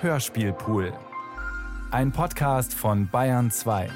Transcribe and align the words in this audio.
Hörspielpool. 0.00 0.92
Ein 1.90 2.12
Podcast 2.12 2.72
von 2.72 3.08
Bayern 3.08 3.50
2. 3.50 3.88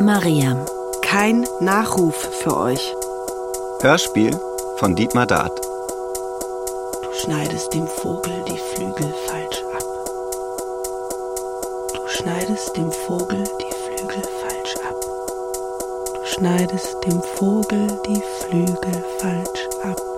Mariam. 0.00 0.64
Kein 1.02 1.46
Nachruf 1.60 2.14
für 2.14 2.56
euch. 2.56 2.94
Hörspiel 3.82 4.38
von 4.78 4.96
Dietmar 4.96 5.26
Dart. 5.26 5.60
Du 7.02 7.12
schneidest 7.22 7.74
dem 7.74 7.86
Vogel 7.86 8.44
die 8.48 8.56
Flügel 8.56 9.14
falsch 9.26 9.62
ab. 9.72 9.73
Schneidest 12.24 12.74
dem 12.74 12.90
Vogel 12.90 13.44
die 13.44 13.74
Flügel 13.84 14.22
falsch 14.40 14.76
ab. 14.76 14.94
Du 16.14 16.24
schneidest 16.24 16.96
dem 17.04 17.20
Vogel 17.20 17.86
die 18.06 18.22
Flügel 18.40 19.04
falsch 19.18 19.68
ab. 19.82 20.13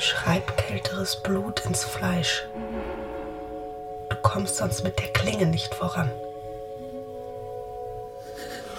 Schreib 0.00 0.56
kälteres 0.56 1.16
Blut 1.16 1.66
ins 1.66 1.84
Fleisch. 1.84 2.46
Du 4.08 4.16
kommst 4.22 4.56
sonst 4.56 4.82
mit 4.82 4.98
der 4.98 5.08
Klinge 5.08 5.44
nicht 5.44 5.74
voran. 5.74 6.10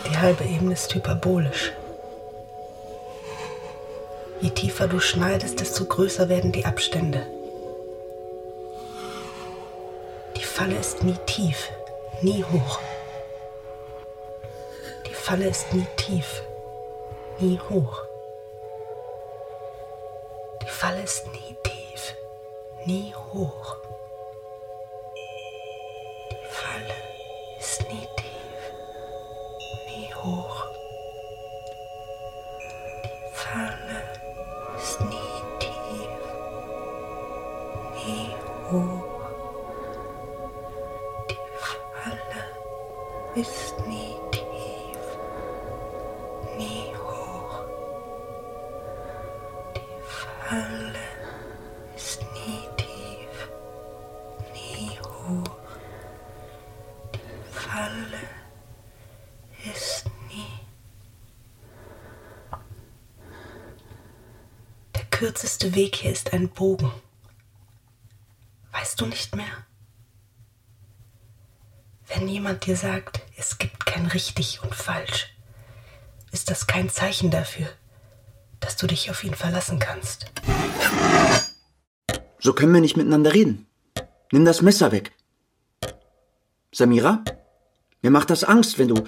Die 0.07 0.17
halbe 0.17 0.45
Ebene 0.45 0.73
ist 0.73 0.91
hyperbolisch. 0.95 1.73
Je 4.41 4.49
tiefer 4.49 4.87
du 4.87 4.99
schneidest, 4.99 5.59
desto 5.59 5.85
größer 5.85 6.27
werden 6.27 6.51
die 6.51 6.65
Abstände. 6.65 7.21
Die 10.37 10.43
Falle 10.43 10.75
ist 10.75 11.03
nie 11.03 11.17
tief, 11.27 11.69
nie 12.21 12.43
hoch. 12.43 12.79
Die 15.05 15.13
Falle 15.13 15.47
ist 15.47 15.71
nie 15.71 15.85
tief, 15.97 16.41
nie 17.39 17.59
hoch. 17.69 18.10
Nie 23.33 23.60
Wenn 72.71 72.77
jemand 72.77 72.83
dir 72.83 73.01
sagt, 73.01 73.21
es 73.37 73.57
gibt 73.57 73.85
kein 73.85 74.05
richtig 74.05 74.61
und 74.63 74.73
falsch, 74.73 75.27
ist 76.31 76.49
das 76.49 76.67
kein 76.67 76.89
Zeichen 76.89 77.29
dafür, 77.29 77.67
dass 78.61 78.77
du 78.77 78.87
dich 78.87 79.11
auf 79.11 79.25
ihn 79.25 79.33
verlassen 79.33 79.77
kannst. 79.77 80.27
So 82.39 82.53
können 82.53 82.73
wir 82.73 82.79
nicht 82.79 82.95
miteinander 82.95 83.33
reden. 83.33 83.67
Nimm 84.31 84.45
das 84.45 84.61
Messer 84.61 84.93
weg. 84.93 85.11
Samira? 86.71 87.25
Mir 88.01 88.11
macht 88.11 88.29
das 88.29 88.45
Angst, 88.45 88.79
wenn 88.79 88.87
du. 88.87 89.03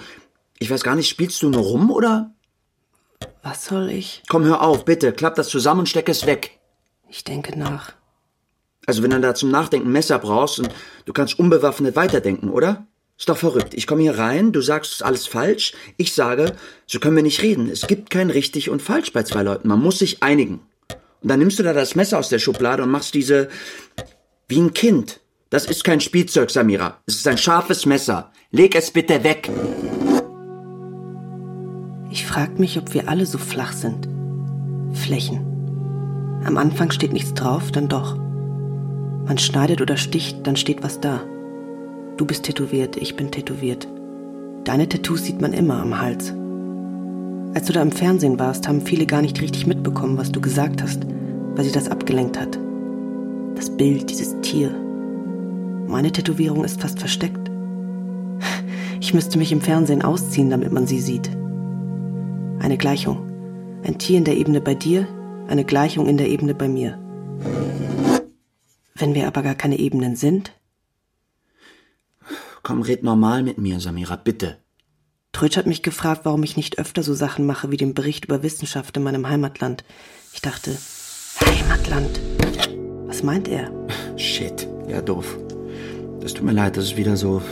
Ich 0.58 0.70
weiß 0.70 0.82
gar 0.82 0.94
nicht, 0.94 1.08
spielst 1.08 1.42
du 1.42 1.48
nur 1.48 1.62
rum 1.62 1.90
oder? 1.90 2.34
Was 3.42 3.64
soll 3.64 3.88
ich? 3.88 4.24
Komm, 4.28 4.44
hör 4.44 4.60
auf, 4.60 4.84
bitte. 4.84 5.14
Klapp 5.14 5.36
das 5.36 5.48
zusammen 5.48 5.80
und 5.80 5.88
steck 5.88 6.10
es 6.10 6.26
weg. 6.26 6.58
Ich 7.08 7.24
denke 7.24 7.58
nach. 7.58 7.94
Also, 8.86 9.02
wenn 9.02 9.10
du 9.10 9.20
da 9.22 9.34
zum 9.34 9.50
Nachdenken 9.50 9.90
Messer 9.90 10.18
brauchst 10.18 10.58
und 10.58 10.68
du 11.06 11.14
kannst 11.14 11.38
unbewaffnet 11.38 11.96
weiterdenken, 11.96 12.50
oder? 12.50 12.86
Ist 13.16 13.28
doch 13.28 13.36
verrückt. 13.36 13.74
Ich 13.74 13.86
komme 13.86 14.02
hier 14.02 14.18
rein, 14.18 14.52
du 14.52 14.60
sagst, 14.60 15.02
alles 15.02 15.26
falsch. 15.26 15.72
Ich 15.96 16.12
sage, 16.14 16.56
so 16.86 16.98
können 16.98 17.16
wir 17.16 17.22
nicht 17.22 17.42
reden. 17.42 17.70
Es 17.70 17.86
gibt 17.86 18.10
kein 18.10 18.30
richtig 18.30 18.70
und 18.70 18.82
falsch 18.82 19.12
bei 19.12 19.22
zwei 19.22 19.42
Leuten. 19.42 19.68
Man 19.68 19.80
muss 19.80 20.00
sich 20.00 20.22
einigen. 20.22 20.60
Und 21.22 21.28
dann 21.28 21.38
nimmst 21.38 21.58
du 21.58 21.62
da 21.62 21.72
das 21.72 21.94
Messer 21.94 22.18
aus 22.18 22.28
der 22.28 22.40
Schublade 22.40 22.82
und 22.82 22.90
machst 22.90 23.14
diese. 23.14 23.48
wie 24.48 24.60
ein 24.60 24.74
Kind. 24.74 25.20
Das 25.48 25.66
ist 25.66 25.84
kein 25.84 26.00
Spielzeug, 26.00 26.50
Samira. 26.50 26.98
Es 27.06 27.14
ist 27.14 27.28
ein 27.28 27.38
scharfes 27.38 27.86
Messer. 27.86 28.32
Leg 28.50 28.74
es 28.74 28.90
bitte 28.90 29.22
weg. 29.22 29.48
Ich 32.10 32.26
frag 32.26 32.58
mich, 32.58 32.76
ob 32.78 32.92
wir 32.94 33.08
alle 33.08 33.26
so 33.26 33.38
flach 33.38 33.72
sind. 33.72 34.08
Flächen. 34.92 36.42
Am 36.44 36.56
Anfang 36.56 36.90
steht 36.90 37.12
nichts 37.12 37.34
drauf, 37.34 37.70
dann 37.70 37.88
doch. 37.88 38.16
Man 38.16 39.38
schneidet 39.38 39.80
oder 39.80 39.96
sticht, 39.96 40.46
dann 40.46 40.56
steht 40.56 40.82
was 40.82 41.00
da. 41.00 41.22
Du 42.16 42.26
bist 42.26 42.44
tätowiert, 42.44 42.96
ich 42.96 43.16
bin 43.16 43.32
tätowiert. 43.32 43.88
Deine 44.62 44.88
Tattoos 44.88 45.24
sieht 45.24 45.40
man 45.40 45.52
immer 45.52 45.82
am 45.82 46.00
Hals. 46.00 46.32
Als 47.54 47.66
du 47.66 47.72
da 47.72 47.82
im 47.82 47.90
Fernsehen 47.90 48.38
warst, 48.38 48.68
haben 48.68 48.82
viele 48.82 49.04
gar 49.04 49.20
nicht 49.20 49.40
richtig 49.40 49.66
mitbekommen, 49.66 50.16
was 50.16 50.30
du 50.30 50.40
gesagt 50.40 50.80
hast, 50.80 51.04
weil 51.56 51.64
sie 51.64 51.72
das 51.72 51.88
abgelenkt 51.88 52.38
hat. 52.38 52.56
Das 53.56 53.76
Bild, 53.76 54.10
dieses 54.10 54.40
Tier. 54.42 54.70
Meine 55.88 56.12
Tätowierung 56.12 56.62
ist 56.62 56.80
fast 56.80 57.00
versteckt. 57.00 57.50
Ich 59.00 59.12
müsste 59.12 59.36
mich 59.36 59.50
im 59.50 59.60
Fernsehen 59.60 60.02
ausziehen, 60.02 60.50
damit 60.50 60.72
man 60.72 60.86
sie 60.86 61.00
sieht. 61.00 61.28
Eine 62.60 62.78
Gleichung. 62.78 63.18
Ein 63.84 63.98
Tier 63.98 64.18
in 64.18 64.24
der 64.24 64.36
Ebene 64.36 64.60
bei 64.60 64.74
dir, 64.74 65.08
eine 65.48 65.64
Gleichung 65.64 66.06
in 66.06 66.16
der 66.16 66.28
Ebene 66.28 66.54
bei 66.54 66.68
mir. 66.68 66.96
Wenn 68.94 69.14
wir 69.14 69.26
aber 69.26 69.42
gar 69.42 69.56
keine 69.56 69.80
Ebenen 69.80 70.14
sind, 70.14 70.52
Komm, 72.64 72.80
red 72.80 73.02
normal 73.02 73.42
mit 73.42 73.58
mir, 73.58 73.78
Samira, 73.78 74.16
bitte. 74.16 74.56
Trötsch 75.32 75.58
hat 75.58 75.66
mich 75.66 75.82
gefragt, 75.82 76.22
warum 76.24 76.42
ich 76.44 76.56
nicht 76.56 76.78
öfter 76.78 77.02
so 77.02 77.12
Sachen 77.12 77.44
mache 77.44 77.70
wie 77.70 77.76
den 77.76 77.92
Bericht 77.92 78.24
über 78.24 78.42
Wissenschaft 78.42 78.96
in 78.96 79.02
meinem 79.02 79.28
Heimatland. 79.28 79.84
Ich 80.32 80.40
dachte, 80.40 80.74
Heimatland. 81.44 82.20
Was 83.06 83.22
meint 83.22 83.48
er? 83.48 83.70
Shit, 84.16 84.66
ja 84.88 85.02
doof. 85.02 85.36
Das 86.20 86.32
tut 86.32 86.46
mir 86.46 86.52
leid, 86.52 86.78
das 86.78 86.86
ist 86.86 86.96
wieder 86.96 87.18
so 87.18 87.42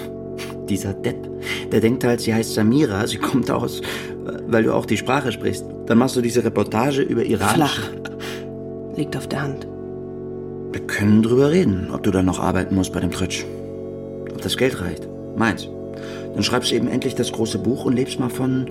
dieser 0.67 0.95
Depp. 0.95 1.29
Der 1.71 1.81
denkt 1.81 2.05
halt, 2.05 2.23
sie 2.23 2.33
heißt 2.33 2.55
Samira, 2.55 3.07
sie 3.07 3.19
kommt 3.19 3.51
aus, 3.51 3.83
weil 4.47 4.63
du 4.63 4.73
auch 4.73 4.87
die 4.87 4.97
Sprache 4.97 5.31
sprichst. 5.31 5.67
Dann 5.85 5.99
machst 5.99 6.17
du 6.17 6.23
diese 6.23 6.43
Reportage 6.43 7.03
über 7.03 7.23
Iran. 7.23 7.57
Flach. 7.57 7.81
Liegt 8.97 9.15
auf 9.15 9.29
der 9.29 9.43
Hand. 9.43 9.67
Wir 10.73 10.87
können 10.87 11.23
drüber 11.23 11.51
reden, 11.51 11.91
ob 11.91 12.03
du 12.03 12.11
dann 12.11 12.25
noch 12.25 12.41
arbeiten 12.41 12.75
musst 12.77 12.95
bei 12.95 13.01
dem 13.01 13.11
Trötsch. 13.11 13.45
Ob 14.35 14.41
das 14.43 14.57
Geld 14.57 14.81
reicht. 14.81 15.09
Meins. 15.37 15.69
Dann 16.35 16.43
schreibst 16.43 16.71
du 16.71 16.77
eben 16.77 16.89
endlich 16.89 17.15
das 17.15 17.33
große 17.33 17.59
Buch 17.59 17.85
und 17.85 17.95
lebst 17.95 18.19
mal 18.19 18.31
von, 18.31 18.67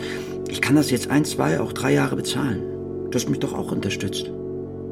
ich 0.49 0.61
kann 0.61 0.75
das 0.75 0.91
jetzt 0.91 1.09
ein, 1.09 1.25
zwei, 1.25 1.59
auch 1.59 1.73
drei 1.73 1.93
Jahre 1.93 2.15
bezahlen. 2.15 2.61
Du 3.09 3.15
hast 3.15 3.29
mich 3.29 3.39
doch 3.39 3.53
auch 3.53 3.71
unterstützt. 3.71 4.31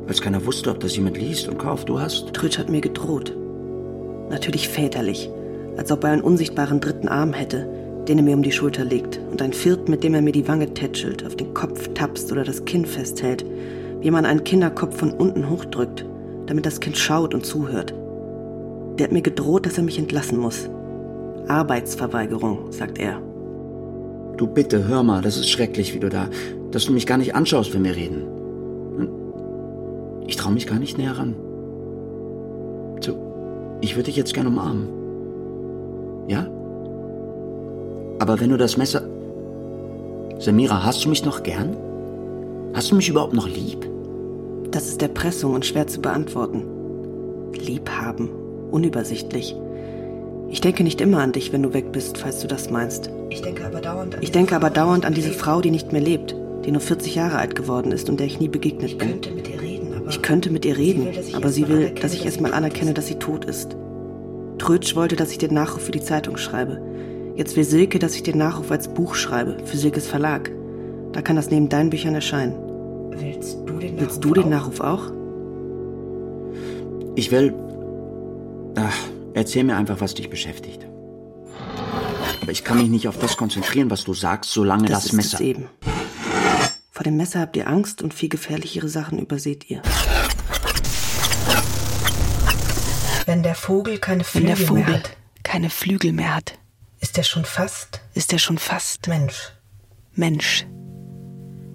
Als 0.07 0.21
keiner 0.21 0.45
wusste, 0.45 0.71
ob 0.71 0.79
das 0.79 0.95
jemand 0.95 1.17
liest 1.17 1.47
und 1.47 1.57
kauft. 1.57 1.89
Du 1.89 1.99
hast. 1.99 2.33
Trütsch 2.33 2.57
hat 2.57 2.69
mir 2.69 2.81
gedroht. 2.81 3.35
Natürlich 4.29 4.67
väterlich. 4.67 5.29
Als 5.77 5.91
ob 5.91 6.03
er 6.03 6.11
einen 6.11 6.21
unsichtbaren 6.21 6.79
dritten 6.79 7.07
Arm 7.07 7.33
hätte, 7.33 7.67
den 8.07 8.17
er 8.17 8.23
mir 8.23 8.35
um 8.35 8.43
die 8.43 8.51
Schulter 8.51 8.83
legt 8.83 9.19
und 9.31 9.41
einen 9.41 9.53
vierten, 9.53 9.91
mit 9.91 10.03
dem 10.03 10.13
er 10.15 10.21
mir 10.21 10.31
die 10.31 10.47
Wange 10.47 10.73
tätschelt, 10.73 11.25
auf 11.25 11.35
den 11.35 11.53
Kopf 11.53 11.89
tapst 11.93 12.31
oder 12.31 12.43
das 12.43 12.65
Kinn 12.65 12.85
festhält, 12.85 13.45
wie 14.01 14.11
man 14.11 14.25
einen 14.25 14.43
Kinderkopf 14.43 14.97
von 14.97 15.11
unten 15.11 15.49
hochdrückt, 15.49 16.05
damit 16.47 16.65
das 16.65 16.79
Kind 16.79 16.97
schaut 16.97 17.33
und 17.33 17.45
zuhört. 17.45 17.93
Der 18.99 19.05
hat 19.05 19.13
mir 19.13 19.21
gedroht, 19.21 19.65
dass 19.65 19.77
er 19.77 19.83
mich 19.83 19.97
entlassen 19.97 20.37
muss. 20.37 20.69
Arbeitsverweigerung, 21.47 22.69
sagt 22.71 22.99
er. 22.99 23.21
Du 24.35 24.45
bitte, 24.45 24.89
hör 24.89 25.03
mal, 25.03 25.21
das 25.21 25.37
ist 25.37 25.49
schrecklich, 25.49 25.93
wie 25.93 25.99
du 25.99 26.09
da, 26.09 26.27
dass 26.71 26.85
du 26.85 26.91
mich 26.91 27.07
gar 27.07 27.17
nicht 27.17 27.33
anschaust, 27.33 27.73
wenn 27.73 27.85
wir 27.85 27.95
reden. 27.95 28.23
Ich 30.27 30.35
traue 30.35 30.51
mich 30.51 30.67
gar 30.67 30.79
nicht 30.79 30.97
näher 30.97 31.17
ran. 31.17 31.33
So, 32.99 33.17
ich 33.79 33.95
würde 33.95 34.07
dich 34.07 34.17
jetzt 34.17 34.33
gern 34.33 34.47
umarmen. 34.47 34.89
Ja? 36.27 36.47
Aber 38.19 38.39
wenn 38.41 38.49
du 38.49 38.57
das 38.57 38.75
Messer... 38.75 39.03
Samira, 40.39 40.83
hast 40.85 41.05
du 41.05 41.09
mich 41.09 41.23
noch 41.25 41.43
gern? 41.43 41.75
Hast 42.73 42.91
du 42.91 42.95
mich 42.95 43.09
überhaupt 43.09 43.33
noch 43.33 43.47
lieb? 43.47 43.89
Das 44.71 44.87
ist 44.87 45.01
Erpressung 45.01 45.53
und 45.53 45.65
schwer 45.65 45.87
zu 45.87 46.01
beantworten. 46.01 46.63
Liebhaben, 47.53 48.29
unübersichtlich. 48.71 49.55
Ich 50.49 50.61
denke 50.61 50.83
nicht 50.83 50.99
immer 51.01 51.19
an 51.19 51.31
dich, 51.31 51.53
wenn 51.53 51.61
du 51.61 51.73
weg 51.73 51.91
bist, 51.91 52.17
falls 52.17 52.39
du 52.39 52.47
das 52.47 52.69
meinst. 52.71 53.11
Ich 53.29 53.41
denke 53.41 53.65
aber 53.65 53.81
dauernd 53.81 54.15
an 54.15 54.21
Ich 54.21 54.31
denke 54.31 54.55
aber 54.55 54.69
dauernd 54.69 55.05
an 55.05 55.13
diese 55.13 55.31
Frau, 55.31 55.61
die 55.61 55.69
nicht 55.69 55.91
mehr 55.91 56.01
lebt, 56.01 56.35
die 56.65 56.71
nur 56.71 56.81
40 56.81 57.13
Jahre 57.15 57.37
alt 57.37 57.55
geworden 57.55 57.91
ist 57.91 58.09
und 58.09 58.19
der 58.19 58.27
ich 58.27 58.39
nie 58.39 58.47
begegnet 58.47 58.91
Ich 58.91 58.97
bin. 58.97 59.09
könnte 59.09 59.31
mit 59.31 59.47
ihr 59.47 59.61
reden, 59.61 59.93
aber 59.95 60.09
Ich 60.09 60.21
könnte 60.21 60.49
mit 60.49 60.65
ihr 60.65 60.77
reden, 60.77 61.05
will, 61.05 61.13
dass 61.13 61.27
ich 61.27 61.35
aber 61.35 61.49
sie 61.49 61.67
will, 61.67 61.91
dass 61.91 62.13
ich 62.13 62.25
erstmal 62.25 62.51
sie 62.51 62.57
anerkenne, 62.57 62.93
dass 62.93 63.07
sie 63.07 63.15
tot 63.15 63.45
ist. 63.45 63.75
Trötsch 64.57 64.95
wollte, 64.95 65.15
dass 65.15 65.31
ich 65.31 65.37
den 65.37 65.53
Nachruf 65.53 65.83
für 65.83 65.91
die 65.91 66.01
Zeitung 66.01 66.37
schreibe. 66.37 66.81
Jetzt 67.35 67.55
will 67.55 67.63
Silke, 67.63 67.99
dass 67.99 68.15
ich 68.15 68.23
den 68.23 68.37
Nachruf 68.37 68.71
als 68.71 68.87
Buch 68.87 69.15
schreibe, 69.15 69.57
für 69.63 69.77
Silkes 69.77 70.07
Verlag. 70.07 70.51
Da 71.13 71.21
kann 71.21 71.35
das 71.35 71.49
neben 71.51 71.69
deinen 71.69 71.89
Büchern 71.91 72.15
erscheinen. 72.15 72.53
willst 73.15 73.57
du 73.65 73.77
den 73.77 73.99
Willst 73.99 74.17
Nachruf 74.17 74.19
du 74.19 74.33
den 74.33 74.43
auch? 74.45 74.49
Nachruf 74.49 74.79
auch? 74.81 75.11
Ich 77.15 77.31
will... 77.31 77.53
Erzähl 79.39 79.63
mir 79.63 79.77
einfach, 79.77 80.01
was 80.01 80.15
dich 80.15 80.29
beschäftigt. 80.29 80.85
Aber 82.41 82.51
ich 82.51 82.65
kann 82.65 82.77
mich 82.77 82.89
nicht 82.89 83.07
auf 83.07 83.17
das 83.17 83.37
konzentrieren, 83.37 83.89
was 83.89 84.03
du 84.03 84.13
sagst, 84.13 84.51
solange 84.51 84.89
das, 84.89 85.05
ist 85.05 85.13
Messer... 85.13 85.35
es 85.35 85.39
eben. 85.39 85.69
Vor 86.91 87.05
dem 87.05 87.15
Messer 87.15 87.39
habt 87.39 87.55
ihr 87.55 87.69
Angst 87.69 88.01
und 88.01 88.13
viel 88.13 88.27
gefährlichere 88.27 88.89
Sachen 88.89 89.17
überseht 89.17 89.69
ihr. 89.69 89.81
Wenn 93.25 93.41
der 93.41 93.55
Vogel 93.55 93.97
keine 93.99 94.25
Flügel 94.25 94.47
mehr 94.47 94.57
Vogel 94.57 94.85
hat, 94.87 95.15
keine 95.43 95.69
Flügel 95.69 96.11
mehr 96.11 96.35
hat, 96.35 96.59
ist 96.99 97.17
er 97.17 97.23
schon 97.23 97.45
fast 97.45 98.01
ist 98.15 98.33
er 98.33 98.39
schon 98.39 98.57
fast 98.57 99.07
Mensch. 99.07 99.53
Mensch. 100.15 100.67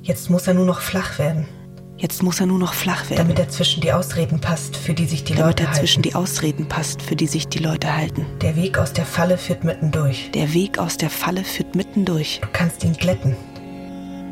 Jetzt 0.03 0.29
muss 0.29 0.47
er 0.47 0.53
nur 0.53 0.67
noch 0.67 0.83
flach 0.83 1.19
werden, 1.19 1.49
Jetzt 1.97 2.23
muss 2.23 2.41
er 2.41 2.47
nur 2.47 2.59
noch 2.59 2.75
flach 2.75 3.09
werden, 3.09 3.19
damit 3.19 3.39
er 3.39 3.49
zwischen 3.49 3.81
die 3.81 3.93
Ausreden 3.93 4.41
passt, 4.41 4.77
für 4.77 4.95
die 4.95 5.07
sich 5.07 5.23
die 5.25 5.35
damit 5.35 5.61
Leute 5.61 5.63
er 5.65 5.73
zwischen 5.73 5.99
halten. 5.99 6.09
die 6.11 6.15
Ausreden 6.17 6.67
passt, 6.69 7.01
für 7.03 7.15
die 7.17 7.27
sich 7.29 7.47
die 7.49 7.61
Leute 7.61 7.97
halten. 7.97 8.27
Der 8.43 8.57
Weg 8.57 8.79
aus 8.79 8.93
der 8.93 9.05
Falle 9.05 9.39
führt 9.39 9.63
mitten 9.65 9.93
durch. 9.93 10.31
Der 10.35 10.53
Weg 10.53 10.79
aus 10.79 10.97
der 10.97 11.09
Falle 11.09 11.45
führt 11.45 11.77
mitten 11.77 12.05
durch. 12.05 12.41
Du 12.43 12.49
kannst 12.53 12.83
ihn 12.85 12.95
glätten, 12.95 13.37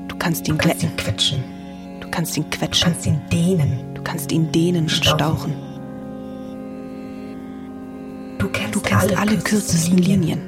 Du 0.08 0.16
kannst 0.18 0.48
ihn 0.48 0.56
du 0.56 0.58
kannst 0.58 0.80
glätten, 0.80 0.90
ihn 0.90 0.96
quetschen, 0.96 1.44
du 2.00 2.08
kannst 2.10 2.36
ihn 2.36 2.44
du 2.50 2.56
quetschen, 2.58 2.92
kannst 2.92 3.06
ihn 3.06 3.20
dehnen. 3.32 3.94
du 3.94 4.02
kannst 4.02 4.32
ihn 4.32 4.50
dehnen 4.52 4.82
und 4.82 4.90
Stauchen. 4.90 5.54
Du 8.38 8.48
kennst, 8.48 8.74
Du 8.74 8.80
kennst 8.80 9.16
alle 9.16 9.36
kürzesten 9.38 9.98
Linien, 9.98 10.40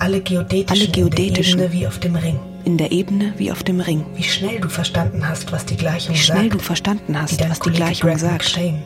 alle 0.00 0.20
geodätischen, 0.20 0.86
Alle 0.86 0.92
geodätischen. 0.92 1.72
wie 1.72 1.86
auf 1.86 1.98
dem 2.00 2.16
Ring. 2.16 2.38
In 2.64 2.76
der 2.76 2.92
Ebene 2.92 3.32
wie 3.36 3.50
auf 3.52 3.62
dem 3.62 3.80
Ring. 3.80 4.04
Wie 4.14 4.22
schnell 4.22 4.60
du 4.60 4.68
verstanden 4.68 5.26
hast, 5.28 5.50
was 5.52 5.64
die 5.66 5.76
Gleichung 5.76 6.14
Wie 6.14 6.18
schnell 6.18 6.42
sagt, 6.44 6.54
du 6.54 6.58
verstanden 6.58 7.20
hast, 7.20 7.40
was 7.48 7.60
die 7.60 7.70
Gleichung 7.70 8.10
Greg 8.10 8.18
sagt, 8.20 8.32
McShane 8.44 8.82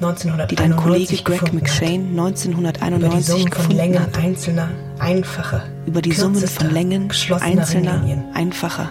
1991 0.00 0.48
die 0.48 0.54
dein 0.56 0.76
Kollege 0.76 1.16
Greg 1.22 1.52
McShane 1.52 2.04
hat. 2.20 2.76
Über 2.92 3.08
die 3.08 3.16
1991 3.16 3.26
Summen 3.26 3.42
von 3.42 3.50
gefunden 3.50 3.76
Längen 3.76 4.02
hat. 4.02 4.18
einzelner, 4.18 4.68
einfacher, 4.98 5.62
Über 5.86 6.02
die 6.02 6.12
Summen 6.12 6.46
von 6.46 6.70
Längen 6.70 7.08
geschlossener 7.08 7.60
einzelner, 7.60 7.92
Ringlinien. 7.94 8.24
einfacher, 8.34 8.90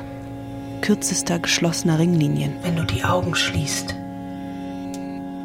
kürzester 0.81 1.39
geschlossener 1.39 1.99
Ringlinien. 1.99 2.53
Wenn 2.63 2.75
du 2.75 2.83
die 2.85 3.03
Augen 3.03 3.35
schließt, 3.35 3.95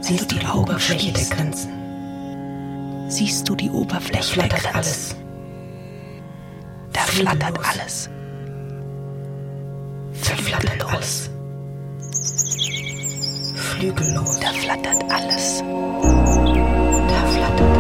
siehst 0.01 0.31
du 0.33 0.35
die 0.35 0.41
die 0.41 0.47
Augen 0.47 0.63
Oberfläche 0.63 1.11
schließt, 1.11 1.31
der 1.31 1.37
Grenzen. 1.37 1.71
Siehst 3.09 3.49
du 3.49 3.55
die 3.55 3.69
Da 3.69 3.75
Oberfläche 3.75 4.13
der 4.13 4.23
flattert 4.49 4.61
Grenzen. 4.63 4.77
alles. 4.77 5.17
Da 6.93 7.01
flattert 7.03 7.59
alles. 7.69 8.11
Da 10.29 10.37
flattert 10.37 10.71
Flügellos. 10.71 10.93
alles. 10.93 11.31
Flügellos. 13.57 14.41
Da 14.41 14.53
flattert 14.53 15.03
alles. 15.11 15.63
Da 17.09 17.27
flattert 17.27 17.61
alles. 17.61 17.80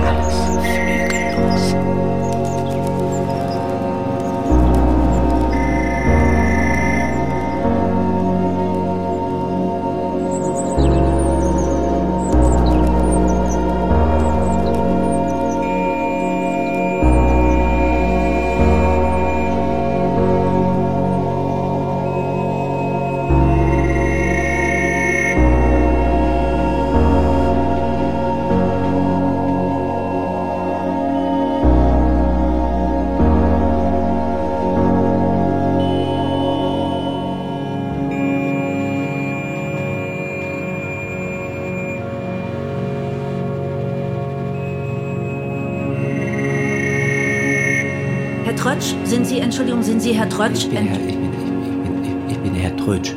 Sind 50.01 50.13
Sie 50.13 50.19
Herr 50.19 50.29
Trotsch? 50.29 50.65
Ich 50.65 50.71
bin, 50.71 50.87
Herr, 50.87 50.99
ich, 51.01 51.15
bin, 51.17 51.33
ich, 51.33 52.01
bin, 52.01 52.31
ich, 52.31 52.39
bin 52.39 52.55
Herr 52.55 52.77
Trötsch. 52.77 53.15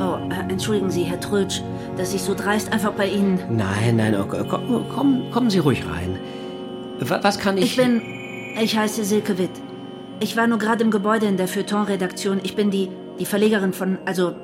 oh, 0.00 0.16
äh, 0.30 0.50
entschuldigen 0.50 0.90
Sie, 0.90 1.02
Herr 1.04 1.20
Trötsch, 1.20 1.60
dass 1.96 2.14
ich 2.14 2.22
so 2.22 2.34
dreist 2.34 2.72
einfach 2.72 2.92
bei 2.92 3.08
Ihnen. 3.08 3.38
Nein, 3.50 3.96
nein, 3.96 4.14
oh, 4.18 4.24
komm, 4.26 4.84
komm, 4.94 5.30
kommen 5.30 5.50
Sie 5.50 5.58
ruhig 5.58 5.84
rein. 5.86 6.18
Wa- 7.00 7.20
Was 7.22 7.38
kann 7.38 7.58
ich... 7.58 7.64
Ich 7.64 7.76
bin. 7.76 8.00
Ich 8.60 8.76
heiße 8.76 9.04
Silke 9.04 9.36
Witt. 9.38 9.50
Ich 10.20 10.36
war 10.36 10.46
nur 10.46 10.58
gerade 10.58 10.82
im 10.82 10.90
Gebäude 10.90 11.26
in 11.26 11.36
der 11.36 11.46
Feuilleton-Redaktion. 11.48 12.40
Ich 12.42 12.56
bin 12.56 12.70
die, 12.70 12.88
die 13.18 13.26
Verlegerin 13.26 13.74
von. 13.74 13.98
Also, 14.06 14.34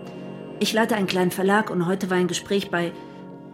ich 0.61 0.75
leite 0.75 0.95
einen 0.97 1.07
kleinen 1.07 1.31
Verlag 1.31 1.71
und 1.71 1.87
heute 1.87 2.11
war 2.11 2.19
ein 2.19 2.29
Gespräch 2.29 2.71
bei. 2.71 2.93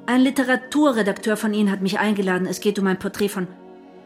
Ein 0.07 0.23
Literaturredakteur 0.23 1.37
von 1.37 1.55
Ihnen 1.55 1.71
hat 1.71 1.81
mich 1.81 2.01
eingeladen. 2.01 2.49
Es 2.49 2.59
geht 2.59 2.79
um 2.81 2.87
ein 2.89 2.99
Porträt 2.99 3.29
von. 3.29 3.47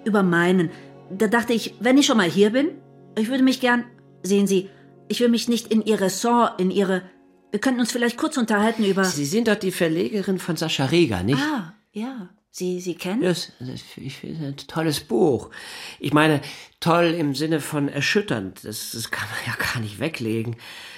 über 0.04 0.22
meinen. 0.22 0.68
Da 1.10 1.26
dachte 1.28 1.54
ich, 1.54 1.74
wenn 1.80 1.96
ich 1.96 2.04
schon 2.04 2.18
mal 2.18 2.28
hier 2.28 2.50
bin, 2.50 2.68
ich 3.18 3.30
würde 3.30 3.42
mich 3.42 3.60
gern. 3.60 3.84
Sehen 4.22 4.46
Sie, 4.46 4.70
ich 5.08 5.20
will 5.20 5.28
mich 5.28 5.48
nicht 5.48 5.68
in 5.72 5.82
Ihr 5.82 6.00
Ressort, 6.00 6.60
in 6.60 6.70
Ihre. 6.70 7.02
Wir 7.50 7.60
könnten 7.60 7.80
uns 7.80 7.92
vielleicht 7.92 8.16
kurz 8.16 8.36
unterhalten 8.36 8.84
über. 8.84 9.04
Sie 9.04 9.26
sind 9.26 9.48
doch 9.48 9.56
die 9.56 9.72
Verlegerin 9.72 10.38
von 10.38 10.56
Sascha 10.56 10.86
Reger, 10.86 11.22
nicht? 11.22 11.42
Ah, 11.42 11.74
ja. 11.92 12.30
Sie, 12.54 12.80
Sie 12.80 12.94
kennen? 12.94 13.22
Das, 13.22 13.52
das, 13.60 13.80
ich 13.96 14.16
finde 14.18 14.48
ein 14.48 14.56
tolles 14.56 15.00
Buch. 15.00 15.48
Ich 15.98 16.12
meine, 16.12 16.42
toll 16.80 17.06
im 17.06 17.34
Sinne 17.34 17.60
von 17.60 17.88
erschütternd. 17.88 18.64
Das, 18.64 18.92
das 18.92 19.10
kann 19.10 19.26
man 19.30 19.54
ja 19.54 19.72
gar 19.72 19.80
nicht 19.80 20.00
weglegen. 20.00 20.56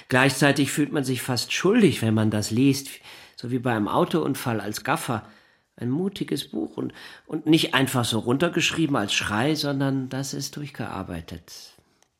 Gleichzeitig 0.09 0.71
fühlt 0.71 0.91
man 0.91 1.05
sich 1.05 1.21
fast 1.21 1.53
schuldig, 1.53 2.01
wenn 2.01 2.13
man 2.13 2.29
das 2.29 2.51
liest. 2.51 2.89
So 3.37 3.51
wie 3.51 3.59
bei 3.59 3.73
einem 3.73 3.87
Autounfall 3.87 4.59
als 4.59 4.83
Gaffer. 4.83 5.27
Ein 5.77 5.89
mutiges 5.89 6.49
Buch 6.49 6.75
und, 6.75 6.93
und 7.25 7.45
nicht 7.47 7.73
einfach 7.73 8.03
so 8.03 8.19
runtergeschrieben 8.19 8.95
als 8.97 9.13
Schrei, 9.13 9.55
sondern 9.55 10.09
das 10.09 10.33
ist 10.33 10.57
durchgearbeitet. 10.57 11.74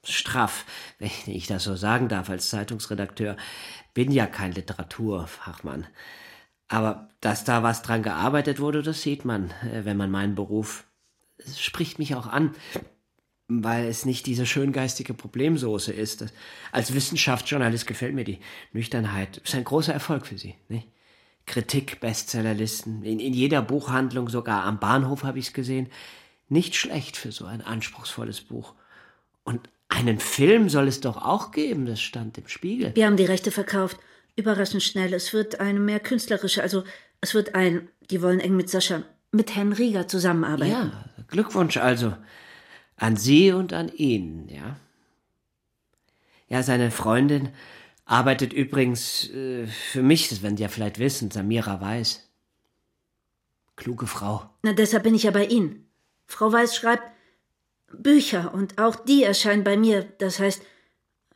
Straff, 0.06 0.66
wenn 1.00 1.10
ich 1.26 1.48
das 1.48 1.64
so 1.64 1.76
sagen 1.76 2.08
darf 2.08 2.30
als 2.30 2.50
Zeitungsredakteur. 2.50 3.38
Bin 3.94 4.12
ja 4.12 4.28
kein 4.28 4.52
Literaturfachmann. 4.52 5.88
Aber 6.68 7.10
dass 7.22 7.44
da 7.44 7.64
was 7.64 7.82
dran 7.82 8.04
gearbeitet 8.04 8.60
wurde, 8.60 8.82
das 8.82 9.02
sieht 9.02 9.26
man, 9.26 9.52
äh, 9.72 9.86
wenn 9.86 9.98
man 9.98 10.12
meinen 10.12 10.36
Beruf. 10.36 10.86
Es 11.38 11.62
spricht 11.62 12.00
mich 12.00 12.16
auch 12.16 12.28
an, 12.28 12.56
weil 13.48 13.86
es 13.86 14.06
nicht 14.06 14.26
diese 14.26 14.46
schöngeistige 14.46 15.14
Problemsoße 15.14 15.94
ist. 15.94 16.26
Als 16.72 16.94
Wissenschaftsjournalist 16.94 17.86
gefällt 17.86 18.16
mir 18.16 18.24
die 18.24 18.40
Nüchternheit. 18.74 19.38
Ist 19.38 19.54
ein 19.54 19.64
großer 19.64 19.94
Erfolg 19.94 20.26
für 20.26 20.38
Sie. 20.38 20.56
Nicht? 20.70 20.88
Kritik, 21.46 22.00
Bestsellerlisten, 22.00 23.04
in, 23.04 23.20
in 23.20 23.34
jeder 23.34 23.62
Buchhandlung, 23.62 24.30
sogar 24.30 24.64
am 24.64 24.80
Bahnhof 24.80 25.24
habe 25.24 25.38
ich 25.38 25.48
es 25.48 25.54
gesehen. 25.54 25.90
Nicht 26.50 26.76
schlecht 26.76 27.18
für 27.18 27.32
so 27.32 27.46
ein 27.46 27.62
anspruchsvolles 27.62 28.42
Buch. 28.42 28.74
Und 29.44 29.70
einen 29.88 30.20
Film 30.20 30.70
soll 30.70 30.88
es 30.88 31.02
doch 31.02 31.18
auch 31.18 31.52
geben, 31.52 31.86
das 31.86 32.02
stand 32.02 32.38
im 32.38 32.48
Spiegel. 32.48 32.96
Wir 32.96 33.06
haben 33.06 33.18
die 33.18 33.26
Rechte 33.26 33.52
verkauft. 33.52 33.98
Überraschend 34.36 34.84
schnell. 34.84 35.14
Es 35.14 35.34
wird 35.34 35.60
eine 35.60 35.80
mehr 35.80 36.00
künstlerische, 36.00 36.62
also 36.62 36.84
es 37.22 37.34
wird 37.34 37.56
ein, 37.56 37.88
die 38.10 38.22
wollen 38.22 38.40
eng 38.40 38.56
mit 38.56 38.70
Sascha, 38.70 39.04
mit 39.32 39.56
Herrn 39.56 39.74
Rieger 39.74 40.08
zusammenarbeiten. 40.08 40.72
Ja, 40.72 41.06
Glückwunsch 41.28 41.78
also. 41.78 42.16
An 42.98 43.16
Sie 43.16 43.52
und 43.52 43.74
an 43.74 43.90
ihn, 43.90 44.48
ja. 44.50 44.78
Ja, 46.48 46.64
seine 46.64 46.92
Freundin 46.92 47.50
arbeitet 48.06 48.54
übrigens 48.54 49.30
äh, 49.30 49.68
für 49.68 50.04
mich, 50.04 50.30
das 50.30 50.42
werden 50.44 50.58
Sie 50.58 50.64
ja 50.64 50.70
vielleicht 50.70 51.00
wissen, 51.00 51.32
Samira 51.32 51.82
Weiß. 51.82 52.30
Kluge 53.76 54.08
Frau. 54.08 54.50
Na, 54.64 54.74
deshalb 54.74 55.04
bin 55.04 55.16
ich 55.16 55.24
ja 55.24 55.32
bei 55.32 55.46
Ihnen. 55.46 55.90
Frau 56.28 56.52
Weiß 56.52 56.76
schreibt 56.76 57.04
Bücher 58.02 58.54
und 58.54 58.78
auch 58.78 58.96
die 58.96 59.24
erscheinen 59.24 59.64
bei 59.64 59.78
mir. 59.78 60.06
Das 60.20 60.40
heißt, 60.40 60.62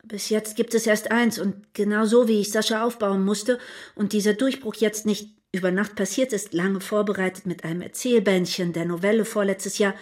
bis 0.02 0.28
jetzt 0.28 0.56
gibt 0.56 0.74
es 0.74 0.86
erst 0.86 1.10
eins 1.10 1.38
und 1.38 1.74
genau 1.74 2.04
so, 2.04 2.26
wie 2.28 2.40
ich 2.40 2.50
Sascha 2.50 2.84
aufbauen 2.84 3.24
musste 3.24 3.58
und 3.94 4.12
dieser 4.12 4.34
Durchbruch 4.34 4.74
jetzt 4.76 5.06
nicht 5.06 5.30
über 5.52 5.70
Nacht 5.70 5.96
passiert 5.96 6.32
ist, 6.32 6.54
lange 6.54 6.80
vorbereitet 6.80 7.46
mit 7.46 7.64
einem 7.64 7.82
Erzählbändchen 7.82 8.72
der 8.72 8.84
Novelle 8.84 9.24
vorletztes 9.24 9.78
Jahr, 9.78 9.94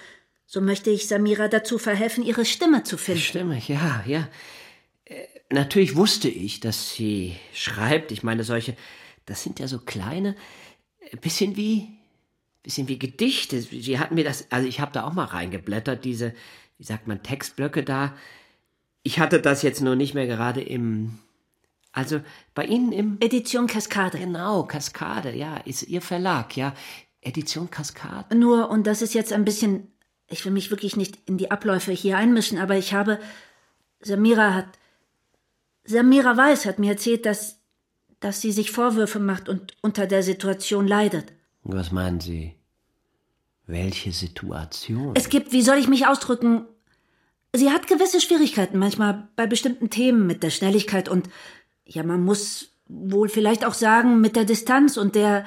so 0.46 0.60
möchte 0.60 0.90
ich 0.90 1.06
Samira 1.06 1.48
dazu 1.48 1.78
verhelfen, 1.78 2.24
ihre 2.24 2.44
Stimme 2.44 2.82
zu 2.82 2.96
finden. 2.96 3.20
Stimme, 3.20 3.60
ja, 3.66 4.02
ja. 4.06 4.28
Äh, 5.04 5.26
natürlich 5.50 5.94
wusste 5.94 6.28
ich, 6.28 6.60
dass 6.60 6.94
sie 6.94 7.36
schreibt. 7.52 8.12
Ich 8.12 8.22
meine, 8.22 8.44
solche, 8.44 8.74
das 9.26 9.42
sind 9.42 9.58
ja 9.60 9.68
so 9.68 9.78
kleine, 9.78 10.36
äh, 11.00 11.16
bisschen 11.16 11.56
wie, 11.56 11.97
bisschen 12.62 12.88
wie 12.88 12.98
Gedichte. 12.98 13.60
Sie 13.60 13.98
hat 13.98 14.12
mir 14.12 14.24
das, 14.24 14.46
also 14.50 14.68
ich 14.68 14.80
habe 14.80 14.92
da 14.92 15.04
auch 15.04 15.12
mal 15.12 15.24
reingeblättert, 15.24 16.04
diese, 16.04 16.34
wie 16.78 16.84
sagt 16.84 17.06
man, 17.06 17.22
Textblöcke 17.22 17.82
da. 17.82 18.14
Ich 19.02 19.18
hatte 19.18 19.40
das 19.40 19.62
jetzt 19.62 19.80
nur 19.80 19.96
nicht 19.96 20.14
mehr 20.14 20.26
gerade 20.26 20.60
im, 20.60 21.18
also 21.92 22.20
bei 22.54 22.64
Ihnen 22.64 22.92
im 22.92 23.16
Edition 23.20 23.66
Kaskade. 23.66 24.18
Genau, 24.18 24.64
Kaskade, 24.64 25.34
ja, 25.34 25.56
ist 25.58 25.84
Ihr 25.84 26.02
Verlag, 26.02 26.56
ja. 26.56 26.74
Edition 27.20 27.70
Kaskade. 27.70 28.36
Nur, 28.36 28.70
und 28.70 28.86
das 28.86 29.02
ist 29.02 29.14
jetzt 29.14 29.32
ein 29.32 29.44
bisschen, 29.44 29.92
ich 30.28 30.44
will 30.44 30.52
mich 30.52 30.70
wirklich 30.70 30.96
nicht 30.96 31.18
in 31.26 31.38
die 31.38 31.50
Abläufe 31.50 31.92
hier 31.92 32.16
einmischen, 32.16 32.58
aber 32.58 32.76
ich 32.76 32.94
habe, 32.94 33.18
Samira 34.00 34.54
hat, 34.54 34.78
Samira 35.84 36.36
Weiß 36.36 36.66
hat 36.66 36.78
mir 36.78 36.92
erzählt, 36.92 37.26
dass, 37.26 37.60
dass 38.20 38.40
sie 38.40 38.52
sich 38.52 38.70
Vorwürfe 38.70 39.18
macht 39.18 39.48
und 39.48 39.76
unter 39.80 40.06
der 40.06 40.22
Situation 40.22 40.86
leidet. 40.86 41.32
Was 41.70 41.92
meinen 41.92 42.18
Sie? 42.18 42.54
Welche 43.66 44.10
Situation? 44.12 45.12
Es 45.14 45.28
gibt, 45.28 45.52
wie 45.52 45.60
soll 45.60 45.76
ich 45.76 45.86
mich 45.86 46.06
ausdrücken, 46.06 46.62
sie 47.54 47.70
hat 47.70 47.86
gewisse 47.86 48.22
Schwierigkeiten 48.22 48.78
manchmal 48.78 49.28
bei 49.36 49.46
bestimmten 49.46 49.90
Themen 49.90 50.26
mit 50.26 50.42
der 50.42 50.48
Schnelligkeit 50.48 51.10
und, 51.10 51.28
ja, 51.84 52.02
man 52.02 52.24
muss 52.24 52.70
wohl 52.86 53.28
vielleicht 53.28 53.66
auch 53.66 53.74
sagen, 53.74 54.22
mit 54.22 54.34
der 54.34 54.46
Distanz 54.46 54.96
und 54.96 55.14
der, 55.14 55.44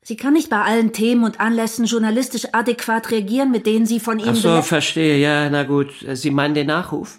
sie 0.00 0.14
kann 0.14 0.34
nicht 0.34 0.48
bei 0.48 0.62
allen 0.62 0.92
Themen 0.92 1.24
und 1.24 1.40
Anlässen 1.40 1.86
journalistisch 1.86 2.46
adäquat 2.52 3.10
reagieren, 3.10 3.50
mit 3.50 3.66
denen 3.66 3.84
sie 3.84 3.98
von 3.98 4.20
ihm. 4.20 4.28
Ach 4.28 4.36
so, 4.36 4.62
verstehe, 4.62 5.18
ja, 5.18 5.50
na 5.50 5.64
gut. 5.64 5.90
Sie 6.12 6.30
meinen 6.30 6.54
den 6.54 6.68
Nachruf? 6.68 7.18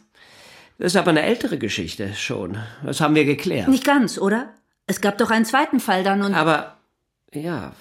Das 0.77 0.93
ist 0.93 0.96
aber 0.96 1.10
eine 1.10 1.24
ältere 1.24 1.58
Geschichte 1.58 2.13
schon. 2.15 2.58
Das 2.86 3.01
haben 3.01 3.15
wir 3.15 3.25
geklärt. 3.25 3.67
Nicht 3.67 3.84
ganz, 3.84 4.17
oder? 4.17 4.53
Es 4.88 5.01
gab 5.01 5.17
doch 5.17 5.29
einen 5.29 5.43
zweiten 5.43 5.81
Fall 5.81 6.05
dann 6.05 6.22
und. 6.22 6.34
Aber, 6.34 6.77
ja. 7.34 7.74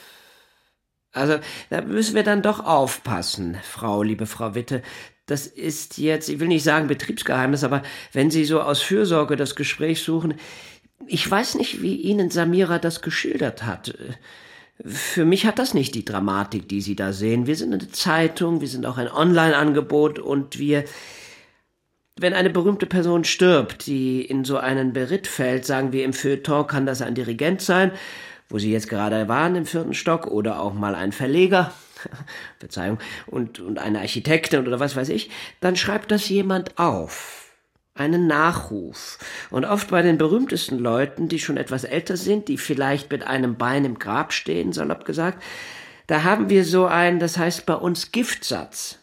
Also, 1.18 1.38
da 1.70 1.82
müssen 1.82 2.14
wir 2.14 2.22
dann 2.22 2.42
doch 2.42 2.64
aufpassen, 2.64 3.58
Frau, 3.62 4.02
liebe 4.02 4.26
Frau 4.26 4.54
Witte. 4.54 4.82
Das 5.26 5.46
ist 5.46 5.98
jetzt, 5.98 6.30
ich 6.30 6.40
will 6.40 6.48
nicht 6.48 6.64
sagen 6.64 6.87
Betriebsgeheimnis, 6.87 7.62
aber 7.62 7.82
wenn 8.12 8.30
Sie 8.30 8.44
so 8.46 8.62
aus 8.62 8.80
Fürsorge 8.80 9.37
das 9.37 9.56
Gespräch 9.56 10.02
suchen, 10.02 10.34
ich 11.06 11.30
weiß 11.30 11.56
nicht, 11.56 11.82
wie 11.82 11.96
Ihnen 11.96 12.30
Samira 12.30 12.78
das 12.78 13.02
geschildert 13.02 13.64
hat. 13.64 13.94
Für 14.84 15.25
mich 15.25 15.44
hat 15.44 15.58
das 15.58 15.75
nicht 15.75 15.94
die 15.94 16.04
Dramatik, 16.04 16.68
die 16.68 16.80
Sie 16.80 16.96
da 16.96 17.12
sehen. 17.12 17.46
Wir 17.46 17.56
sind 17.56 17.75
eine 17.75 17.90
Zeitung, 17.90 18.60
wir 18.60 18.68
sind 18.68 18.87
auch 18.87 18.96
ein 18.96 19.10
Online-Angebot 19.10 20.18
und 20.18 20.58
wir, 20.58 20.84
wenn 22.16 22.32
eine 22.32 22.50
berühmte 22.50 22.87
Person 22.87 23.25
stirbt, 23.25 23.87
die 23.87 24.22
in 24.22 24.44
so 24.44 24.56
einen 24.56 24.92
Beritt 24.92 25.26
fällt, 25.26 25.64
sagen 25.66 25.92
wir 25.92 26.04
im 26.04 26.12
Feuilleton, 26.12 26.66
kann 26.66 26.87
das 26.87 27.02
ein 27.02 27.14
Dirigent 27.14 27.60
sein, 27.60 27.90
wo 28.49 28.59
Sie 28.59 28.73
jetzt 28.73 28.88
gerade 28.88 29.28
waren 29.28 29.57
im 29.57 29.67
vierten 29.67 29.95
Stock, 29.95 30.26
oder 30.26 30.61
auch 30.61 30.75
mal 30.75 30.95
ein 30.95 31.12
Verleger, 31.12 31.73
Verzeihung, 32.59 32.99
und, 33.26 33.61
und 33.61 33.78
eine 33.78 34.00
Architektin 34.00 34.67
oder 34.67 34.81
was 34.81 34.97
weiß 34.97 35.09
ich, 35.11 35.31
dann 35.61 35.76
schreibt 35.76 36.11
das 36.11 36.28
jemand 36.28 36.78
auf. 36.78 37.45
Einen 37.95 38.28
Nachruf. 38.28 39.19
Und 39.50 39.64
oft 39.64 39.90
bei 39.90 40.02
den 40.02 40.19
berühmtesten 40.19 40.78
Leuten, 40.78 41.28
die 41.28 41.40
schon 41.40 41.57
etwas 41.57 41.83
älter 41.83 42.17
sind, 42.17 42.47
die 42.47 42.57
vielleicht 42.57 43.11
mit 43.11 43.26
einem 43.26 43.57
Bein 43.57 43.85
im 43.85 43.99
Grab 43.99 44.33
stehen, 44.33 44.73
salopp 44.73 45.05
gesagt, 45.05 45.43
da 46.07 46.23
haben 46.23 46.49
wir 46.49 46.64
so 46.64 46.87
einen, 46.87 47.19
das 47.19 47.37
heißt 47.37 47.67
bei 47.67 47.75
uns 47.75 48.12
Giftsatz. 48.12 48.99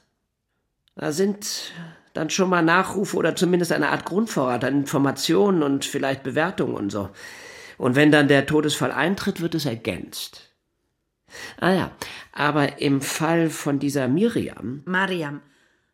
Da 0.96 1.12
sind 1.12 1.74
dann 2.14 2.30
schon 2.30 2.50
mal 2.50 2.62
Nachrufe 2.62 3.18
oder 3.18 3.36
zumindest 3.36 3.74
eine 3.74 3.90
Art 3.90 4.06
Grundvorrat 4.06 4.64
an 4.64 4.76
Informationen 4.76 5.62
und 5.62 5.84
vielleicht 5.84 6.24
Bewertungen 6.24 6.74
und 6.74 6.90
so. 6.90 7.10
Und 7.78 7.96
wenn 7.96 8.12
dann 8.12 8.28
der 8.28 8.46
Todesfall 8.46 8.92
eintritt, 8.92 9.42
wird 9.42 9.56
es 9.56 9.66
ergänzt. 9.66 10.56
Ah 11.60 11.74
ja, 11.74 11.92
aber 12.32 12.82
im 12.82 13.02
Fall 13.02 13.50
von 13.50 13.80
dieser 13.80 14.08
Miriam. 14.08 14.82
Mariam. 14.86 15.42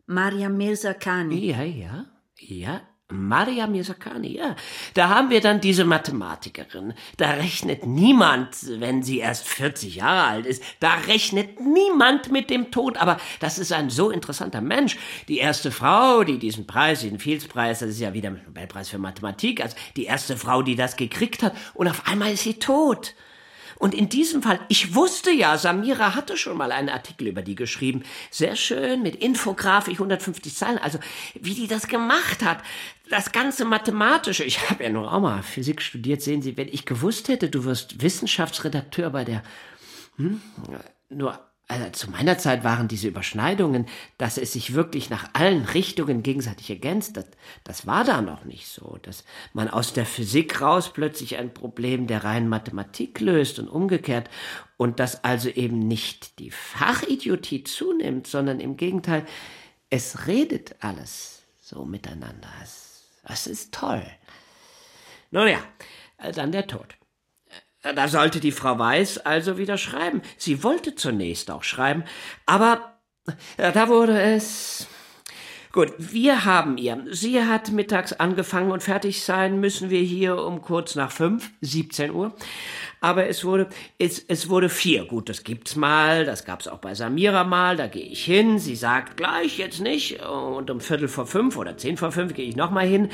Mariam 0.05 0.57
Mirzakani. 0.57 1.45
Ja, 1.45 1.63
ja, 1.63 2.05
ja. 2.37 2.81
Mariam 3.11 3.71
Mirzakani, 3.71 4.37
ja. 4.37 4.55
Da 4.93 5.09
haben 5.09 5.29
wir 5.29 5.41
dann 5.41 5.61
diese 5.61 5.85
Mathematikerin. 5.85 6.93
Da 7.17 7.31
rechnet 7.31 7.85
niemand, 7.85 8.55
wenn 8.79 9.03
sie 9.03 9.19
erst 9.19 9.47
40 9.47 9.95
Jahre 9.95 10.27
alt 10.27 10.45
ist, 10.45 10.63
da 10.79 10.93
rechnet 11.07 11.59
niemand 11.59 12.31
mit 12.31 12.49
dem 12.49 12.71
Tod. 12.71 12.97
Aber 12.97 13.17
das 13.39 13.57
ist 13.57 13.71
ein 13.71 13.89
so 13.89 14.09
interessanter 14.09 14.61
Mensch. 14.61 14.97
Die 15.27 15.37
erste 15.37 15.71
Frau, 15.71 16.23
die 16.23 16.39
diesen 16.39 16.67
Preis, 16.67 17.01
diesen 17.01 17.19
Fields-Preis, 17.19 17.79
das 17.79 17.89
ist 17.89 17.99
ja 17.99 18.13
wieder 18.13 18.31
Nobelpreis 18.31 18.89
für 18.89 18.97
Mathematik, 18.97 19.61
also 19.61 19.75
die 19.95 20.05
erste 20.05 20.37
Frau, 20.37 20.61
die 20.61 20.75
das 20.75 20.95
gekriegt 20.95 21.43
hat. 21.43 21.55
Und 21.73 21.87
auf 21.87 22.07
einmal 22.07 22.33
ist 22.33 22.43
sie 22.43 22.59
tot. 22.59 23.15
Und 23.81 23.95
in 23.95 24.09
diesem 24.09 24.43
Fall, 24.43 24.59
ich 24.67 24.93
wusste 24.93 25.31
ja, 25.31 25.57
Samira 25.57 26.13
hatte 26.13 26.37
schon 26.37 26.55
mal 26.55 26.71
einen 26.71 26.89
Artikel 26.89 27.25
über 27.25 27.41
die 27.41 27.55
geschrieben. 27.55 28.03
Sehr 28.29 28.55
schön, 28.55 29.01
mit 29.01 29.15
Infografik, 29.15 29.95
150 29.95 30.55
Zeilen. 30.55 30.77
Also, 30.77 30.99
wie 31.33 31.55
die 31.55 31.65
das 31.65 31.87
gemacht 31.87 32.43
hat. 32.43 32.59
Das 33.09 33.31
ganze 33.31 33.65
Mathematische. 33.65 34.43
Ich 34.43 34.69
habe 34.69 34.83
ja 34.83 34.91
nur 34.91 35.11
auch 35.11 35.19
mal 35.19 35.41
Physik 35.41 35.81
studiert. 35.81 36.21
Sehen 36.21 36.43
Sie, 36.43 36.57
wenn 36.57 36.67
ich 36.67 36.85
gewusst 36.85 37.27
hätte, 37.27 37.49
du 37.49 37.63
wirst 37.63 38.03
Wissenschaftsredakteur 38.03 39.09
bei 39.09 39.23
der... 39.23 39.41
Hm, 40.17 40.39
nur 41.09 41.39
also 41.71 41.89
zu 41.91 42.11
meiner 42.11 42.37
Zeit 42.37 42.65
waren 42.65 42.89
diese 42.89 43.07
Überschneidungen, 43.07 43.85
dass 44.17 44.37
es 44.37 44.51
sich 44.51 44.73
wirklich 44.73 45.09
nach 45.09 45.29
allen 45.31 45.63
Richtungen 45.63 46.21
gegenseitig 46.21 46.69
ergänzt, 46.69 47.15
das, 47.15 47.25
das 47.63 47.87
war 47.87 48.03
da 48.03 48.21
noch 48.21 48.43
nicht 48.43 48.67
so, 48.67 48.99
dass 49.01 49.23
man 49.53 49.69
aus 49.69 49.93
der 49.93 50.05
Physik 50.05 50.59
raus 50.59 50.91
plötzlich 50.91 51.37
ein 51.37 51.53
Problem 51.53 52.07
der 52.07 52.25
reinen 52.25 52.49
Mathematik 52.49 53.21
löst 53.21 53.57
und 53.57 53.69
umgekehrt 53.69 54.29
und 54.75 54.99
dass 54.99 55.23
also 55.23 55.47
eben 55.47 55.79
nicht 55.79 56.39
die 56.39 56.51
Fachidiotie 56.51 57.63
zunimmt, 57.63 58.27
sondern 58.27 58.59
im 58.59 58.75
Gegenteil, 58.75 59.25
es 59.89 60.27
redet 60.27 60.75
alles 60.81 61.43
so 61.61 61.85
miteinander. 61.85 62.49
Es 63.23 63.47
ist 63.47 63.73
toll. 63.73 64.03
Nun 65.31 65.47
ja, 65.47 65.59
dann 66.33 66.51
der 66.51 66.67
Tod. 66.67 66.95
Da 67.81 68.07
sollte 68.07 68.39
die 68.39 68.51
Frau 68.51 68.77
Weiß 68.77 69.17
also 69.19 69.57
wieder 69.57 69.77
schreiben. 69.77 70.21
Sie 70.37 70.63
wollte 70.63 70.95
zunächst 70.95 71.49
auch 71.49 71.63
schreiben, 71.63 72.03
aber 72.45 72.99
da 73.57 73.87
wurde 73.87 74.21
es. 74.21 74.87
Gut, 75.71 75.93
wir 75.97 76.43
haben 76.43 76.77
ihr. 76.77 77.05
Sie 77.11 77.43
hat 77.43 77.71
mittags 77.71 78.13
angefangen 78.13 78.71
und 78.71 78.83
fertig 78.83 79.23
sein 79.23 79.59
müssen 79.59 79.89
wir 79.89 80.01
hier 80.01 80.37
um 80.43 80.61
kurz 80.61 80.95
nach 80.95 81.11
fünf, 81.11 81.49
17 81.61 82.11
Uhr. 82.11 82.35
Aber 83.03 83.27
es 83.27 83.43
wurde, 83.43 83.67
es, 83.97 84.23
es 84.27 84.47
wurde 84.47 84.69
vier. 84.69 85.05
Gut, 85.05 85.27
das 85.27 85.43
gibt's 85.43 85.75
mal, 85.75 86.23
das 86.23 86.45
gab's 86.45 86.67
auch 86.67 86.77
bei 86.77 86.93
Samira 86.93 87.43
mal, 87.43 87.75
da 87.75 87.87
gehe 87.87 88.05
ich 88.05 88.23
hin, 88.23 88.59
sie 88.59 88.75
sagt 88.75 89.17
gleich, 89.17 89.57
jetzt 89.57 89.81
nicht, 89.81 90.21
und 90.21 90.69
um 90.69 90.79
Viertel 90.79 91.07
vor 91.07 91.25
fünf 91.25 91.57
oder 91.57 91.75
zehn 91.77 91.97
vor 91.97 92.11
fünf 92.11 92.35
gehe 92.35 92.47
ich 92.47 92.55
nochmal 92.55 92.85
hin, 92.85 93.09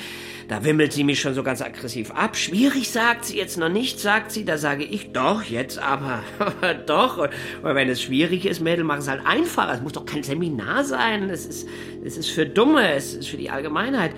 da 0.50 0.66
wimmelt 0.66 0.92
sie 0.92 1.06
mich 1.06 1.22
schon 1.22 1.34
so 1.34 1.42
ganz 1.42 1.62
aggressiv 1.62 2.12
ab. 2.12 2.36
Schwierig, 2.36 2.92
sagt 2.92 3.24
sie, 3.24 3.38
jetzt 3.38 3.58
noch 3.58 3.70
nicht, 3.70 4.02
sagt 4.02 4.34
sie, 4.34 4.44
da 4.44 4.58
sage 4.58 4.84
ich, 4.84 5.14
doch, 5.14 5.42
jetzt 5.42 5.80
aber, 5.80 6.22
doch, 6.86 7.18
und 7.18 7.30
wenn 7.64 7.88
es 7.88 8.02
schwierig 8.02 8.46
ist, 8.46 8.60
Mädel, 8.60 8.84
mach 8.84 8.98
es 8.98 9.08
halt 9.08 9.26
einfacher, 9.26 9.74
es 9.74 9.82
muss 9.82 9.94
doch 9.94 10.06
kein 10.06 10.22
Seminar 10.22 10.84
sein, 10.84 11.30
es 11.30 11.46
ist, 11.46 11.66
es 12.04 12.18
ist 12.18 12.30
für 12.30 12.46
Dumme, 12.46 12.92
es 12.92 13.14
ist 13.14 13.30
für 13.30 13.38
die 13.38 13.50
Allgemeinheit. 13.50 14.12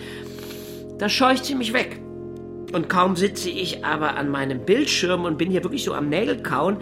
Da 0.98 1.08
scheucht 1.10 1.46
sie 1.46 1.54
mich 1.54 1.74
weg. 1.74 2.02
Und 2.72 2.88
kaum 2.88 3.16
sitze 3.16 3.50
ich 3.50 3.84
aber 3.84 4.16
an 4.16 4.30
meinem 4.30 4.60
Bildschirm 4.60 5.26
und 5.26 5.38
bin 5.38 5.50
hier 5.50 5.64
wirklich 5.64 5.84
so 5.84 5.94
am 5.94 6.08
Nägel 6.08 6.44
kauen, 6.44 6.78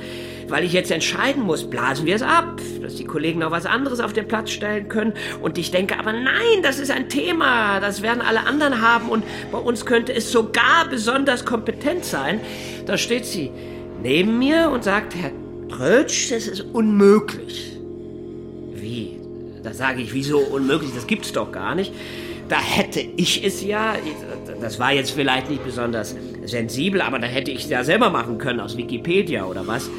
weil 0.50 0.66
ich 0.66 0.74
jetzt 0.74 0.92
entscheiden 0.92 1.44
muss, 1.44 1.70
blasen 1.70 2.06
wir 2.06 2.16
es 2.16 2.22
ab, 2.22 2.60
dass 2.82 2.96
die 2.96 3.06
Kollegen 3.06 3.40
noch 3.40 3.52
was 3.52 3.66
anderes 3.66 4.02
auf 4.02 4.12
den 4.12 4.28
Platz 4.28 4.52
stellen 4.52 4.90
können. 4.90 5.14
Und 5.42 5.58
ich 5.58 5.72
denke 5.72 5.98
aber, 5.98 6.12
nein, 6.12 6.62
das 6.62 6.80
ist 6.80 6.92
ein 6.92 7.08
Thema, 7.08 7.80
das 7.80 8.02
werden 8.02 8.22
alle 8.22 8.42
anderen 8.42 8.82
haben 8.82 9.08
und 9.08 9.24
bei 9.52 9.58
uns 9.58 9.86
könnte 9.86 10.14
es 10.14 10.32
sogar 10.32 10.88
besonders 10.90 11.46
kompetent 11.46 12.04
sein. 12.04 12.42
Da 12.86 12.98
steht 12.98 13.26
sie 13.26 13.52
neben 14.04 14.40
mir 14.40 14.70
und 14.70 14.84
sagt, 14.84 15.16
Herr 15.16 15.32
Trötsch, 15.70 16.32
das 16.32 16.48
ist 16.48 16.62
unmöglich. 16.62 17.78
Wie? 18.74 19.20
Da 19.64 19.74
sage 19.74 20.02
ich, 20.02 20.14
wieso 20.14 20.40
unmöglich? 20.40 20.92
Das 20.94 21.08
gibt's 21.08 21.32
doch 21.32 21.52
gar 21.52 21.76
nicht. 21.76 21.94
Da 22.50 22.62
hätte 22.62 23.02
ich 23.02 23.44
es 23.44 23.62
ja, 23.62 23.96
das 24.62 24.80
war 24.80 24.94
jetzt 24.94 25.12
vielleicht 25.12 25.50
nicht 25.50 25.64
besonders 25.64 26.16
sensibel, 26.46 27.02
aber 27.02 27.20
da 27.20 27.28
hätte 27.28 27.52
ich 27.52 27.64
es 27.64 27.70
ja 27.70 27.84
selber 27.84 28.10
machen 28.10 28.38
können 28.38 28.60
aus 28.60 28.78
Wikipedia 28.78 29.46
oder 29.46 29.68
was. 29.68 29.90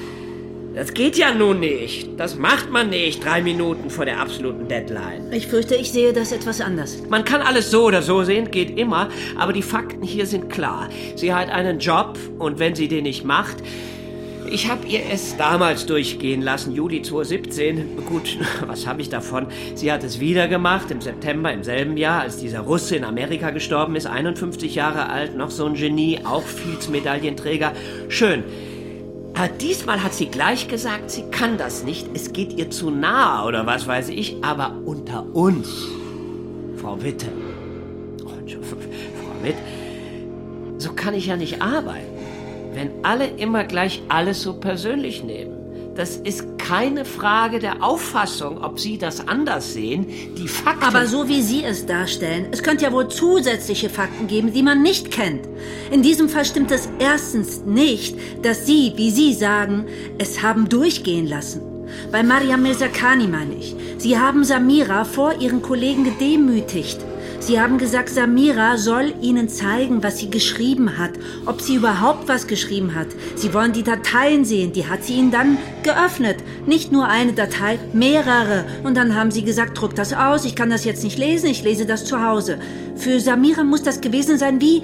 Das 0.75 0.95
geht 0.95 1.17
ja 1.17 1.35
nun 1.35 1.59
nicht. 1.61 2.09
Das 2.19 2.37
macht 2.37 2.71
man 2.71 2.91
nicht 2.91 3.25
drei 3.25 3.43
Minuten 3.43 3.91
vor 3.91 4.05
der 4.05 4.21
absoluten 4.21 4.69
Deadline. 4.69 5.33
Ich 5.33 5.49
fürchte, 5.49 5.75
ich 5.75 5.91
sehe 5.91 6.13
das 6.13 6.31
etwas 6.31 6.61
anders. 6.61 7.03
Man 7.09 7.25
kann 7.25 7.41
alles 7.41 7.71
so 7.71 7.85
oder 7.85 8.01
so 8.01 8.23
sehen, 8.23 8.51
geht 8.51 8.79
immer, 8.79 9.09
aber 9.37 9.53
die 9.53 9.63
Fakten 9.63 10.05
hier 10.05 10.27
sind 10.27 10.51
klar. 10.51 10.89
Sie 11.17 11.35
hat 11.35 11.49
einen 11.49 11.81
Job 11.81 12.17
und 12.39 12.61
wenn 12.61 12.77
sie 12.77 12.87
den 12.87 13.05
nicht 13.05 13.25
macht, 13.25 13.57
ich 14.51 14.69
habe 14.69 14.87
ihr 14.87 15.03
es 15.11 15.37
damals 15.37 15.87
durchgehen 15.87 16.43
lassen, 16.43 16.75
Juli 16.75 17.03
2017. 17.03 17.97
Gut, 18.07 18.39
was 18.67 18.87
habe 18.87 19.01
ich 19.01 19.09
davon? 19.09 19.47
Sie 19.75 19.93
hat 19.93 20.05
es 20.05 20.21
wieder 20.21 20.49
gemacht 20.49 20.91
im 20.91 21.01
September 21.01 21.53
im 21.53 21.63
selben 21.63 21.97
Jahr, 21.97 22.23
als 22.23 22.39
dieser 22.39 22.61
Russe 22.61 22.97
in 22.97 23.05
Amerika 23.05 23.51
gestorben 23.51 23.97
ist, 23.97 24.07
51 24.07 24.75
Jahre 24.75 25.09
alt, 25.09 25.37
noch 25.37 25.51
so 25.51 25.67
ein 25.67 25.75
Genie, 25.75 26.21
auch 26.25 26.43
Fields-Medaillenträger. 26.43 27.73
Schön. 28.09 28.45
Aber 29.35 29.49
diesmal 29.49 30.03
hat 30.03 30.15
sie 30.15 30.27
gleich 30.27 30.69
gesagt, 30.69 31.11
sie 31.11 31.25
kann 31.31 31.59
das 31.59 31.85
nicht. 31.85 32.09
Es 32.15 32.33
geht 32.33 32.53
ihr 32.53 32.71
zu 32.71 32.91
nah 32.91 33.47
oder 33.47 33.67
was 33.67 33.87
weiß 33.87 34.09
ich. 34.09 34.43
Aber 34.43 34.75
unter 34.85 35.25
uns, 35.33 35.87
Frau 36.77 37.03
Witte, 37.03 37.27
Frau 38.25 39.45
Witt, 39.45 39.57
so 40.79 40.93
kann 40.93 41.15
ich 41.15 41.27
ja 41.27 41.37
nicht 41.37 41.63
arbeiten 41.63 42.18
wenn 42.75 42.91
alle 43.03 43.27
immer 43.27 43.65
gleich 43.65 44.03
alles 44.09 44.43
so 44.43 44.55
persönlich 44.55 45.25
nehmen. 45.25 45.59
Das 45.99 46.17
ist 46.17 46.59
keine 46.59 47.05
Frage 47.05 47.59
der 47.59 47.83
Auffassung, 47.83 48.63
ob 48.63 48.79
Sie 48.79 48.99
das 48.99 49.27
anders 49.27 49.73
sehen. 49.73 50.07
Die 50.37 50.47
Fakten. 50.47 50.85
Aber 50.85 51.07
so 51.07 51.29
wie 51.29 51.43
Sie 51.43 51.65
es 51.65 51.87
darstellen, 51.87 52.47
es 52.53 52.63
könnte 52.63 52.85
ja 52.85 52.93
wohl 52.93 53.09
zusätzliche 53.09 53.91
Fakten 53.91 54.29
geben, 54.29 54.53
die 54.53 54.63
man 54.63 54.81
nicht 54.81 55.11
kennt. 55.11 55.49
In 55.91 56.03
diesem 56.03 56.29
Fall 56.29 56.45
stimmt 56.45 56.71
es 56.71 56.89
erstens 57.01 57.65
nicht, 57.65 58.17
dass 58.43 58.65
Sie, 58.65 58.93
wie 58.95 59.11
Sie 59.11 59.35
sagen, 59.35 59.87
es 60.19 60.41
haben 60.41 60.69
durchgehen 60.69 61.27
lassen. 61.27 61.63
Bei 62.13 62.23
Mariam 62.23 62.63
Mirzakhani 62.63 63.27
meine 63.27 63.57
ich. 63.57 63.75
Sie 63.97 64.19
haben 64.19 64.45
Samira 64.45 65.05
vor 65.05 65.41
ihren 65.41 65.63
Kollegen 65.63 66.05
gedemütigt. 66.05 67.01
Sie 67.41 67.61
haben 67.61 67.79
gesagt, 67.79 68.11
Samira 68.11 68.77
soll 68.77 69.15
Ihnen 69.23 69.49
zeigen, 69.49 70.03
was 70.03 70.19
sie 70.19 70.29
geschrieben 70.29 70.99
hat, 70.99 71.13
ob 71.47 71.61
sie 71.61 71.77
überhaupt 71.77 72.29
was 72.29 72.47
geschrieben 72.47 72.95
hat. 72.95 73.07
Sie 73.37 73.55
wollen 73.55 73.73
die 73.73 73.85
Dateien 73.85 74.45
sehen, 74.45 74.73
die 74.73 74.87
hat 74.87 75.05
sie 75.05 75.15
Ihnen 75.15 75.31
dann 75.31 75.57
geöffnet. 75.83 76.37
Nicht 76.67 76.93
nur 76.93 77.07
eine 77.07 77.33
Datei, 77.33 77.79
mehrere. 77.93 78.65
Und 78.83 78.97
dann 78.97 79.15
haben 79.15 79.31
Sie 79.31 79.45
gesagt, 79.45 79.81
druck 79.81 79.95
das 79.95 80.13
aus, 80.13 80.45
ich 80.45 80.57
kann 80.57 80.69
das 80.69 80.85
jetzt 80.85 81.05
nicht 81.05 81.17
lesen, 81.17 81.47
ich 81.47 81.63
lese 81.63 81.87
das 81.87 82.05
zu 82.05 82.23
Hause. 82.23 82.59
Für 82.97 83.21
Samira 83.21 83.65
muss 83.65 83.83
das 83.83 84.01
gewesen 84.01 84.37
sein 84.37 84.61
wie, 84.61 84.83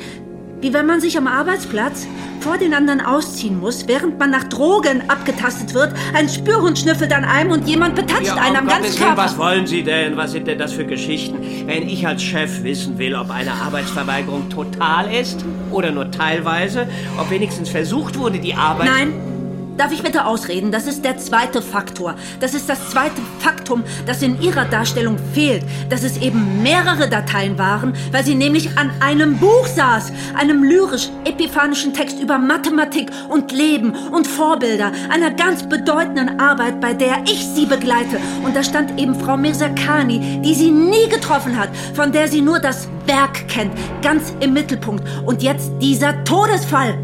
wie 0.64 0.72
wenn 0.72 0.86
man 0.86 0.98
sich 0.98 1.18
am 1.18 1.26
Arbeitsplatz 1.26 2.06
vor 2.40 2.56
den 2.56 2.72
anderen 2.72 3.02
ausziehen 3.02 3.60
muss, 3.60 3.86
während 3.86 4.18
man 4.18 4.30
nach 4.30 4.44
Drogen 4.44 5.02
abgetastet 5.08 5.74
wird. 5.74 5.92
Ein 6.14 6.26
Spürhund 6.26 6.78
schnüffelt 6.78 7.12
an 7.12 7.22
einem 7.22 7.50
und 7.50 7.68
jemand 7.68 7.94
betatscht 7.94 8.28
ja, 8.28 8.36
einen 8.36 8.56
am 8.56 8.66
ganzen 8.66 8.98
Körper. 8.98 9.18
Was 9.18 9.36
wollen 9.36 9.66
Sie 9.66 9.82
denn? 9.82 10.16
Was 10.16 10.32
sind 10.32 10.46
denn 10.46 10.56
das 10.56 10.72
für 10.72 10.86
Geschichten? 10.86 11.36
Wenn 11.66 11.86
ich 11.86 12.06
als 12.06 12.22
Chef 12.22 12.62
wissen 12.62 12.96
will, 12.96 13.14
ob 13.14 13.30
eine 13.30 13.52
Arbeitsverweigerung 13.52 14.48
total 14.48 15.14
ist 15.14 15.44
oder 15.70 15.90
nur 15.90 16.10
teilweise, 16.10 16.88
ob 17.18 17.30
wenigstens 17.30 17.68
versucht 17.68 18.18
wurde, 18.18 18.38
die 18.38 18.54
Arbeit... 18.54 18.86
Nein, 18.86 19.33
Darf 19.76 19.90
ich 19.90 20.04
bitte 20.04 20.24
ausreden? 20.24 20.70
Das 20.70 20.86
ist 20.86 21.04
der 21.04 21.18
zweite 21.18 21.60
Faktor. 21.60 22.14
Das 22.38 22.54
ist 22.54 22.68
das 22.68 22.90
zweite 22.90 23.20
Faktum, 23.40 23.82
das 24.06 24.22
in 24.22 24.40
Ihrer 24.40 24.66
Darstellung 24.66 25.16
fehlt. 25.32 25.64
Dass 25.90 26.04
es 26.04 26.16
eben 26.18 26.62
mehrere 26.62 27.08
Dateien 27.08 27.58
waren, 27.58 27.92
weil 28.12 28.24
sie 28.24 28.36
nämlich 28.36 28.78
an 28.78 28.92
einem 29.00 29.36
Buch 29.38 29.66
saß. 29.66 30.12
Einem 30.36 30.62
lyrisch-epiphanischen 30.62 31.92
Text 31.92 32.20
über 32.20 32.38
Mathematik 32.38 33.10
und 33.28 33.50
Leben 33.50 33.94
und 34.12 34.28
Vorbilder. 34.28 34.92
Einer 35.10 35.32
ganz 35.32 35.68
bedeutenden 35.68 36.38
Arbeit, 36.38 36.80
bei 36.80 36.94
der 36.94 37.24
ich 37.24 37.44
Sie 37.44 37.66
begleite. 37.66 38.20
Und 38.44 38.54
da 38.54 38.62
stand 38.62 39.00
eben 39.00 39.18
Frau 39.18 39.36
Mirzakhani, 39.36 40.40
die 40.44 40.54
Sie 40.54 40.70
nie 40.70 41.08
getroffen 41.08 41.58
hat, 41.58 41.70
von 41.94 42.12
der 42.12 42.28
sie 42.28 42.42
nur 42.42 42.60
das 42.60 42.88
Werk 43.06 43.48
kennt. 43.48 43.72
Ganz 44.02 44.32
im 44.38 44.52
Mittelpunkt. 44.52 45.02
Und 45.26 45.42
jetzt 45.42 45.72
dieser 45.80 46.22
Todesfall. 46.22 46.96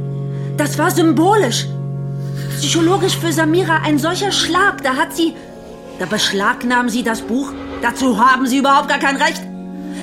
Das 0.56 0.78
war 0.78 0.90
symbolisch 0.90 1.66
psychologisch 2.60 3.16
für 3.16 3.32
Samira 3.32 3.80
ein 3.84 3.98
solcher 3.98 4.32
Schlag. 4.32 4.82
Da 4.82 4.96
hat 4.96 5.16
sie. 5.16 5.34
Da 5.98 6.06
beschlagnahmen 6.06 6.90
sie 6.90 7.02
das 7.02 7.22
Buch. 7.22 7.52
Dazu 7.82 8.18
haben 8.18 8.46
sie 8.46 8.58
überhaupt 8.58 8.88
gar 8.88 8.98
kein 8.98 9.16
Recht. 9.16 9.42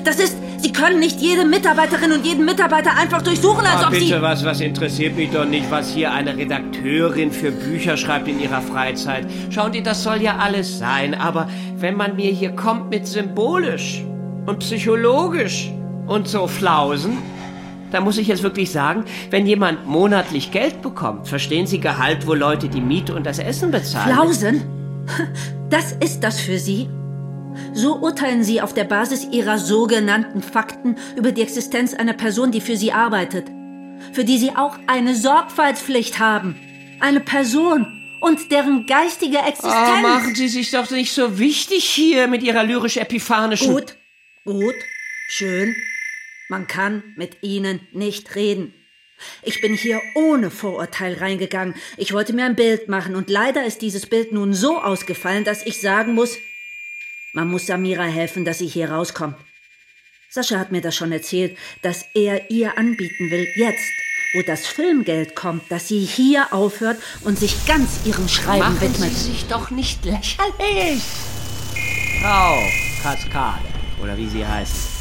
Das 0.04 0.16
ist. 0.16 0.36
Sie 0.60 0.72
können 0.72 0.98
nicht 0.98 1.20
jede 1.20 1.44
Mitarbeiterin 1.44 2.10
und 2.10 2.26
jeden 2.26 2.44
Mitarbeiter 2.44 2.96
einfach 2.96 3.22
durchsuchen, 3.22 3.64
als 3.64 3.80
oh, 3.80 3.86
ob 3.86 3.90
bitte, 3.92 4.06
sie... 4.06 4.22
was, 4.22 4.44
was 4.44 4.60
interessiert 4.60 5.14
mich 5.14 5.30
doch 5.30 5.44
nicht, 5.44 5.70
was 5.70 5.94
hier 5.94 6.12
eine 6.12 6.36
Redakteurin 6.36 7.30
für 7.30 7.52
Bücher 7.52 7.96
schreibt 7.96 8.26
in 8.26 8.40
ihrer 8.40 8.60
Freizeit. 8.60 9.28
Schauen 9.50 9.72
Sie, 9.72 9.84
das 9.84 10.02
soll 10.02 10.20
ja 10.20 10.38
alles 10.38 10.76
sein, 10.80 11.14
aber 11.14 11.48
wenn 11.76 11.96
man 11.96 12.16
mir 12.16 12.32
hier 12.32 12.50
kommt 12.56 12.90
mit 12.90 13.06
symbolisch 13.06 14.02
und 14.46 14.58
psychologisch 14.58 15.70
und 16.08 16.26
so 16.26 16.48
Flausen, 16.48 17.18
da 17.90 18.00
muss 18.00 18.18
ich 18.18 18.28
jetzt 18.28 18.42
wirklich 18.42 18.70
sagen, 18.70 19.04
wenn 19.30 19.46
jemand 19.46 19.86
monatlich 19.86 20.50
Geld 20.50 20.82
bekommt, 20.82 21.28
verstehen 21.28 21.66
Sie 21.66 21.80
Gehalt, 21.80 22.26
wo 22.26 22.34
Leute 22.34 22.68
die 22.68 22.80
Miete 22.80 23.14
und 23.14 23.24
das 23.24 23.38
Essen 23.38 23.70
bezahlen. 23.70 24.14
Flausen? 24.14 24.62
Das 25.70 25.92
ist 25.92 26.20
das 26.20 26.40
für 26.40 26.58
Sie? 26.58 26.88
So 27.74 27.96
urteilen 27.96 28.42
Sie 28.42 28.62
auf 28.62 28.72
der 28.72 28.84
Basis 28.84 29.26
Ihrer 29.30 29.58
sogenannten 29.58 30.42
Fakten 30.42 30.96
über 31.14 31.30
die 31.30 31.42
Existenz 31.42 31.92
einer 31.92 32.14
Person, 32.14 32.52
die 32.52 32.62
für 32.62 32.76
Sie 32.76 32.92
arbeitet, 32.92 33.48
für 34.12 34.24
die 34.24 34.38
Sie 34.38 34.56
auch 34.56 34.78
eine 34.86 35.14
Sorgfaltspflicht 35.14 36.18
haben. 36.18 36.56
Eine 37.00 37.20
Person 37.20 37.86
und 38.20 38.50
deren 38.50 38.86
geistige 38.86 39.38
Existenz. 39.38 39.74
Oh, 39.98 40.02
machen 40.02 40.34
Sie 40.34 40.48
sich 40.48 40.70
doch 40.70 40.90
nicht 40.90 41.12
so 41.12 41.38
wichtig 41.38 41.84
hier 41.84 42.28
mit 42.28 42.42
Ihrer 42.42 42.64
lyrisch-epiphanischen. 42.64 43.72
Gut, 43.74 43.96
gut, 44.44 44.74
schön. 45.28 45.74
Man 46.48 46.66
kann 46.66 47.02
mit 47.16 47.42
ihnen 47.42 47.80
nicht 47.92 48.34
reden. 48.34 48.74
Ich 49.42 49.60
bin 49.60 49.74
hier 49.74 50.00
ohne 50.14 50.50
Vorurteil 50.50 51.14
reingegangen. 51.14 51.74
Ich 51.96 52.12
wollte 52.12 52.32
mir 52.32 52.44
ein 52.44 52.56
Bild 52.56 52.88
machen 52.88 53.16
und 53.16 53.28
leider 53.28 53.64
ist 53.64 53.82
dieses 53.82 54.06
Bild 54.06 54.32
nun 54.32 54.54
so 54.54 54.78
ausgefallen, 54.80 55.44
dass 55.44 55.66
ich 55.66 55.80
sagen 55.80 56.14
muss, 56.14 56.36
man 57.34 57.48
muss 57.48 57.66
Samira 57.66 58.04
helfen, 58.04 58.44
dass 58.44 58.58
sie 58.58 58.66
hier 58.66 58.90
rauskommt. 58.90 59.36
Sascha 60.30 60.58
hat 60.58 60.72
mir 60.72 60.80
das 60.80 60.96
schon 60.96 61.12
erzählt, 61.12 61.56
dass 61.82 62.04
er 62.14 62.50
ihr 62.50 62.78
anbieten 62.78 63.30
will, 63.30 63.46
jetzt, 63.56 63.92
wo 64.34 64.42
das 64.42 64.66
Filmgeld 64.66 65.34
kommt, 65.34 65.70
dass 65.70 65.88
sie 65.88 66.00
hier 66.00 66.52
aufhört 66.52 67.00
und 67.24 67.38
sich 67.38 67.66
ganz 67.66 68.06
ihrem 68.06 68.28
Schreiben 68.28 68.60
Machen 68.60 68.80
widmet. 68.80 69.10
Sie 69.10 69.32
sich 69.32 69.46
doch 69.46 69.70
nicht 69.70 70.04
lächerlich. 70.04 71.02
Frau 72.22 72.58
Kaskade, 73.02 73.64
oder 74.02 74.16
wie 74.16 74.28
sie 74.28 74.46
heißt. 74.46 74.97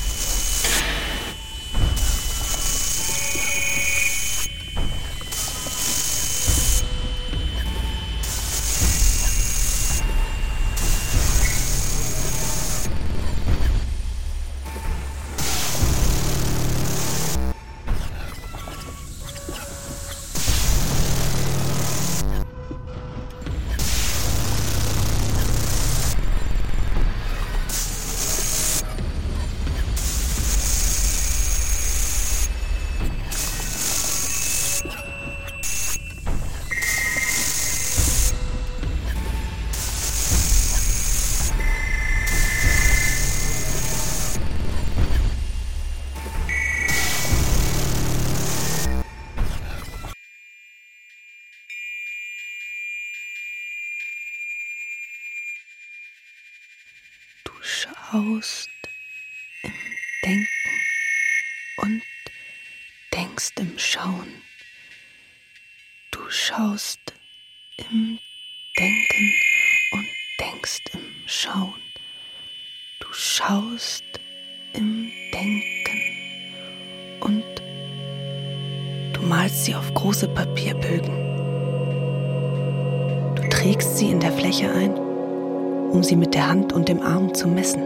Um 85.97 86.03
sie 86.03 86.15
mit 86.15 86.35
der 86.35 86.47
Hand 86.47 86.73
und 86.73 86.87
dem 86.89 87.01
Arm 87.01 87.33
zu 87.33 87.47
messen. 87.47 87.81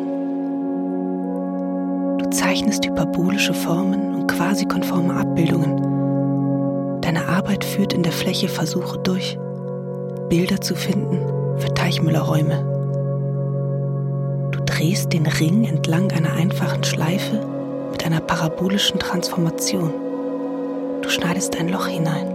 Du 2.17 2.29
zeichnest 2.29 2.85
hyperbolische 2.85 3.53
Formen 3.53 4.13
und 4.13 4.27
quasi 4.27 4.65
konforme 4.65 5.13
Abbildungen. 5.13 6.99
Deine 6.99 7.25
Arbeit 7.29 7.63
führt 7.63 7.93
in 7.93 8.03
der 8.03 8.11
Fläche 8.11 8.49
Versuche 8.49 8.97
durch, 8.99 9.37
Bilder 10.27 10.59
zu 10.59 10.75
finden 10.75 11.21
für 11.57 11.73
Teichmüllerräume. 11.73 12.65
Du 14.51 14.59
drehst 14.65 15.13
den 15.13 15.25
Ring 15.25 15.63
entlang 15.63 16.11
einer 16.11 16.33
einfachen 16.33 16.83
Schleife 16.83 17.39
mit 17.93 18.05
einer 18.05 18.19
parabolischen 18.19 18.99
Transformation. 18.99 19.93
Du 21.01 21.07
schneidest 21.07 21.57
ein 21.57 21.69
Loch 21.69 21.87
hinein. 21.87 22.27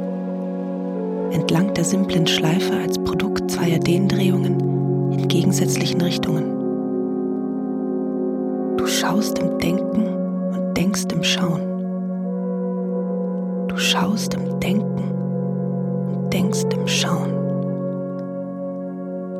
Entlang 1.32 1.74
der 1.74 1.84
simplen 1.84 2.26
Schleife 2.26 2.72
als 2.78 2.98
Produkt 2.98 3.50
zweier 3.50 3.78
Dehndrehungen 3.78 4.65
in 5.16 5.28
gegensätzlichen 5.28 6.00
Richtungen. 6.02 6.44
Du 8.76 8.86
schaust 8.86 9.38
im 9.38 9.58
Denken 9.58 10.06
und 10.52 10.76
denkst 10.76 11.06
im 11.10 11.22
Schauen. 11.22 11.62
Du 13.68 13.76
schaust 13.78 14.34
im 14.34 14.60
Denken 14.60 15.10
und 16.12 16.32
denkst 16.32 16.66
im 16.70 16.86
Schauen. 16.86 17.32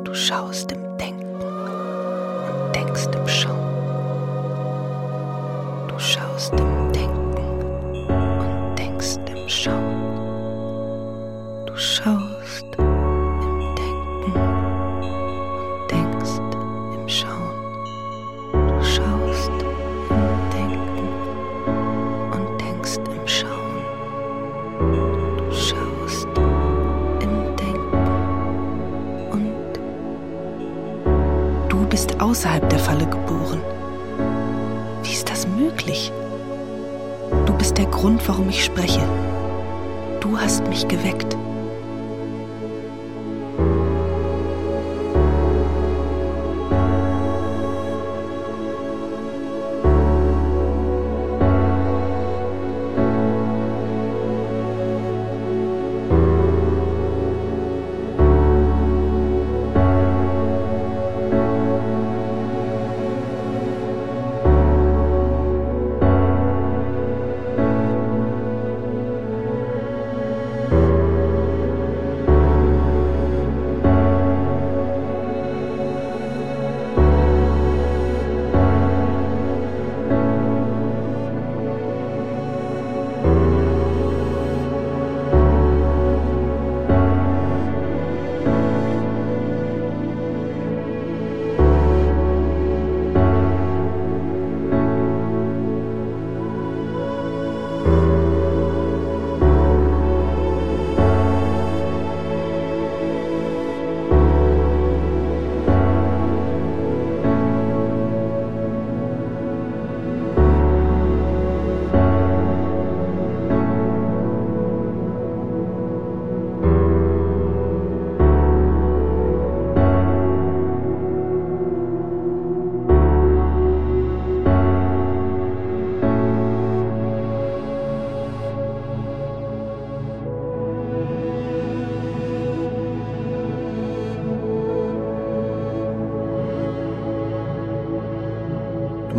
Du 0.05 0.15
schaust 0.15 0.73
im 0.73 0.81
Denken 0.99 1.27
und 1.35 2.75
denkst 2.75 3.09
im 3.15 3.29
Schauen. 3.29 3.67
Du 5.89 5.99
schaust 5.99 6.53
im 6.53 6.93
Denken 6.93 7.26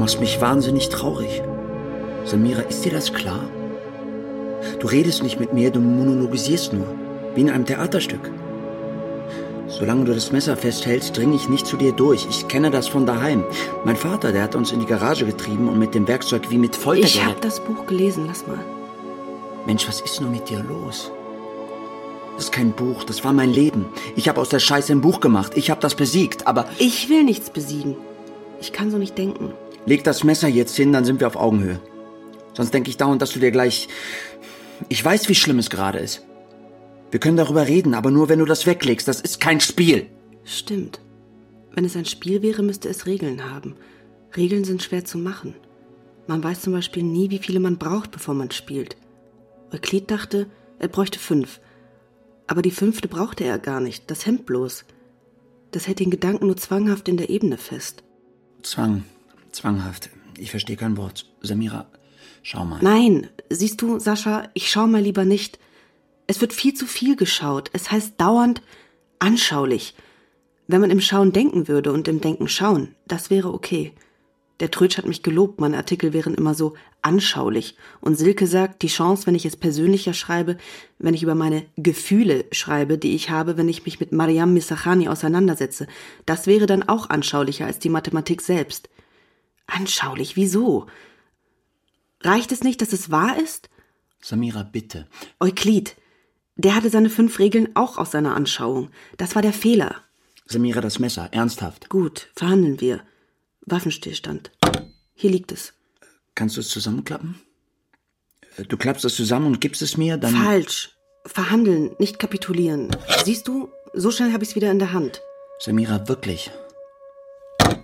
machst 0.07 0.21
mich 0.21 0.39
wahnsinnig 0.39 0.87
traurig. 0.87 1.41
Samira, 2.23 2.61
ist 2.61 2.85
dir 2.85 2.93
das 2.93 3.11
klar? 3.11 3.43
Du 4.79 4.87
redest 4.87 5.21
nicht 5.21 5.37
mit 5.37 5.51
mir, 5.51 5.69
du 5.69 5.81
monologisierst 5.81 6.71
nur, 6.71 6.87
wie 7.35 7.41
in 7.41 7.49
einem 7.49 7.65
Theaterstück. 7.65 8.31
Solange 9.67 10.05
du 10.05 10.13
das 10.13 10.31
Messer 10.31 10.55
festhältst, 10.55 11.17
dringe 11.17 11.35
ich 11.35 11.49
nicht 11.49 11.67
zu 11.67 11.75
dir 11.75 11.91
durch. 11.91 12.25
Ich 12.29 12.47
kenne 12.47 12.71
das 12.71 12.87
von 12.87 13.05
daheim. 13.05 13.43
Mein 13.83 13.97
Vater, 13.97 14.31
der 14.31 14.43
hat 14.43 14.55
uns 14.55 14.71
in 14.71 14.79
die 14.79 14.85
Garage 14.85 15.25
getrieben 15.25 15.67
und 15.67 15.77
mit 15.77 15.93
dem 15.93 16.07
Werkzeug 16.07 16.49
wie 16.49 16.57
mit 16.57 16.77
Folter 16.77 17.03
Ich 17.03 17.25
habe 17.25 17.41
das 17.41 17.59
Buch 17.59 17.85
gelesen, 17.85 18.27
lass 18.27 18.47
mal. 18.47 18.63
Mensch, 19.65 19.85
was 19.89 19.99
ist 19.99 20.21
nur 20.21 20.29
mit 20.29 20.49
dir 20.49 20.63
los? 20.63 21.11
Das 22.37 22.45
ist 22.45 22.53
kein 22.53 22.71
Buch, 22.71 23.03
das 23.03 23.25
war 23.25 23.33
mein 23.33 23.51
Leben. 23.51 23.87
Ich 24.15 24.29
habe 24.29 24.39
aus 24.39 24.47
der 24.47 24.59
Scheiße 24.59 24.93
ein 24.93 25.01
Buch 25.01 25.19
gemacht. 25.19 25.57
Ich 25.57 25.69
habe 25.69 25.81
das 25.81 25.95
besiegt, 25.95 26.47
aber 26.47 26.65
Ich 26.77 27.09
will 27.09 27.25
nichts 27.25 27.49
besiegen. 27.49 27.97
Ich 28.61 28.71
kann 28.71 28.89
so 28.89 28.97
nicht 28.97 29.17
denken. 29.17 29.51
Leg 29.87 30.03
das 30.03 30.23
Messer 30.23 30.47
jetzt 30.47 30.75
hin, 30.75 30.93
dann 30.93 31.05
sind 31.05 31.19
wir 31.19 31.27
auf 31.27 31.35
Augenhöhe. 31.35 31.79
Sonst 32.53 32.73
denke 32.73 32.89
ich 32.91 32.97
dauernd, 32.97 33.21
dass 33.21 33.31
du 33.31 33.39
dir 33.39 33.51
gleich... 33.51 33.87
Ich 34.89 35.03
weiß, 35.03 35.27
wie 35.29 35.35
schlimm 35.35 35.57
es 35.57 35.71
gerade 35.71 35.97
ist. 35.97 36.23
Wir 37.09 37.19
können 37.19 37.37
darüber 37.37 37.67
reden, 37.67 37.95
aber 37.95 38.11
nur, 38.11 38.29
wenn 38.29 38.39
du 38.39 38.45
das 38.45 38.67
weglegst. 38.67 39.07
Das 39.07 39.21
ist 39.21 39.39
kein 39.39 39.59
Spiel. 39.59 40.05
Stimmt. 40.43 40.99
Wenn 41.73 41.85
es 41.85 41.95
ein 41.95 42.05
Spiel 42.05 42.41
wäre, 42.41 42.61
müsste 42.63 42.89
es 42.89 43.05
Regeln 43.05 43.49
haben. 43.51 43.75
Regeln 44.35 44.65
sind 44.65 44.83
schwer 44.83 45.05
zu 45.05 45.17
machen. 45.17 45.55
Man 46.27 46.43
weiß 46.43 46.61
zum 46.61 46.73
Beispiel 46.73 47.03
nie, 47.03 47.29
wie 47.29 47.39
viele 47.39 47.59
man 47.59 47.77
braucht, 47.77 48.11
bevor 48.11 48.33
man 48.33 48.51
spielt. 48.51 48.97
Euklid 49.71 50.11
dachte, 50.11 50.47
er 50.79 50.89
bräuchte 50.89 51.19
fünf. 51.19 51.59
Aber 52.45 52.61
die 52.61 52.71
fünfte 52.71 53.07
brauchte 53.07 53.45
er 53.45 53.59
gar 53.59 53.79
nicht, 53.79 54.11
das 54.11 54.25
Hemd 54.25 54.45
bloß. 54.45 54.85
Das 55.71 55.87
hält 55.87 55.99
den 55.99 56.11
Gedanken 56.11 56.47
nur 56.47 56.57
zwanghaft 56.57 57.07
in 57.07 57.17
der 57.17 57.29
Ebene 57.29 57.57
fest. 57.57 58.03
Zwang. 58.63 59.03
Zwanghaft. 59.51 60.09
Ich 60.37 60.51
verstehe 60.51 60.75
kein 60.75 60.97
Wort. 60.97 61.25
Samira, 61.41 61.87
schau 62.43 62.65
mal. 62.65 62.79
Nein, 62.81 63.27
siehst 63.49 63.81
du, 63.81 63.99
Sascha, 63.99 64.49
ich 64.53 64.69
schau 64.69 64.87
mal 64.87 65.01
lieber 65.01 65.25
nicht. 65.25 65.59
Es 66.27 66.41
wird 66.41 66.53
viel 66.53 66.73
zu 66.73 66.85
viel 66.85 67.15
geschaut. 67.15 67.69
Es 67.73 67.91
heißt 67.91 68.19
dauernd 68.19 68.61
anschaulich. 69.19 69.95
Wenn 70.67 70.81
man 70.81 70.91
im 70.91 70.99
Schauen 70.99 71.31
denken 71.31 71.67
würde 71.67 71.93
und 71.93 72.07
im 72.07 72.19
Denken 72.19 72.49
schauen, 72.49 72.95
das 73.07 73.29
wäre 73.29 73.53
okay. 73.53 73.93
Der 74.59 74.71
Trötsch 74.71 74.97
hat 74.97 75.05
mich 75.05 75.21
gelobt, 75.21 75.61
meine 75.61 75.77
Artikel 75.77 76.13
wären 76.13 76.33
immer 76.33 76.55
so 76.55 76.73
anschaulich. 77.01 77.77
Und 78.01 78.17
Silke 78.17 78.47
sagt, 78.47 78.81
die 78.81 78.87
Chance, 78.87 79.27
wenn 79.27 79.35
ich 79.35 79.45
es 79.45 79.55
persönlicher 79.55 80.13
schreibe, 80.13 80.57
wenn 80.97 81.13
ich 81.13 81.23
über 81.23 81.35
meine 81.35 81.65
Gefühle 81.77 82.45
schreibe, 82.51 82.97
die 82.97 83.15
ich 83.15 83.29
habe, 83.29 83.55
wenn 83.55 83.69
ich 83.69 83.85
mich 83.85 83.99
mit 83.99 84.11
Mariam 84.11 84.53
Misachani 84.53 85.07
auseinandersetze, 85.07 85.87
das 86.25 86.47
wäre 86.47 86.65
dann 86.65 86.83
auch 86.83 87.09
anschaulicher 87.09 87.67
als 87.67 87.79
die 87.79 87.89
Mathematik 87.89 88.41
selbst. 88.41 88.89
Anschaulich, 89.67 90.35
wieso? 90.35 90.87
Reicht 92.21 92.51
es 92.51 92.63
nicht, 92.63 92.81
dass 92.81 92.93
es 92.93 93.11
wahr 93.11 93.37
ist? 93.37 93.69
Samira, 94.21 94.63
bitte. 94.63 95.07
Euklid, 95.39 95.95
der 96.55 96.73
hatte 96.75 96.89
seine 96.89 97.09
fünf 97.09 97.37
Regeln 97.39 97.75
auch 97.75 97.97
aus 97.97 98.11
seiner 98.11 98.35
Anschauung. 98.35 98.89
Das 99.17 99.35
war 99.35 99.41
der 99.41 99.53
Fehler. 99.53 100.01
Samira, 100.45 100.81
das 100.81 100.97
Messer, 100.99 101.29
ernsthaft. 101.31 101.89
Gut, 101.89 102.29
verhandeln 102.35 102.81
wir. 102.81 103.01
Waffenstillstand. 103.61 104.51
Hier 105.13 105.29
liegt 105.29 105.51
es. 105.51 105.73
Kannst 106.35 106.55
du 106.55 106.61
es 106.61 106.69
zusammenklappen? 106.69 107.39
Äh, 108.57 108.63
Du 108.63 108.77
klappst 108.77 109.03
es 109.05 109.15
zusammen 109.15 109.47
und 109.47 109.61
gibst 109.61 109.81
es 109.81 109.97
mir, 109.97 110.17
dann. 110.17 110.33
Falsch. 110.33 110.95
Verhandeln, 111.25 111.93
nicht 111.99 112.19
kapitulieren. 112.19 112.89
Siehst 113.25 113.47
du, 113.47 113.69
so 113.93 114.11
schnell 114.11 114.31
habe 114.31 114.43
ich 114.43 114.51
es 114.51 114.55
wieder 114.55 114.71
in 114.71 114.79
der 114.79 114.93
Hand. 114.93 115.21
Samira, 115.59 116.07
wirklich. 116.07 116.49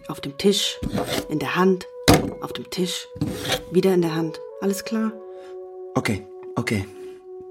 Auf 0.07 0.21
dem 0.21 0.37
Tisch, 0.37 0.79
in 1.29 1.39
der 1.39 1.55
Hand, 1.55 1.87
auf 2.41 2.53
dem 2.53 2.69
Tisch, 2.69 3.07
wieder 3.71 3.93
in 3.93 4.01
der 4.01 4.15
Hand. 4.15 4.39
Alles 4.61 4.83
klar? 4.83 5.11
Okay, 5.95 6.25
okay. 6.55 6.85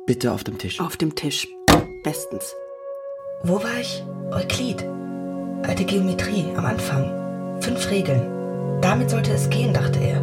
Bitte 0.07 0.33
auf 0.33 0.45
dem 0.45 0.59
Tisch. 0.59 0.81
Auf 0.81 0.97
dem 0.97 1.15
Tisch. 1.15 1.47
Bestens. 2.03 2.55
Wo 3.45 3.55
war 3.63 3.81
ich? 3.81 4.03
Euklid. 4.33 4.85
Alte 5.63 5.85
Geometrie 5.85 6.47
am 6.57 6.65
Anfang. 6.65 7.61
Fünf 7.61 7.91
Regeln. 7.91 8.81
Damit 8.81 9.11
sollte 9.11 9.33
es 9.33 9.49
gehen, 9.49 9.73
dachte 9.73 10.01
er. 10.01 10.21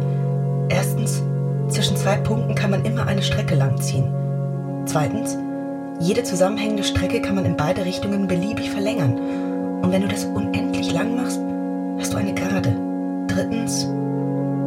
Erstens, 0.68 1.22
zwischen 1.68 1.96
zwei 1.96 2.16
Punkten 2.16 2.54
kann 2.54 2.70
man 2.70 2.84
immer 2.84 3.06
eine 3.06 3.22
Strecke 3.22 3.54
langziehen. 3.54 4.12
Zweitens, 4.86 5.36
jede 6.00 6.22
zusammenhängende 6.22 6.84
Strecke 6.84 7.22
kann 7.22 7.34
man 7.34 7.44
in 7.44 7.56
beide 7.56 7.84
Richtungen 7.84 8.26
beliebig 8.26 8.70
verlängern. 8.70 9.18
Und 9.82 9.92
wenn 9.92 10.02
du 10.02 10.08
das 10.08 10.24
unendlich 10.24 10.92
lang 10.92 11.16
machst, 11.16 11.40
hast 12.00 12.14
du 12.14 12.16
eine 12.16 12.34
Gerade. 12.34 12.74
Drittens, 13.28 13.86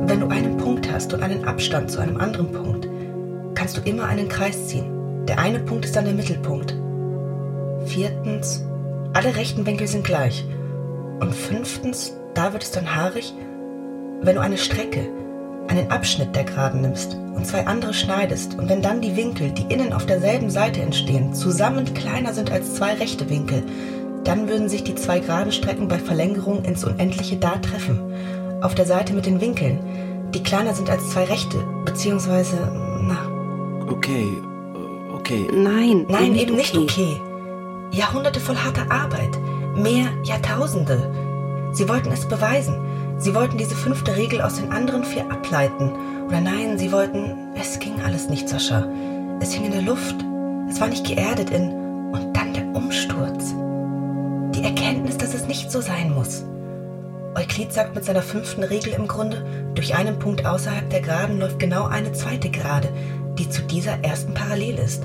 wenn 0.06 0.20
du 0.20 0.28
einen 0.28 0.56
Punkt 0.58 0.92
hast 0.92 1.14
und 1.14 1.24
einen 1.24 1.46
Abstand 1.46 1.90
zu 1.90 2.00
einem 2.00 2.18
anderen 2.18 2.52
Punkt, 2.52 2.88
kannst 3.56 3.76
du 3.76 3.82
immer 3.82 4.06
einen 4.06 4.30
Kreis 4.30 4.68
ziehen. 4.68 5.26
Der 5.28 5.40
eine 5.40 5.60
Punkt 5.60 5.86
ist 5.86 5.96
dann 5.96 6.06
der 6.06 6.14
Mittelpunkt. 6.14 6.76
Viertens, 7.86 8.64
alle 9.14 9.36
rechten 9.36 9.66
Winkel 9.66 9.88
sind 9.88 10.04
gleich. 10.04 10.46
Und 11.20 11.34
fünftens, 11.34 12.14
da 12.36 12.54
wird 12.54 12.64
es 12.64 12.72
dann 12.72 12.96
haarig, 12.96 13.34
wenn 14.22 14.36
du 14.36 14.42
eine 14.42 14.58
Strecke, 14.58 15.10
einen 15.70 15.90
Abschnitt 15.90 16.36
der 16.36 16.44
Geraden 16.44 16.82
nimmst 16.82 17.18
und 17.34 17.48
zwei 17.48 17.66
andere 17.66 17.96
schneidest 17.96 18.60
und 18.60 18.70
wenn 18.70 18.84
dann 18.84 19.02
die 19.02 19.16
Winkel, 19.16 19.50
die 19.50 19.74
innen 19.74 19.94
auf 19.94 20.06
derselben 20.06 20.52
Seite 20.52 20.82
entstehen, 20.82 21.34
zusammen 21.34 21.94
kleiner 21.96 22.34
sind 22.34 22.52
als 22.52 22.76
zwei 22.76 22.94
rechte 22.94 23.30
Winkel, 23.30 23.64
dann 24.24 24.48
würden 24.48 24.70
sich 24.70 24.84
die 24.84 24.96
zwei 24.96 25.20
geraden 25.20 25.52
Strecken 25.52 25.88
bei 25.88 26.00
Verlängerung 26.00 26.64
ins 26.64 26.84
Unendliche 26.84 27.38
da 27.38 27.58
treffen. 27.58 28.00
Auf 28.62 28.76
der 28.76 28.86
Seite 28.86 29.14
mit 29.14 29.26
den 29.26 29.42
Winkeln, 29.42 29.80
die 30.34 30.44
kleiner 30.44 30.74
sind 30.74 30.90
als 30.90 31.10
zwei 31.10 31.26
rechte, 31.26 31.58
beziehungsweise, 31.86 32.58
na, 33.02 33.18
Okay, 33.90 34.26
äh, 34.74 35.14
okay. 35.14 35.48
Nein, 35.54 36.06
Nein, 36.08 36.36
eben 36.36 36.56
nicht 36.56 36.76
okay. 36.78 37.20
Jahrhunderte 37.92 38.40
voll 38.40 38.56
harter 38.56 38.90
Arbeit. 38.92 39.38
Mehr 39.76 40.08
Jahrtausende. 40.24 41.12
Sie 41.72 41.88
wollten 41.90 42.12
es 42.12 42.28
beweisen. 42.28 42.76
Sie 43.18 43.36
wollten 43.36 43.58
diese 43.58 43.76
fünfte 43.76 44.16
Regel 44.16 44.42
aus 44.42 44.56
den 44.56 44.72
anderen 44.72 45.04
vier 45.04 45.30
ableiten. 45.32 45.92
Oder 46.28 46.42
nein, 46.42 46.78
sie 46.78 46.92
wollten. 46.92 47.36
Es 47.56 47.80
ging 47.80 48.02
alles 48.02 48.30
nicht, 48.30 48.50
Sascha. 48.50 48.88
Es 49.40 49.54
hing 49.54 49.66
in 49.66 49.72
der 49.72 49.82
Luft. 49.82 50.16
Es 50.70 50.80
war 50.82 50.88
nicht 50.88 51.06
geerdet 51.06 51.50
in. 51.50 51.72
Und 52.12 52.34
dann 52.34 52.54
der 52.54 52.66
Umsturz. 52.76 53.54
Es 55.44 55.50
nicht 55.50 55.72
so 55.72 55.82
sein 55.82 56.14
muss. 56.14 56.46
Euklid 57.36 57.74
sagt 57.74 57.96
mit 57.96 58.06
seiner 58.06 58.22
fünften 58.22 58.64
Regel 58.64 58.94
im 58.94 59.10
Grunde, 59.10 59.46
durch 59.76 59.94
einen 59.94 60.18
Punkt 60.18 60.46
außerhalb 60.46 60.90
der 60.90 61.02
Geraden 61.02 61.38
läuft 61.38 61.60
genau 61.60 61.86
eine 61.86 62.14
zweite 62.14 62.50
Gerade, 62.50 62.88
die 63.38 63.50
zu 63.50 63.62
dieser 63.64 64.02
ersten 64.06 64.34
parallel 64.34 64.80
ist. 64.80 65.04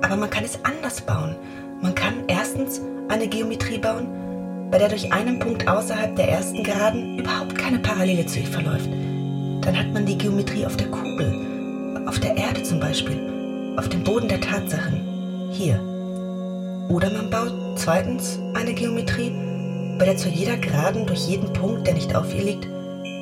Aber 0.00 0.16
man 0.16 0.30
kann 0.30 0.44
es 0.44 0.58
anders 0.64 1.02
bauen. 1.02 1.36
Man 1.82 1.94
kann 1.94 2.24
erstens 2.26 2.80
eine 3.10 3.28
Geometrie 3.28 3.76
bauen, 3.76 4.70
bei 4.70 4.78
der 4.78 4.88
durch 4.88 5.12
einen 5.12 5.38
Punkt 5.38 5.68
außerhalb 5.68 6.16
der 6.16 6.30
ersten 6.30 6.64
Geraden 6.64 7.18
überhaupt 7.18 7.58
keine 7.58 7.80
Parallele 7.80 8.24
zu 8.24 8.38
ihr 8.38 8.46
verläuft. 8.46 8.88
Dann 9.60 9.78
hat 9.78 9.92
man 9.92 10.06
die 10.06 10.16
Geometrie 10.16 10.64
auf 10.64 10.78
der 10.78 10.88
Kugel, 10.88 12.02
auf 12.06 12.18
der 12.18 12.34
Erde 12.34 12.62
zum 12.62 12.80
Beispiel, 12.80 13.74
auf 13.76 13.90
dem 13.90 14.04
Boden 14.04 14.28
der 14.28 14.40
Tatsachen, 14.40 15.50
hier. 15.50 15.78
Oder 16.88 17.10
man 17.10 17.28
baut 17.28 17.67
zweitens 17.78 18.38
eine 18.54 18.74
Geometrie, 18.74 19.32
bei 19.98 20.04
der 20.04 20.16
zu 20.16 20.28
jeder 20.28 20.56
Geraden 20.56 21.06
durch 21.06 21.26
jeden 21.26 21.52
Punkt, 21.52 21.86
der 21.86 21.94
nicht 21.94 22.14
auf 22.14 22.34
ihr 22.34 22.42
liegt, 22.42 22.68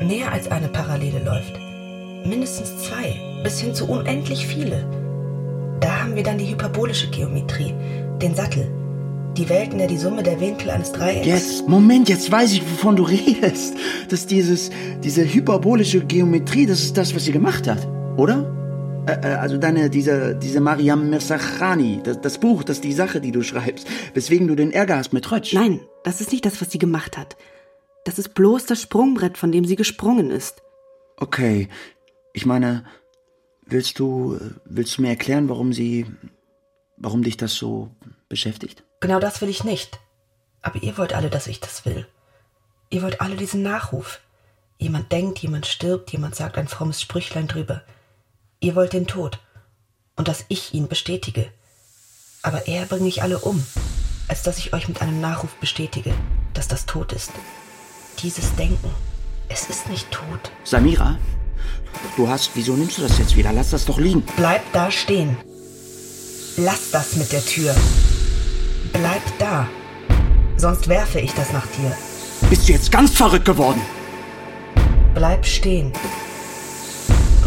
mehr 0.03 0.33
als 0.33 0.51
eine 0.51 0.69
Parallele 0.69 1.23
läuft. 1.25 1.59
Mindestens 2.27 2.71
zwei, 2.79 3.15
bis 3.45 3.61
hin 3.61 3.75
zu 3.75 3.89
unendlich 3.89 4.47
viele. 4.47 4.85
Da 5.81 6.01
haben 6.01 6.17
wir 6.17 6.23
dann 6.23 6.39
die 6.39 6.49
hyperbolische 6.51 7.09
Geometrie, 7.09 7.75
den 8.21 8.35
Sattel, 8.35 8.67
die 9.37 9.49
Welt, 9.49 9.73
in 9.73 9.79
der 9.79 9.89
die 9.89 9.99
Summe 9.99 10.23
der 10.23 10.41
Winkel 10.41 10.71
eines 10.71 10.93
Dreiecks. 10.93 11.27
Jetzt, 11.27 11.69
Moment, 11.69 12.09
jetzt 12.09 12.33
weiß 12.33 12.55
ich, 12.55 12.63
wovon 12.63 12.97
du 12.97 13.03
redest. 13.05 13.75
Das 14.09 14.27
dieses, 14.27 14.71
diese 15.05 15.23
hyperbolische 15.23 16.01
Geometrie, 16.01 16.67
das 16.67 16.81
ist 16.81 16.97
das, 16.97 17.15
was 17.15 17.25
sie 17.25 17.33
gemacht 17.33 17.69
hat, 17.69 17.87
oder? 18.17 18.56
Äh, 19.07 19.21
äh, 19.23 19.35
also 19.35 19.57
deine, 19.59 19.89
diese, 19.91 20.35
diese 20.35 20.61
Mariam 20.61 21.11
Mirsachani, 21.11 22.01
das, 22.03 22.21
das 22.21 22.39
Buch, 22.39 22.65
das 22.65 22.79
ist 22.79 22.85
die 22.85 22.93
Sache, 22.93 23.21
die 23.21 23.33
du 23.33 23.43
schreibst, 23.43 23.87
weswegen 24.15 24.49
du 24.49 24.55
den 24.55 24.73
Ärger 24.73 24.97
hast 24.97 25.13
mit 25.13 25.31
Rötsch. 25.31 25.53
Nein, 25.53 25.81
das 26.05 26.21
ist 26.21 26.33
nicht 26.33 26.45
das, 26.45 26.61
was 26.61 26.71
sie 26.71 26.79
gemacht 26.79 27.17
hat. 27.17 27.37
Das 28.05 28.19
ist 28.19 28.35
bloß 28.35 28.67
das 28.67 28.83
Sprungbrett, 28.83 29.39
von 29.39 29.53
dem 29.53 29.65
sie 29.65 29.77
gesprungen 29.77 30.31
ist. 30.31 30.63
Okay, 31.17 31.69
ich 32.33 32.47
meine, 32.47 32.85
willst 33.65 33.99
du, 33.99 34.39
willst 34.65 34.99
du 34.99 35.03
mir 35.03 35.09
erklären, 35.09 35.49
warum 35.49 35.73
sie, 35.73 36.07
warum 36.97 37.23
dich 37.23 37.37
das 37.37 37.55
so 37.55 37.91
beschäftigt? 38.29 38.85
Genau 39.01 39.21
das 39.21 39.41
will 39.41 39.49
ich 39.49 39.65
nicht. 39.65 39.99
Aber 40.63 40.83
ihr 40.83 40.99
wollt 40.99 41.15
alle, 41.15 41.31
dass 41.31 41.47
ich 41.47 41.61
das 41.61 41.85
will. 41.85 42.07
Ihr 42.91 43.03
wollt 43.03 43.21
alle 43.21 43.37
diesen 43.37 43.63
Nachruf. 43.63 44.21
Jemand 44.79 45.11
denkt, 45.11 45.39
jemand 45.39 45.67
stirbt, 45.67 46.11
jemand 46.13 46.35
sagt 46.35 46.59
ein 46.59 46.69
frommes 46.69 47.01
Sprüchlein 47.01 47.47
drüber. 47.47 47.83
Ihr 48.61 48.75
wollt 48.75 48.93
den 48.93 49.07
Tod. 49.07 49.39
Und 50.17 50.29
dass 50.29 50.45
ich 50.49 50.73
ihn 50.73 50.89
bestätige. 50.89 51.47
Aber 52.43 52.67
eher 52.67 52.87
bringe 52.87 53.09
ich 53.09 53.23
alle 53.23 53.39
um, 53.39 53.65
als 54.29 54.43
dass 54.43 54.59
ich 54.59 54.73
euch 54.73 54.89
mit 54.89 55.03
einem 55.03 55.21
Nachruf 55.21 55.55
bestätige, 55.57 56.15
dass 56.55 56.69
das 56.69 56.87
tot 56.87 57.13
ist. 57.13 57.33
Dieses 58.23 58.55
Denken, 58.57 58.91
es 59.49 59.69
ist 59.69 59.89
nicht 59.91 60.11
tot. 60.11 60.51
Samira, 60.65 61.19
du 62.17 62.29
hast, 62.29 62.53
wieso 62.55 62.75
nimmst 62.75 62.99
du 62.99 63.03
das 63.03 63.19
jetzt 63.19 63.37
wieder? 63.37 63.53
Lass 63.53 63.71
das 63.71 63.85
doch 63.85 63.99
liegen. 63.99 64.23
Bleib 64.37 64.63
da 64.73 64.91
stehen. 64.91 65.37
Lass 66.57 66.91
das 66.91 67.17
mit 67.17 67.33
der 67.33 67.45
Tür. 67.45 67.75
Bleib 68.93 69.23
da. 69.39 69.69
Sonst 70.57 70.89
werfe 70.89 71.21
ich 71.21 71.35
das 71.35 71.53
nach 71.53 71.67
dir. 71.67 71.95
Bist 72.49 72.69
du 72.69 72.73
jetzt 72.73 72.91
ganz 72.91 73.11
verrückt 73.11 73.45
geworden? 73.45 73.83
Bleib 75.15 75.45
stehen. 75.45 75.93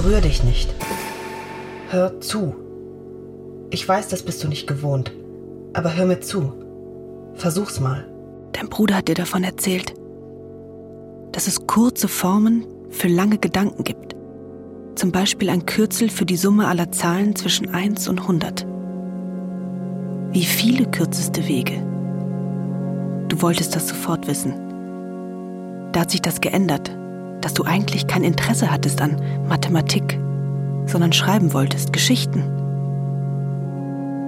Rühr 0.04 0.22
dich 0.22 0.44
nicht. 0.44 0.74
Hör 1.90 2.22
zu. 2.22 2.56
Ich 3.70 3.88
weiß, 3.88 4.08
das 4.08 4.24
bist 4.24 4.44
du 4.44 4.48
nicht 4.48 4.66
gewohnt. 4.66 5.12
Aber 5.74 5.96
hör 5.96 6.06
mir 6.06 6.22
zu. 6.22 6.54
Versuch's 7.34 7.80
mal. 7.80 8.08
Dein 8.54 8.70
Bruder 8.70 8.96
hat 8.96 9.08
dir 9.10 9.16
davon 9.16 9.44
erzählt, 9.44 9.94
dass 11.32 11.48
es 11.48 11.68
kurze 11.68 12.08
Formen 12.08 12.66
für 12.90 13.08
lange 13.08 13.38
Gedanken 13.38 13.84
gibt. 13.84 14.16
Zum 14.96 15.12
Beispiel 15.12 15.50
ein 15.50 15.66
Kürzel 15.66 16.10
für 16.10 16.26
die 16.26 16.38
Summe 16.38 16.68
aller 16.68 16.92
Zahlen 16.92 17.36
zwischen 17.36 17.74
1 17.74 18.08
und 18.08 18.22
100. 18.22 18.66
Wie 20.32 20.46
viele 20.46 20.86
kürzeste 20.86 21.48
Wege? 21.48 21.74
Du 23.28 23.42
wolltest 23.42 23.76
das 23.76 23.88
sofort 23.88 24.28
wissen. 24.28 24.54
Da 25.92 26.02
hat 26.02 26.12
sich 26.12 26.22
das 26.22 26.42
geändert, 26.42 26.92
dass 27.42 27.54
du 27.54 27.64
eigentlich 27.64 28.08
kein 28.08 28.24
Interesse 28.24 28.72
hattest 28.72 29.02
an 29.02 29.22
Mathematik, 29.48 30.20
sondern 30.86 31.14
schreiben 31.14 31.54
wolltest, 31.54 31.94
Geschichten. 31.94 32.44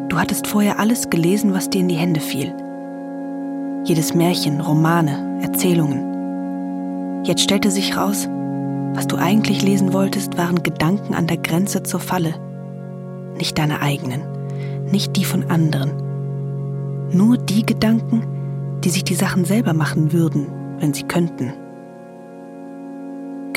Du 0.10 0.20
hattest 0.20 0.48
vorher 0.48 0.80
alles 0.80 1.10
gelesen, 1.10 1.54
was 1.54 1.70
dir 1.70 1.82
in 1.82 1.88
die 1.88 1.96
Hände 1.96 2.20
fiel. 2.20 2.54
Jedes 3.86 4.14
Märchen, 4.14 4.62
Romane, 4.62 5.40
Erzählungen. 5.42 7.24
Jetzt 7.24 7.44
stellte 7.44 7.72
sich 7.72 7.96
raus, 7.98 8.28
was 8.94 9.08
du 9.08 9.16
eigentlich 9.16 9.62
lesen 9.62 9.94
wolltest, 9.94 10.38
waren 10.38 10.64
Gedanken 10.64 11.16
an 11.16 11.28
der 11.28 11.38
Grenze 11.38 11.84
zur 11.84 12.00
Falle. 12.00 12.36
Nicht 13.38 13.58
deine 13.58 13.82
eigenen, 13.82 14.22
nicht 14.92 15.16
die 15.16 15.24
von 15.24 15.50
anderen. 15.50 15.92
Nur 17.12 17.38
die 17.38 17.66
Gedanken, 17.66 18.24
die 18.84 18.90
sich 18.90 19.04
die 19.04 19.16
Sachen 19.16 19.46
selber 19.46 19.74
machen 19.74 20.12
würden, 20.12 20.48
wenn 20.80 20.94
sie 20.94 21.04
könnten. 21.04 21.54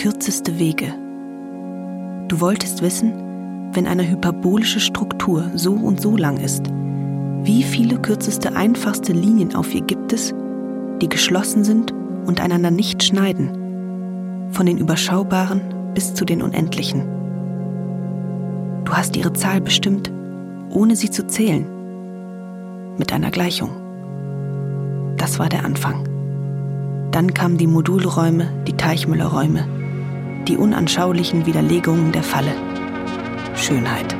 Kürzeste 0.04 0.58
Wege. 0.58 0.92
Du 2.28 2.38
wolltest 2.38 2.82
wissen, 2.82 3.70
wenn 3.72 3.86
eine 3.86 4.06
hyperbolische 4.06 4.78
Struktur 4.78 5.50
so 5.54 5.72
und 5.72 5.98
so 5.98 6.14
lang 6.14 6.36
ist, 6.36 6.66
wie 7.42 7.62
viele 7.62 7.98
kürzeste 7.98 8.54
einfachste 8.54 9.14
Linien 9.14 9.54
auf 9.54 9.74
ihr 9.74 9.80
gibt 9.80 10.12
es, 10.12 10.34
die 11.00 11.08
geschlossen 11.08 11.64
sind 11.64 11.92
und 12.26 12.38
einander 12.42 12.70
nicht 12.70 13.02
schneiden, 13.02 14.50
von 14.50 14.66
den 14.66 14.76
überschaubaren 14.76 15.62
bis 15.94 16.12
zu 16.12 16.26
den 16.26 16.42
unendlichen. 16.42 17.08
Du 18.84 18.92
hast 18.92 19.16
ihre 19.16 19.32
Zahl 19.32 19.62
bestimmt, 19.62 20.12
ohne 20.68 20.96
sie 20.96 21.08
zu 21.08 21.26
zählen, 21.26 21.64
mit 22.98 23.10
einer 23.10 23.30
Gleichung. 23.30 23.70
Das 25.16 25.38
war 25.38 25.48
der 25.48 25.64
Anfang. 25.64 26.04
Dann 27.10 27.32
kamen 27.32 27.56
die 27.56 27.66
Modulräume, 27.66 28.52
die 28.66 28.74
Teichmüllerräume, 28.74 29.83
die 30.48 30.56
unanschaulichen 30.56 31.46
Widerlegungen 31.46 32.12
der 32.12 32.22
Falle. 32.22 32.52
Schönheit. 33.56 34.14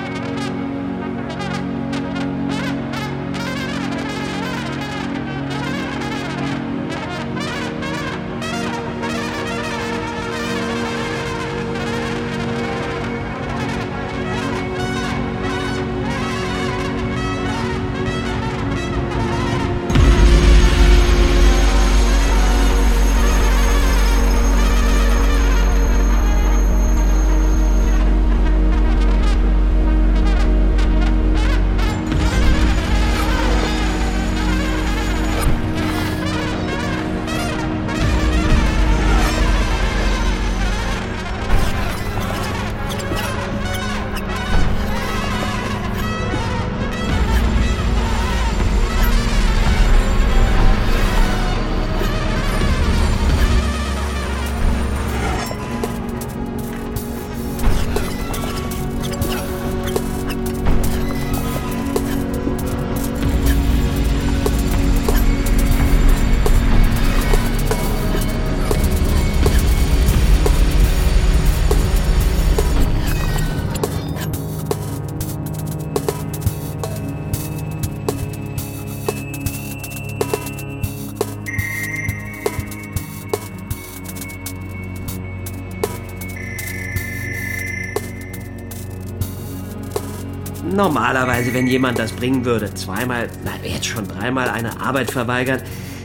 Normalerweise, 90.85 91.55
wenn 91.55 91.67
jemand 91.67 91.99
das 91.99 92.13
bringen 92.13 92.45
würde, 92.45 92.75
zweimal, 92.75 93.29
na 93.43 93.53
jetzt 93.67 93.87
schon 93.87 94.07
dreimal 94.07 94.51
eine 94.51 94.83
Arbeit 94.83 95.11
verweigern, 95.11 95.63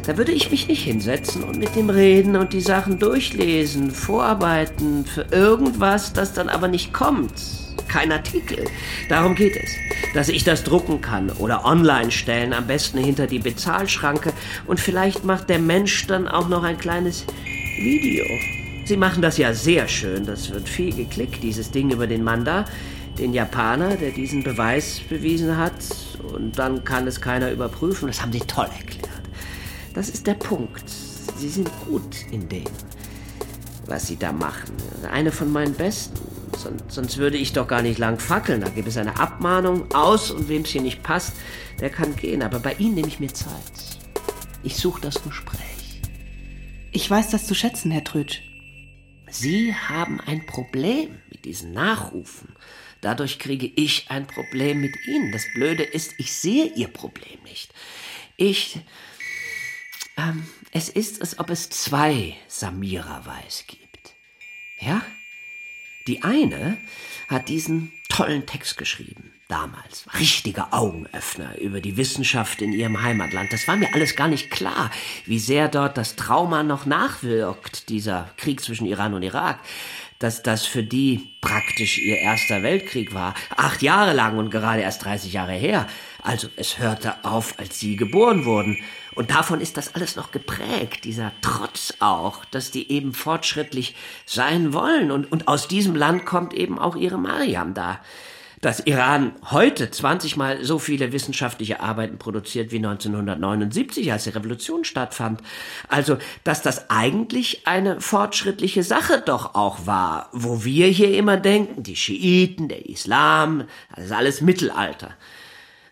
da 0.08 0.16
würde 0.16 0.32
ich 0.32 0.52
mich 0.52 0.70
nicht 0.70 0.86
hinsetzen 0.86 1.44
und 1.44 1.60
mit 1.60 1.76
dem 1.76 1.90
reden 1.90 2.38
und 2.38 2.54
die 2.54 2.62
Sachen 2.62 2.98
durchlesen, 2.98 3.92
vorarbeiten 3.92 5.04
für 5.04 5.26
irgendwas, 5.32 6.14
das 6.14 6.32
dann 6.32 6.48
aber 6.48 6.70
nicht 6.70 6.94
kommt. 6.94 7.34
Kein 7.90 8.14
Artikel. 8.14 8.64
Darum 9.10 9.36
geht 9.36 9.58
es. 9.58 9.70
Dass 10.14 10.30
ich 10.30 10.46
das 10.46 10.64
drucken 10.64 11.02
kann 11.02 11.30
oder 11.30 11.66
online 11.66 12.10
stellen, 12.10 12.54
am 12.54 12.66
besten 12.66 13.00
hinter 13.00 13.28
die 13.28 13.40
Bezahlschranke 13.40 14.32
und 14.66 14.80
vielleicht 14.80 15.26
macht 15.26 15.50
der 15.50 15.60
Mensch 15.60 16.08
dann 16.08 16.26
auch 16.26 16.48
noch 16.48 16.64
ein 16.64 16.78
kleines 16.78 17.26
Video. 17.82 18.24
Sie 18.86 18.96
machen 18.96 19.22
das 19.22 19.38
ja 19.38 19.54
sehr 19.54 19.90
schön. 19.90 20.26
Das 20.26 20.52
wird 20.52 20.70
viel 20.70 20.96
geklickt, 20.96 21.44
dieses 21.44 21.70
Ding 21.70 21.92
über 21.92 22.08
den 22.08 22.24
Mann 22.24 22.46
da 22.46 22.64
den 23.20 23.34
Japaner, 23.34 23.98
der 23.98 24.12
diesen 24.12 24.44
Beweis 24.44 25.02
bewiesen 25.08 25.58
hat, 25.58 25.74
und 26.34 26.58
dann 26.58 26.84
kann 26.84 27.08
es 27.08 27.22
keiner 27.22 27.52
überprüfen. 27.52 28.08
Das 28.08 28.22
haben 28.22 28.32
sie 28.32 28.40
toll 28.40 28.68
erklärt. 28.78 29.10
Das 29.94 30.10
ist 30.10 30.26
der 30.28 30.36
Punkt. 30.36 30.90
Sie 31.38 31.50
sind 31.50 31.70
gut 31.86 32.26
in 32.32 32.48
dem, 32.50 32.66
was 33.86 34.08
sie 34.08 34.18
da 34.18 34.32
machen. 34.32 34.76
Eine 35.12 35.32
von 35.32 35.52
meinen 35.52 35.74
besten. 35.74 36.20
Sonst, 36.58 36.84
sonst 36.90 37.18
würde 37.18 37.38
ich 37.38 37.54
doch 37.54 37.68
gar 37.68 37.82
nicht 37.82 38.00
lang 38.00 38.20
fackeln. 38.20 38.62
Da 38.62 38.70
gibt 38.70 38.88
es 38.88 38.98
eine 38.98 39.20
Abmahnung 39.20 39.94
aus 39.94 40.32
und 40.32 40.50
wem 40.50 40.64
es 40.64 40.70
hier 40.70 40.82
nicht 40.82 41.04
passt, 41.04 41.34
der 41.80 41.90
kann 41.90 42.16
gehen. 42.16 42.42
Aber 42.42 42.60
bei 42.60 42.74
Ihnen 42.74 42.96
nehme 42.96 43.08
ich 43.08 43.20
mir 43.20 43.34
Zeit. 43.34 44.00
Ich 44.64 44.78
suche 44.78 45.02
das 45.02 45.24
Gespräch. 45.24 46.02
Ich 46.92 47.10
weiß 47.10 47.30
das 47.30 47.46
zu 47.48 47.56
schätzen, 47.56 47.92
Herr 47.92 48.04
Trötsch. 48.04 48.42
Sie 49.30 49.74
haben 49.74 50.20
ein 50.20 50.46
Problem 50.46 51.10
mit 51.30 51.46
diesen 51.46 51.72
Nachrufen. 51.72 52.50
Dadurch 53.02 53.40
kriege 53.40 53.72
ich 53.76 54.10
ein 54.10 54.28
Problem 54.28 54.82
mit 54.82 54.96
Ihnen. 55.08 55.32
Das 55.32 55.46
Blöde 55.54 55.84
ist, 55.84 56.14
ich 56.18 56.34
sehe 56.34 56.66
Ihr 56.76 56.88
Problem 56.88 57.42
nicht. 57.44 57.74
Ich. 58.38 58.80
Ähm, 60.18 60.46
es 60.72 60.90
ist, 60.90 61.22
als 61.22 61.40
ob 61.40 61.50
es 61.50 61.70
zwei 61.70 62.36
Samira 62.48 63.26
Weiß 63.26 63.66
gibt. 63.68 64.14
Ja? 64.80 65.02
Die 66.08 66.24
eine 66.24 66.78
hat 67.28 67.50
diesen 67.50 67.92
tollen 68.10 68.46
Text 68.46 68.78
geschrieben, 68.78 69.32
damals. 69.48 70.06
Richtiger 70.20 70.74
Augenöffner 70.74 71.58
über 71.60 71.80
die 71.80 71.98
Wissenschaft 71.98 72.62
in 72.62 72.74
ihrem 72.74 73.02
Heimatland. 73.02 73.54
Das 73.54 73.68
war 73.68 73.78
mir 73.78 73.94
alles 73.94 74.16
gar 74.16 74.28
nicht 74.28 74.52
klar, 74.52 74.92
wie 75.26 75.40
sehr 75.40 75.68
dort 75.68 75.98
das 75.98 76.16
Trauma 76.16 76.64
noch 76.64 76.86
nachwirkt, 76.86 77.90
dieser 77.90 78.32
Krieg 78.38 78.62
zwischen 78.62 78.88
Iran 78.88 79.14
und 79.14 79.24
Irak 79.24 79.60
dass 80.20 80.44
das 80.44 80.66
für 80.66 80.84
die 80.84 81.36
praktisch 81.42 81.98
ihr 81.98 82.18
erster 82.18 82.62
Weltkrieg 82.62 83.14
war. 83.14 83.34
Acht 83.56 83.82
Jahre 83.82 84.14
lang 84.14 84.38
und 84.38 84.52
gerade 84.52 84.82
erst 84.82 85.06
30 85.06 85.34
Jahre 85.34 85.54
her. 85.54 85.88
Also 86.22 86.50
es 86.58 86.78
hörte 86.78 87.24
auf, 87.24 87.58
als 87.58 87.80
sie 87.80 87.96
geboren 87.96 88.44
wurden. 88.46 88.78
Und 89.16 89.32
davon 89.32 89.62
ist 89.62 89.78
das 89.78 89.96
alles 89.96 90.18
noch 90.18 90.32
geprägt, 90.32 91.06
dieser 91.06 91.32
Trotz 91.42 91.94
auch, 92.00 92.46
dass 92.46 92.72
die 92.72 92.92
eben 92.92 93.14
fortschrittlich 93.14 93.96
sein 94.26 94.74
wollen. 94.74 95.12
Und, 95.12 95.32
und 95.32 95.48
aus 95.48 95.68
diesem 95.68 95.96
Land 95.96 96.26
kommt 96.26 96.54
eben 96.54 96.78
auch 96.78 96.96
ihre 96.96 97.18
Mariam 97.18 97.74
da 97.74 98.02
dass 98.62 98.82
Iran 98.82 99.34
heute 99.52 99.90
20 99.90 100.36
mal 100.36 100.64
so 100.64 100.80
viele 100.80 101.12
wissenschaftliche 101.12 101.80
Arbeiten 101.80 102.18
produziert 102.18 102.72
wie 102.72 102.78
1979, 102.78 104.12
als 104.12 104.26
die 104.26 104.32
Revolution 104.32 104.84
stattfand. 104.84 105.42
Also, 105.88 106.18
dass 106.44 106.62
das 106.62 106.90
eigentlich 106.90 107.68
eine 107.68 108.02
fortschrittliche 108.02 108.84
Sache 108.84 109.22
doch 109.26 109.56
auch 109.56 109.86
war, 109.86 110.30
wo 110.34 110.64
wir 110.64 110.88
hier 110.88 111.18
immer 111.18 111.38
denken, 111.38 111.84
die 111.84 111.96
Schiiten, 111.96 112.68
der 112.68 112.90
Islam, 112.90 113.64
das 113.96 114.06
ist 114.06 114.12
alles 114.12 114.42
Mittelalter. 114.42 115.12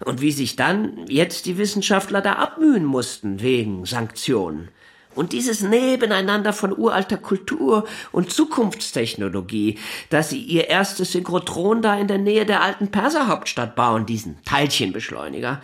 Und 0.04 0.22
wie 0.22 0.32
sich 0.32 0.56
dann 0.56 1.08
jetzt 1.08 1.46
die 1.46 1.58
Wissenschaftler 1.58 2.22
da 2.22 2.34
abmühen 2.34 2.86
mussten 2.86 3.42
wegen 3.42 3.86
Sanktionen. 3.86 4.70
Und 5.18 5.34
dieses 5.34 5.62
Nebeneinander 5.62 6.54
von 6.54 6.78
uralter 6.78 7.18
Kultur 7.18 7.88
und 8.12 8.32
Zukunftstechnologie, 8.32 9.80
dass 10.12 10.30
sie 10.30 10.40
ihr 10.40 10.70
erstes 10.70 11.12
Synchrotron 11.12 11.82
da 11.82 11.98
in 11.98 12.08
der 12.08 12.20
Nähe 12.20 12.46
der 12.46 12.62
alten 12.62 12.90
Perserhauptstadt 12.90 13.76
bauen, 13.76 14.06
diesen 14.06 14.38
Teilchenbeschleuniger. 14.46 15.62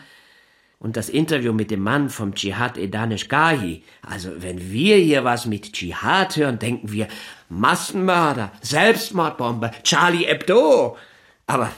Und 0.79 0.97
das 0.97 1.07
Interview 1.07 1.53
mit 1.53 1.71
dem 1.71 1.81
Mann 1.81 2.09
vom 2.09 2.33
Dschihad 2.33 2.77
Edanish 2.77 3.29
Gahi. 3.29 3.83
Also, 4.01 4.31
wenn 4.39 4.71
wir 4.71 4.97
hier 4.97 5.23
was 5.23 5.45
mit 5.45 5.71
Dschihad 5.71 6.35
hören, 6.35 6.59
denken 6.59 6.91
wir 6.91 7.07
Massenmörder, 7.47 8.51
Selbstmordbombe, 8.61 9.71
Charlie 9.83 10.25
Hebdo. 10.25 10.97
Aber 11.45 11.69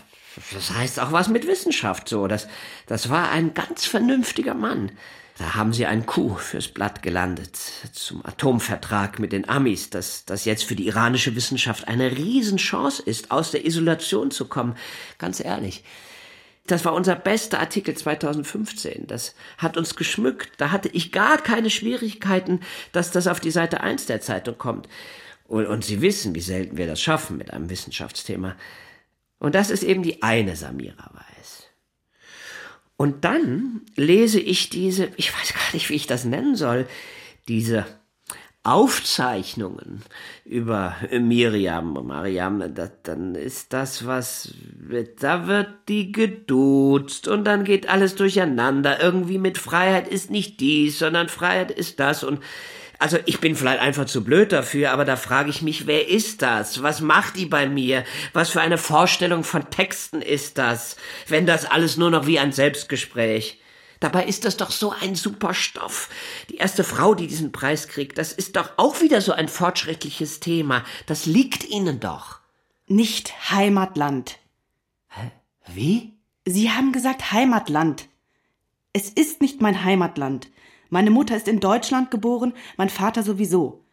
das 0.54 0.74
heißt 0.74 1.00
auch 1.02 1.12
was 1.12 1.28
mit 1.28 1.46
Wissenschaft 1.46 2.08
so. 2.08 2.28
Das, 2.28 2.48
das 2.88 3.10
war 3.10 3.30
ein 3.32 3.54
ganz 3.54 3.86
vernünftiger 3.86 4.54
Mann. 4.54 4.92
Da 5.38 5.56
haben 5.56 5.74
sie 5.74 5.86
ein 5.86 6.06
Coup 6.06 6.40
fürs 6.40 6.70
Blatt 6.70 7.04
gelandet 7.04 7.58
zum 7.92 8.26
Atomvertrag 8.26 9.20
mit 9.20 9.34
den 9.34 9.50
Amis, 9.50 9.90
dass 9.90 10.24
das 10.24 10.46
jetzt 10.46 10.64
für 10.64 10.78
die 10.78 10.88
iranische 10.88 11.36
Wissenschaft 11.36 11.90
eine 11.90 12.12
Riesenchance 12.12 13.04
ist, 13.04 13.32
aus 13.32 13.52
der 13.52 13.66
Isolation 13.66 14.32
zu 14.32 14.48
kommen. 14.48 14.78
Ganz 15.18 15.44
ehrlich. 15.44 15.84
Das 16.68 16.86
war 16.86 16.94
unser 16.94 17.16
bester 17.16 17.60
Artikel 17.60 17.96
2015. 17.96 19.08
Das 19.08 19.36
hat 19.58 19.76
uns 19.76 19.96
geschmückt. 19.96 20.54
Da 20.58 20.72
hatte 20.72 20.88
ich 20.88 21.12
gar 21.12 21.38
keine 21.38 21.70
Schwierigkeiten, 21.70 22.62
dass 22.94 23.12
das 23.12 23.28
auf 23.28 23.42
die 23.42 23.52
Seite 23.52 23.82
1 23.82 24.06
der 24.06 24.22
Zeitung 24.22 24.58
kommt. 24.58 24.88
Und, 25.48 25.68
und 25.68 25.84
Sie 25.84 26.02
wissen, 26.02 26.34
wie 26.34 26.42
selten 26.42 26.78
wir 26.78 26.88
das 26.88 27.02
schaffen 27.02 27.38
mit 27.38 27.52
einem 27.52 27.70
Wissenschaftsthema. 27.70 28.56
Und 29.38 29.54
das 29.54 29.70
ist 29.70 29.84
eben 29.84 30.02
die 30.02 30.24
eine 30.24 30.56
Samira 30.56 31.12
Weiß. 31.14 31.65
Und 32.98 33.26
dann 33.26 33.82
lese 33.96 34.40
ich 34.40 34.70
diese, 34.70 35.10
ich 35.18 35.34
weiß 35.34 35.54
gar 35.54 35.74
nicht, 35.74 35.90
wie 35.90 35.96
ich 35.96 36.08
das 36.08 36.26
nennen 36.26 36.56
soll, 36.56 36.88
diese 37.48 37.86
Aufzeichnungen 38.66 40.02
über 40.44 40.96
Miriam, 41.12 41.94
Mariam, 42.08 42.74
dann 43.04 43.36
ist 43.36 43.74
das 43.74 44.08
was, 44.08 44.56
da 45.20 45.46
wird 45.46 45.68
die 45.88 46.12
geduzt 46.12 47.28
und 47.28 47.44
dann 47.44 47.64
geht 47.64 47.88
alles 47.90 48.16
durcheinander. 48.16 49.04
Irgendwie 49.04 49.38
mit 49.38 49.60
Freiheit 49.60 50.08
ist 50.08 50.32
nicht 50.32 50.60
dies, 50.62 50.98
sondern 50.98 51.30
Freiheit 51.30 51.70
ist 51.70 52.00
das 52.00 52.24
und 52.24 52.40
also 53.00 53.18
ich 53.26 53.40
bin 53.40 53.56
vielleicht 53.56 53.82
einfach 53.82 54.06
zu 54.06 54.24
blöd 54.24 54.52
dafür, 54.52 54.92
aber 54.92 55.06
da 55.06 55.16
frage 55.16 55.50
ich 55.50 55.62
mich, 55.62 55.88
wer 55.88 56.08
ist 56.08 56.42
das? 56.42 56.82
Was 56.82 57.02
macht 57.02 57.36
die 57.36 57.46
bei 57.46 57.68
mir? 57.68 58.04
Was 58.34 58.50
für 58.50 58.62
eine 58.62 58.78
Vorstellung 58.78 59.44
von 59.44 59.70
Texten 59.70 60.22
ist 60.22 60.58
das, 60.58 60.96
wenn 61.28 61.46
das 61.46 61.66
alles 61.66 61.98
nur 61.98 62.10
noch 62.10 62.28
wie 62.28 62.40
ein 62.40 62.52
Selbstgespräch? 62.52 63.60
Dabei 64.00 64.26
ist 64.26 64.46
das 64.46 64.58
doch 64.58 64.72
so 64.72 64.94
ein 65.02 65.16
super 65.16 65.54
Stoff. 65.54 66.10
Die 66.50 66.58
erste 66.58 66.84
Frau, 66.84 67.16
die 67.16 67.28
diesen 67.28 67.52
Preis 67.52 67.88
kriegt, 67.88 68.18
das 68.18 68.34
ist 68.34 68.56
doch 68.56 68.72
auch 68.78 69.02
wieder 69.02 69.22
so 69.22 69.32
ein 69.32 69.48
fortschrittliches 69.48 70.40
Thema. 70.40 70.84
Das 71.06 71.26
liegt 71.26 71.64
Ihnen 71.64 72.00
doch. 72.00 72.40
Nicht 72.88 73.52
Heimatland. 73.52 74.38
Hä? 75.10 75.32
Wie? 75.68 76.14
Sie 76.46 76.70
haben 76.70 76.92
gesagt 76.92 77.32
Heimatland. 77.32 78.08
Es 78.94 79.10
ist 79.10 79.42
nicht 79.42 79.62
mein 79.62 79.84
Heimatland. 79.84 80.48
Meine 80.90 81.10
Mutter 81.10 81.36
ist 81.36 81.48
in 81.48 81.60
Deutschland 81.60 82.12
geboren, 82.12 82.54
mein 82.78 82.90
Vater 82.90 83.24
sowieso. 83.24 83.84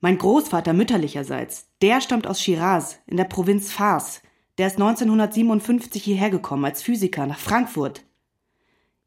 Mein 0.00 0.18
Großvater 0.18 0.72
mütterlicherseits, 0.72 1.68
der 1.82 2.00
stammt 2.00 2.26
aus 2.26 2.40
Shiraz 2.40 2.98
in 3.06 3.16
der 3.16 3.24
Provinz 3.24 3.72
Fars. 3.72 4.22
Der 4.58 4.66
ist 4.66 4.74
1957 4.74 6.02
hierher 6.02 6.30
gekommen 6.30 6.64
als 6.64 6.82
Physiker 6.82 7.26
nach 7.26 7.38
Frankfurt. 7.38 8.02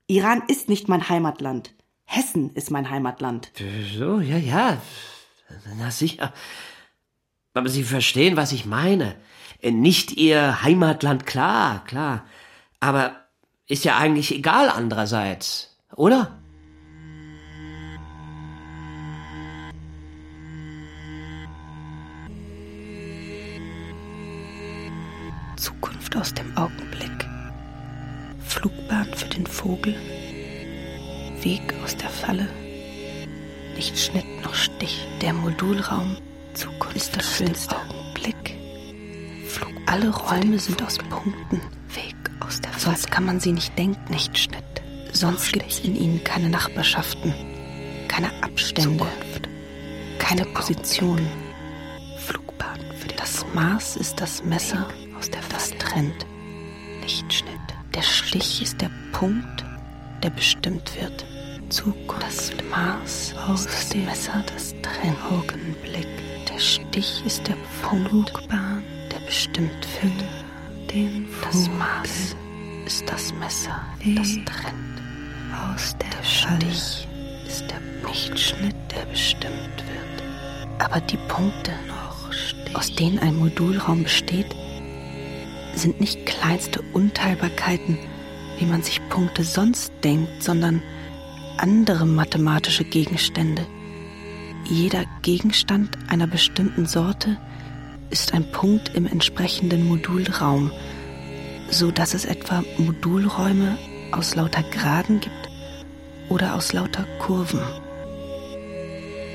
Iran 0.07 0.43
ist 0.47 0.69
nicht 0.69 0.87
mein 0.87 1.09
Heimatland. 1.09 1.73
Hessen 2.05 2.51
ist 2.55 2.71
mein 2.71 2.89
Heimatland. 2.89 3.51
So, 3.95 4.19
ja, 4.19 4.37
ja. 4.37 4.81
Na 5.77 5.91
sicher. 5.91 6.33
Aber 7.53 7.69
Sie 7.69 7.83
verstehen, 7.83 8.35
was 8.35 8.51
ich 8.51 8.65
meine. 8.65 9.15
Nicht 9.61 10.13
Ihr 10.13 10.63
Heimatland, 10.63 11.25
klar, 11.25 11.83
klar. 11.85 12.25
Aber 12.79 13.15
ist 13.67 13.85
ja 13.85 13.97
eigentlich 13.97 14.33
egal 14.33 14.69
andererseits, 14.69 15.77
oder? 15.95 16.39
Zukunft 25.59 26.15
aus 26.15 26.33
dem 26.33 26.55
Augenblick. 26.55 27.27
Flugbahn 28.39 29.13
für 29.13 29.27
den 29.27 29.45
Vogel. 29.45 29.93
Weg 31.41 31.73
aus 31.83 31.97
der 31.97 32.09
Falle. 32.09 32.47
Nicht 33.75 33.99
Schnitt 33.99 34.41
noch 34.41 34.55
Stich. 34.55 35.05
Der 35.21 35.33
Modulraum. 35.33 36.15
Zukunft 36.53 36.95
ist 36.95 37.15
das 37.15 37.37
schönste 37.37 37.75
Augenblick. 37.75 38.57
Flug 39.47 39.73
Alle 39.85 40.09
Räume 40.09 40.57
sind 40.59 40.81
aus 40.81 40.97
Punkten. 40.97 41.61
Weg 41.93 42.15
aus 42.39 42.61
der 42.61 42.71
Falle. 42.71 42.95
Sonst 42.95 43.11
kann 43.11 43.25
man 43.25 43.41
sie 43.41 43.51
nicht 43.51 43.77
denken. 43.77 44.13
Nicht 44.13 44.37
Schnitt. 44.37 44.63
Sonst 45.11 45.51
gibt 45.51 45.69
es 45.69 45.79
in 45.79 45.95
ihnen 45.95 46.23
keine 46.23 46.49
Nachbarschaften, 46.49 47.33
keine 48.07 48.31
Abstände, 48.43 48.97
Zukunft. 48.99 49.49
keine 50.19 50.45
Positionen. 50.45 51.27
Flugbahn 52.17 52.79
für 52.97 53.09
den 53.09 53.17
Das 53.17 53.45
Maß 53.53 53.97
ist 53.97 54.21
das 54.21 54.43
Messer 54.43 54.87
aus 55.19 55.29
der 55.29 55.41
das 55.49 55.71
trennt. 55.77 56.25
Lichtschnitt. 57.01 57.59
Der 57.93 58.01
Stich 58.01 58.61
ist 58.61 58.79
der 58.79 58.89
Punkt, 59.11 59.65
der 60.23 60.29
bestimmt 60.29 60.95
wird. 60.99 61.25
Zukunft. 61.69 62.23
Das 62.23 62.51
Maß 62.71 63.35
aus 63.47 63.65
das 63.65 63.89
dem 63.89 64.05
Messer, 64.05 64.43
das 64.53 64.73
trennt. 64.81 65.17
Augenblick. 65.29 66.07
Der 66.51 66.59
Stich 66.59 67.23
ist 67.25 67.47
der 67.47 67.57
Flugbahn, 67.81 68.83
der 69.11 69.19
bestimmt 69.25 69.87
wird. 70.01 70.93
Den 70.93 71.27
das 71.43 71.69
Maß 71.69 72.35
ist 72.85 73.09
das 73.09 73.33
Messer, 73.33 73.79
das 73.99 74.33
trennt. 74.45 75.01
Aus 75.73 75.95
der, 75.97 76.09
der 76.09 76.23
Stich 76.23 77.07
ist 77.45 77.65
der 77.69 77.81
Lichtschnitt, 78.09 78.75
der 78.95 79.05
bestimmt 79.05 79.53
wird. 79.77 80.79
Aber 80.79 81.01
die 81.01 81.17
Punkte, 81.27 81.73
aus 82.73 82.93
denen 82.95 83.19
ein 83.19 83.35
Modulraum 83.35 84.03
besteht, 84.03 84.55
sind 85.81 85.99
nicht 85.99 86.25
kleinste 86.25 86.81
Unteilbarkeiten, 86.93 87.97
wie 88.57 88.65
man 88.65 88.83
sich 88.83 89.01
Punkte 89.09 89.43
sonst 89.43 89.91
denkt, 90.03 90.43
sondern 90.43 90.81
andere 91.57 92.05
mathematische 92.05 92.83
Gegenstände. 92.83 93.65
Jeder 94.65 95.05
Gegenstand 95.21 95.97
einer 96.09 96.27
bestimmten 96.27 96.85
Sorte 96.85 97.37
ist 98.09 98.33
ein 98.33 98.51
Punkt 98.51 98.95
im 98.95 99.05
entsprechenden 99.05 99.87
Modulraum, 99.87 100.71
so 101.69 101.91
dass 101.91 102.13
es 102.13 102.25
etwa 102.25 102.63
Modulräume 102.77 103.77
aus 104.11 104.35
lauter 104.35 104.63
Graden 104.63 105.19
gibt 105.19 105.49
oder 106.29 106.55
aus 106.55 106.73
lauter 106.73 107.05
Kurven. 107.19 107.61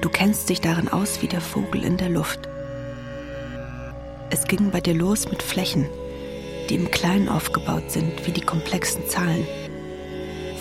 Du 0.00 0.08
kennst 0.08 0.50
dich 0.50 0.60
darin 0.60 0.88
aus 0.88 1.22
wie 1.22 1.28
der 1.28 1.40
Vogel 1.40 1.82
in 1.84 1.96
der 1.96 2.10
Luft. 2.10 2.40
Es 4.30 4.44
ging 4.44 4.70
bei 4.70 4.80
dir 4.80 4.94
los 4.94 5.30
mit 5.30 5.42
Flächen, 5.42 5.86
die 6.68 6.74
im 6.74 6.90
Kleinen 6.90 7.28
aufgebaut 7.28 7.90
sind 7.90 8.26
wie 8.26 8.32
die 8.32 8.40
komplexen 8.40 9.06
Zahlen. 9.08 9.46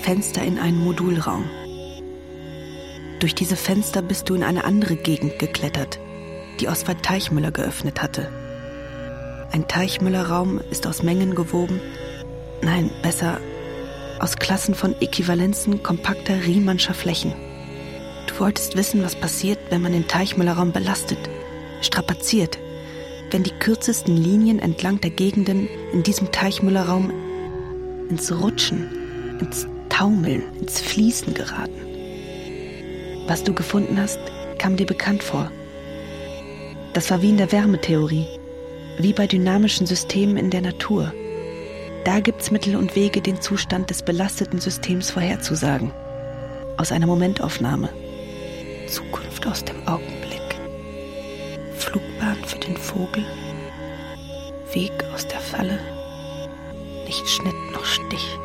Fenster 0.02 0.44
in 0.44 0.60
einen 0.60 0.84
Modulraum. 0.84 1.50
Durch 3.20 3.36
diese 3.36 3.56
Fenster 3.56 4.02
bist 4.02 4.30
du 4.30 4.36
in 4.36 4.44
eine 4.44 4.66
andere 4.66 4.96
Gegend 4.96 5.40
geklettert, 5.40 6.00
die 6.60 6.68
Oswald 6.68 7.04
Teichmüller 7.04 7.52
geöffnet 7.52 8.02
hatte. 8.02 8.30
Ein 9.52 9.68
Teichmüllerraum 9.68 10.60
ist 10.72 10.88
aus 10.88 11.04
Mengen 11.04 11.36
gewoben, 11.36 11.80
nein, 12.62 12.92
besser 13.02 13.40
aus 14.20 14.36
Klassen 14.38 14.74
von 14.74 14.96
Äquivalenzen 15.02 15.84
kompakter 15.84 16.46
Riemannscher 16.46 16.94
Flächen. 16.94 17.34
Du 18.28 18.40
wolltest 18.40 18.76
wissen, 18.76 19.04
was 19.04 19.16
passiert, 19.16 19.60
wenn 19.70 19.82
man 19.82 19.92
den 19.92 20.08
Teichmüllerraum 20.08 20.72
belastet, 20.72 21.20
strapaziert, 21.82 22.58
wenn 23.34 23.44
die 23.44 23.52
kürzesten 23.52 24.16
Linien 24.16 24.60
entlang 24.60 25.02
der 25.02 25.10
Gegenden 25.10 25.68
in 25.92 26.04
diesem 26.04 26.32
Teichmüllerraum 26.32 27.12
ins 28.10 28.32
Rutschen, 28.32 29.38
ins 29.40 29.68
Taumeln, 29.90 30.44
ins 30.62 30.80
Fließen 30.80 31.34
geraten. 31.34 31.82
Was 33.28 33.44
du 33.44 33.54
gefunden 33.54 34.00
hast, 34.00 34.20
kam 34.60 34.78
dir 34.78 34.86
bekannt 34.86 35.24
vor. 35.24 35.52
Das 36.94 37.10
war 37.10 37.24
wie 37.24 37.30
in 37.30 37.38
der 37.38 37.52
Wärmetheorie, 37.52 38.28
wie 39.00 39.14
bei 39.14 39.26
dynamischen 39.26 39.88
Systemen 39.88 40.38
in 40.38 40.52
der 40.52 40.62
Natur. 40.62 41.12
Da 42.06 42.20
gibt's 42.20 42.52
Mittel 42.52 42.76
und 42.76 42.96
Wege, 42.96 43.22
den 43.22 43.42
Zustand 43.42 43.90
des 43.90 44.04
belasteten 44.04 44.60
Systems 44.60 45.10
vorherzusagen. 45.10 45.92
Aus 46.78 46.92
einer 46.92 47.08
Momentaufnahme. 47.08 47.90
Zukunft 48.88 49.48
aus 49.48 49.64
dem 49.64 49.88
Augenblick. 49.88 50.13
Den 52.66 52.78
Vogel, 52.78 53.26
Weg 54.72 54.92
aus 55.14 55.28
der 55.28 55.42
Falle, 55.42 55.80
nicht 57.06 57.28
Schnitt 57.28 57.54
noch 57.74 57.84
Stich. 57.84 58.40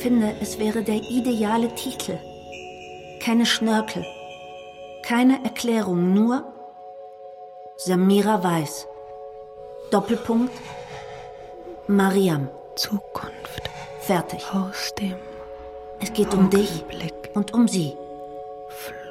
Finde, 0.00 0.34
es 0.40 0.58
wäre 0.58 0.82
der 0.82 0.96
ideale 0.96 1.74
Titel. 1.74 2.18
Keine 3.20 3.44
Schnörkel, 3.44 4.04
keine 5.02 5.44
Erklärung, 5.44 6.14
nur 6.14 6.44
Samira 7.76 8.42
Weiß. 8.42 8.86
Doppelpunkt 9.90 10.52
Mariam. 11.86 12.48
Zukunft 12.76 13.68
Fertig. 14.00 14.42
aus 14.54 14.94
dem 14.98 15.14
Es 16.00 16.12
geht 16.12 16.32
um 16.32 16.48
dich 16.48 16.84
und 17.34 17.52
um 17.52 17.68
sie. 17.68 17.94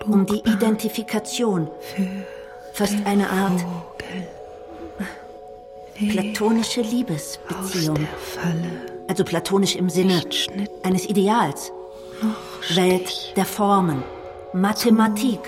Um 0.05 0.25
die 0.25 0.39
Flugbahn 0.39 0.53
Identifikation. 0.55 1.69
für 1.81 2.07
Fast 2.73 2.95
eine 3.05 3.29
Art 3.29 3.63
platonische 5.93 6.81
Aus 6.81 6.91
Liebesbeziehung. 6.91 7.95
der 7.95 8.07
Falle 8.17 8.98
Also 9.09 9.23
platonisch 9.23 9.75
im 9.75 9.89
Sinne 9.89 10.21
eines 10.83 11.09
Ideals. 11.09 11.71
Welt 12.75 13.35
der 13.35 13.45
Formen. 13.45 14.03
Mathematik. 14.53 15.39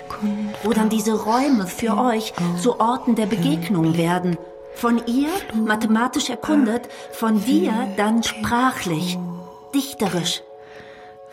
Wo 0.64 0.74
dann 0.74 0.90
diese 0.90 1.14
Räume 1.14 1.68
für 1.68 1.96
euch 1.96 2.34
zu 2.60 2.80
Orten 2.80 3.14
der 3.16 3.28
Begegnung 3.28 3.98
werden. 3.98 4.38
Von 4.74 5.02
ihr 5.06 5.30
mathematisch 5.54 6.32
erkundet, 6.32 6.90
von 7.12 7.44
dir 7.46 7.72
dann 7.98 8.24
sprachlich, 8.24 9.20
dichterisch. 9.76 10.42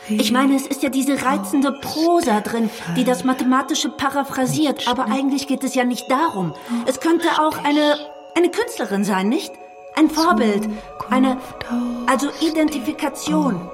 Ich 0.08 0.30
meine, 0.30 0.54
es 0.54 0.66
ist 0.66 0.82
ja 0.82 0.90
diese 0.90 1.22
reizende 1.22 1.72
Prosa 1.80 2.40
drin, 2.40 2.68
die 2.96 3.04
das 3.04 3.24
Mathematische 3.24 3.88
paraphrasiert, 3.88 4.86
aber 4.86 5.06
eigentlich 5.06 5.46
geht 5.46 5.64
es 5.64 5.74
ja 5.74 5.84
nicht 5.84 6.10
darum. 6.10 6.54
Es 6.86 7.00
könnte 7.00 7.28
auch 7.40 7.56
eine, 7.64 7.96
eine 8.34 8.50
Künstlerin 8.50 9.04
sein, 9.04 9.28
nicht? 9.28 9.52
Ein 9.98 10.10
Vorbild, 10.10 10.68
eine, 11.10 11.38
also 12.06 12.28
Identifikation. 12.40 13.68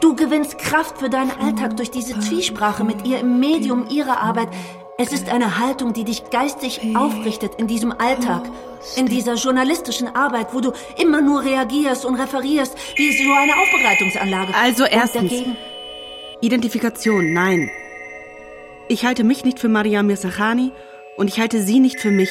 Du 0.00 0.16
gewinnst 0.16 0.58
Kraft 0.58 0.98
für 0.98 1.08
deinen 1.08 1.30
Alltag 1.40 1.76
durch 1.76 1.90
diese 1.92 2.18
Zwiesprache 2.18 2.82
mit 2.82 3.06
ihr 3.06 3.20
im 3.20 3.38
Medium 3.38 3.86
ihrer 3.88 4.20
Arbeit. 4.20 4.48
Es 4.98 5.12
ist 5.12 5.28
eine 5.30 5.58
Haltung, 5.60 5.92
die 5.92 6.02
dich 6.04 6.28
geistig 6.30 6.80
aufrichtet 6.96 7.52
in 7.56 7.68
diesem 7.68 7.92
Alltag, 7.92 8.42
in 8.96 9.06
dieser 9.06 9.34
journalistischen 9.34 10.08
Arbeit, 10.14 10.48
wo 10.52 10.60
du 10.60 10.72
immer 11.00 11.20
nur 11.22 11.44
reagierst 11.44 12.04
und 12.04 12.16
referierst, 12.16 12.76
wie 12.96 13.12
so 13.12 13.32
eine 13.32 13.52
Aufbereitungsanlage. 13.56 14.52
Also 14.60 14.84
erstens, 14.84 15.30
dagegen- 15.30 15.56
Identifikation, 16.40 17.32
nein. 17.32 17.70
Ich 18.88 19.04
halte 19.06 19.22
mich 19.22 19.44
nicht 19.44 19.60
für 19.60 19.68
Mariam 19.68 20.06
Mirzakhani 20.08 20.72
und 21.16 21.28
ich 21.28 21.38
halte 21.38 21.62
sie 21.62 21.78
nicht 21.78 22.00
für 22.00 22.10
mich. 22.10 22.30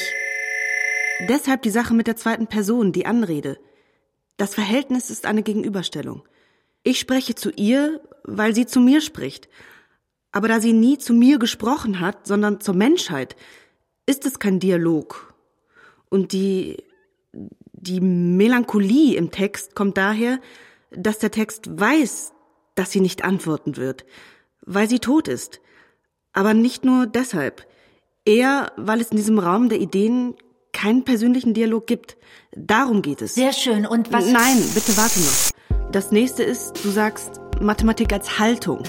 Deshalb 1.28 1.64
die 1.64 1.70
Sache 1.70 1.94
mit 1.94 2.08
der 2.08 2.16
zweiten 2.16 2.48
Person, 2.48 2.94
die 2.94 3.06
Anrede. 3.06 3.60
Das 4.38 4.56
Verhältnis 4.56 5.10
ist 5.10 5.26
eine 5.26 5.44
Gegenüberstellung. 5.44 6.24
Ich 6.84 7.00
spreche 7.00 7.36
zu 7.36 7.52
ihr, 7.52 8.02
weil 8.24 8.56
sie 8.56 8.66
zu 8.66 8.80
mir 8.80 9.02
spricht. 9.02 9.50
Aber 10.32 10.48
da 10.48 10.62
sie 10.62 10.74
nie 10.74 10.98
zu 10.98 11.14
mir 11.14 11.38
gesprochen 11.38 12.00
hat, 12.00 12.26
sondern 12.26 12.62
zur 12.62 12.74
Menschheit, 12.74 13.36
ist 14.06 14.26
es 14.26 14.40
kein 14.40 14.60
Dialog. 14.60 15.34
Und 16.10 16.32
die, 16.32 16.78
die 17.34 18.00
Melancholie 18.00 19.18
im 19.18 19.30
Text 19.30 19.76
kommt 19.76 19.98
daher, 19.98 20.40
dass 20.92 21.20
der 21.20 21.32
Text 21.32 21.80
weiß, 21.80 22.32
dass 22.76 22.92
sie 22.92 23.02
nicht 23.02 23.26
antworten 23.26 23.76
wird, 23.76 24.06
weil 24.62 24.88
sie 24.88 25.00
tot 25.00 25.28
ist. 25.28 25.60
Aber 26.32 26.54
nicht 26.54 26.86
nur 26.86 27.08
deshalb. 27.08 27.68
Eher, 28.24 28.72
weil 28.78 29.02
es 29.02 29.12
in 29.12 29.18
diesem 29.18 29.40
Raum 29.40 29.68
der 29.70 29.80
Ideen 29.80 30.36
keinen 30.74 31.04
persönlichen 31.04 31.54
Dialog 31.54 31.88
gibt. 31.88 32.18
Darum 32.56 33.02
geht 33.02 33.22
es. 33.22 33.36
Sehr 33.36 33.54
schön. 33.54 33.86
Und 33.86 34.12
was? 34.12 34.32
Nein, 34.32 34.58
bitte 34.74 34.96
warte 34.98 35.20
noch. 35.20 35.92
Das 35.92 36.12
nächste 36.12 36.44
ist, 36.44 36.84
du 36.84 36.90
sagst 36.90 37.42
Mathematik 37.60 38.14
als 38.14 38.40
Haltung 38.40 38.84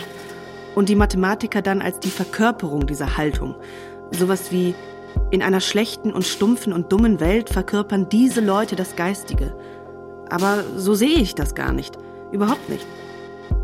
und 0.74 0.88
die 0.88 0.94
Mathematiker 0.94 1.62
dann 1.62 1.82
als 1.82 2.00
die 2.00 2.10
Verkörperung 2.10 2.86
dieser 2.86 3.16
Haltung. 3.16 3.54
Sowas 4.10 4.52
wie 4.52 4.74
in 5.30 5.42
einer 5.42 5.60
schlechten 5.60 6.12
und 6.12 6.24
stumpfen 6.24 6.72
und 6.72 6.92
dummen 6.92 7.20
Welt 7.20 7.50
verkörpern 7.50 8.08
diese 8.08 8.40
Leute 8.40 8.76
das 8.76 8.96
Geistige. 8.96 9.56
Aber 10.28 10.64
so 10.76 10.94
sehe 10.94 11.18
ich 11.18 11.34
das 11.34 11.54
gar 11.54 11.72
nicht. 11.72 11.96
Überhaupt 12.32 12.68
nicht. 12.68 12.86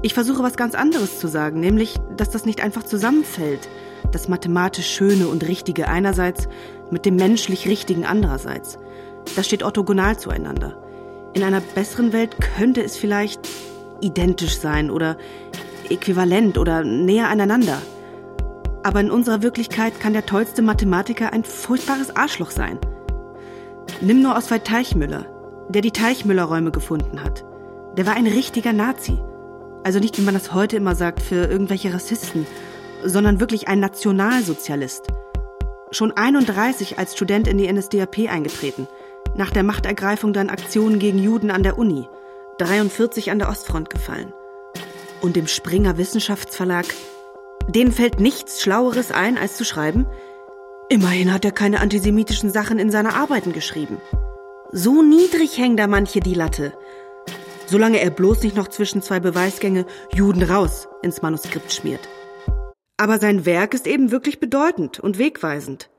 Ich 0.03 0.15
versuche 0.15 0.43
was 0.43 0.57
ganz 0.57 0.75
anderes 0.75 1.19
zu 1.19 1.29
sagen, 1.29 1.61
nämlich, 1.61 1.97
dass 2.17 2.31
das 2.31 2.45
nicht 2.45 2.61
einfach 2.61 2.83
zusammenfällt. 2.83 3.69
Das 4.13 4.29
mathematisch 4.29 4.89
Schöne 4.89 5.29
und 5.29 5.47
Richtige 5.47 5.89
einerseits 5.89 6.49
mit 6.91 7.05
dem 7.05 7.17
menschlich 7.17 7.69
Richtigen 7.69 8.05
andererseits. 8.05 8.79
Das 9.35 9.47
steht 9.47 9.63
orthogonal 9.63 10.19
zueinander. 10.19 10.77
In 11.35 11.43
einer 11.43 11.61
besseren 11.61 12.13
Welt 12.13 12.37
könnte 12.41 12.83
es 12.83 12.97
vielleicht 12.97 13.49
identisch 14.01 14.59
sein 14.59 14.91
oder 14.91 15.17
äquivalent 15.91 16.59
oder 16.59 16.85
näher 16.85 17.29
aneinander. 17.29 17.81
Aber 18.83 19.01
in 19.01 19.11
unserer 19.11 19.43
Wirklichkeit 19.43 20.01
kann 20.01 20.13
der 20.13 20.27
tollste 20.27 20.63
Mathematiker 20.63 21.33
ein 21.33 21.45
furchtbares 21.45 22.15
Arschloch 22.15 22.51
sein. 22.51 22.79
Nimm 24.01 24.23
nur 24.23 24.37
Oswald 24.37 24.65
Teichmüller, 24.65 25.27
der 25.69 25.83
die 25.83 25.91
Teichmüller-Räume 25.91 26.71
gefunden 26.71 27.23
hat. 27.23 27.45
Der 27.97 28.07
war 28.07 28.15
ein 28.15 28.27
richtiger 28.27 28.73
Nazi. 28.73 29.19
Also 29.85 29.99
nicht, 29.99 30.19
wie 30.19 30.23
man 30.23 30.35
das 30.35 30.53
heute 30.53 30.77
immer 30.77 30.95
sagt, 30.95 31.23
für 31.23 31.47
irgendwelche 31.47 31.93
Rassisten, 31.93 32.47
sondern 33.05 33.41
wirklich 33.41 33.69
ein 33.69 33.81
Nationalsozialist. 33.81 35.09
Schon 35.93 36.11
31 36.11 36.99
als 36.99 37.13
Student 37.13 37.47
in 37.47 37.59
die 37.59 37.73
NSDAP 37.73 38.29
eingetreten. 38.29 38.89
Nach 39.37 39.51
der 39.51 39.63
Machtergreifung 39.63 40.33
dann 40.33 40.51
Aktionen 40.51 40.99
gegen 40.99 41.19
Juden 41.19 41.51
an 41.51 41.63
der 41.63 41.79
Uni. 41.79 42.09
43 42.59 43.31
an 43.31 43.39
der 43.39 43.49
Ostfront 43.49 43.89
gefallen. 43.89 44.33
Und 45.21 45.37
im 45.37 45.47
Springer 45.47 45.97
Wissenschaftsverlag, 45.97 46.87
denen 47.69 47.93
fällt 47.93 48.19
nichts 48.19 48.63
Schlaueres 48.63 49.13
ein, 49.13 49.39
als 49.39 49.57
zu 49.57 49.65
schreiben, 49.65 50.07
immerhin 50.89 51.33
hat 51.33 51.45
er 51.45 51.53
keine 51.53 51.81
antisemitischen 51.81 52.51
Sachen 52.51 52.79
in 52.79 52.91
seine 52.91 53.15
Arbeiten 53.15 53.53
geschrieben. 53.53 54.01
So 54.73 55.03
niedrig 55.03 55.57
hängt 55.57 55.79
da 55.79 55.87
manche 55.87 56.19
die 56.21 56.35
Latte. 56.35 56.73
Solange 57.67 58.01
er 58.01 58.11
bloß 58.11 58.43
nicht 58.43 58.57
noch 58.57 58.69
zwischen 58.69 59.03
zwei 59.03 59.21
Beweisgänge 59.21 59.87
Juden 60.13 60.43
raus 60.43 60.89
ins 61.03 61.23
Manuskript 61.23 61.73
schmiert. 61.73 62.09
Aber 62.97 63.19
sein 63.19 63.45
Werk 63.45 63.75
ist 63.75 63.87
eben 63.87 64.11
wirklich 64.11 64.41
bedeutend 64.41 65.01
und 65.01 65.19
wegweisend. 65.19 65.91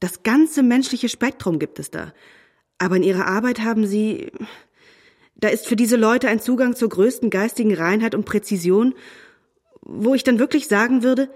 Das 0.00 0.22
ganze 0.22 0.62
menschliche 0.62 1.08
Spektrum 1.08 1.58
gibt 1.58 1.78
es 1.78 1.90
da. 1.90 2.12
Aber 2.78 2.96
in 2.96 3.02
ihrer 3.02 3.26
Arbeit 3.26 3.60
haben 3.60 3.86
sie, 3.86 4.30
da 5.34 5.48
ist 5.48 5.66
für 5.66 5.76
diese 5.76 5.96
Leute 5.96 6.28
ein 6.28 6.40
Zugang 6.40 6.76
zur 6.76 6.88
größten 6.88 7.30
geistigen 7.30 7.74
Reinheit 7.74 8.14
und 8.14 8.24
Präzision, 8.24 8.94
wo 9.82 10.14
ich 10.14 10.24
dann 10.24 10.38
wirklich 10.38 10.68
sagen 10.68 11.02
würde, 11.02 11.28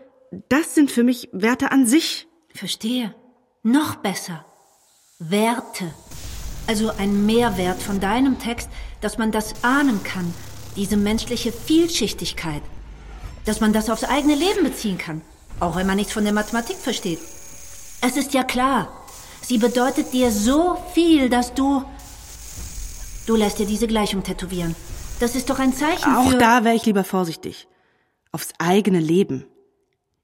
das 0.49 0.75
sind 0.75 0.91
für 0.91 1.03
mich 1.03 1.29
Werte 1.33 1.73
an 1.73 1.87
sich. 1.87 2.27
Verstehe. 2.55 3.15
Noch 3.63 3.97
besser. 3.97 4.45
Werte. 5.19 5.93
Also 6.67 6.91
ein 6.91 7.27
Mehrwert 7.27 7.83
von 7.83 8.01
deinem 8.01 8.39
Text, 8.39 8.71
dass 9.01 9.19
man 9.19 9.31
das 9.33 9.65
ahnen 9.65 10.03
kann. 10.05 10.33
Diese 10.77 10.97
menschliche 10.97 11.53
Vielschichtigkeit. 11.53 12.63
Dass 13.45 13.61
man 13.61 13.73
das 13.73 13.91
aufs 13.91 14.05
eigene 14.05 14.35
Leben 14.35 14.65
beziehen 14.65 14.99
kann. 14.99 15.23
Auch 15.61 15.77
wenn 15.77 15.87
man 15.87 15.97
nichts 15.97 16.13
von 16.13 16.25
der 16.25 16.33
Mathematik 16.33 16.77
versteht. 16.77 17.19
Es 18.01 18.17
ist 18.17 18.35
ja 18.35 18.45
klar. 18.45 18.89
Sie 19.43 19.59
bedeutet 19.59 20.13
dir 20.13 20.31
so 20.31 20.77
viel, 20.95 21.29
dass 21.29 21.55
du. 21.55 21.85
Du 23.27 23.37
lässt 23.37 23.59
dir 23.59 23.67
diese 23.67 23.87
Gleichung 23.87 24.23
tätowieren. 24.23 24.75
Das 25.21 25.37
ist 25.37 25.51
doch 25.51 25.59
ein 25.59 25.73
Zeichen 25.73 26.15
Auch 26.15 26.31
für. 26.31 26.39
da 26.39 26.65
wäre 26.65 26.75
ich 26.75 26.85
lieber 26.85 27.05
vorsichtig. 27.05 27.69
Aufs 28.33 28.53
eigene 28.59 28.99
Leben. 28.99 29.45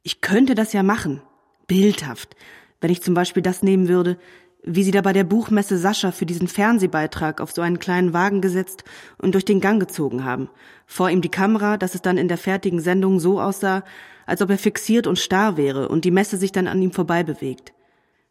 Ich 0.03 0.21
könnte 0.21 0.55
das 0.55 0.73
ja 0.73 0.83
machen. 0.83 1.23
Bildhaft. 1.67 2.35
Wenn 2.81 2.91
ich 2.91 3.03
zum 3.03 3.15
Beispiel 3.15 3.43
das 3.43 3.63
nehmen 3.63 3.89
würde, 3.89 4.19
wie 4.63 4.83
sie 4.83 4.91
da 4.91 5.01
bei 5.01 5.13
der 5.13 5.25
Buchmesse 5.25 5.79
Sascha 5.79 6.13
für 6.13 6.27
diesen 6.27 6.49
Fernsehbeitrag 6.49 7.41
auf 7.41 7.53
so 7.53 7.63
einen 7.63 7.79
kleinen 7.79 8.13
Wagen 8.13 8.41
gesetzt 8.41 8.85
und 9.19 9.33
durch 9.33 9.45
den 9.45 9.61
Gang 9.61 9.81
gezogen 9.81 10.25
haben. 10.25 10.51
Vor 10.87 11.11
ihm 11.11 11.21
die 11.21 11.31
Kamera, 11.31 11.77
dass 11.77 11.95
es 11.95 12.03
dann 12.03 12.19
in 12.19 12.29
der 12.29 12.39
fertigen 12.39 12.81
Sendung 12.81 13.21
so 13.21 13.41
aussah, 13.41 13.85
als 14.27 14.43
ob 14.43 14.51
er 14.51 14.59
fixiert 14.59 15.07
und 15.07 15.19
starr 15.19 15.57
wäre 15.57 15.89
und 15.89 16.05
die 16.05 16.11
Messe 16.11 16.37
sich 16.37 16.53
dann 16.53 16.69
an 16.69 16.83
ihm 16.83 16.93
vorbei 16.93 17.23
bewegt. 17.23 17.73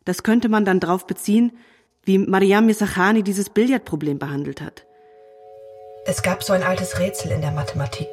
Das 0.06 0.24
könnte 0.24 0.48
man 0.48 0.64
dann 0.64 0.80
drauf 0.80 1.08
beziehen, 1.08 1.58
wie 2.04 2.18
Mariam 2.18 2.66
Misachani 2.66 3.24
dieses 3.24 3.50
Billardproblem 3.50 4.20
behandelt 4.20 4.62
hat. 4.62 4.86
Es 6.06 6.24
gab 6.24 6.44
so 6.44 6.54
ein 6.54 6.64
altes 6.64 7.00
Rätsel 7.00 7.32
in 7.32 7.42
der 7.42 7.52
Mathematik. 7.52 8.08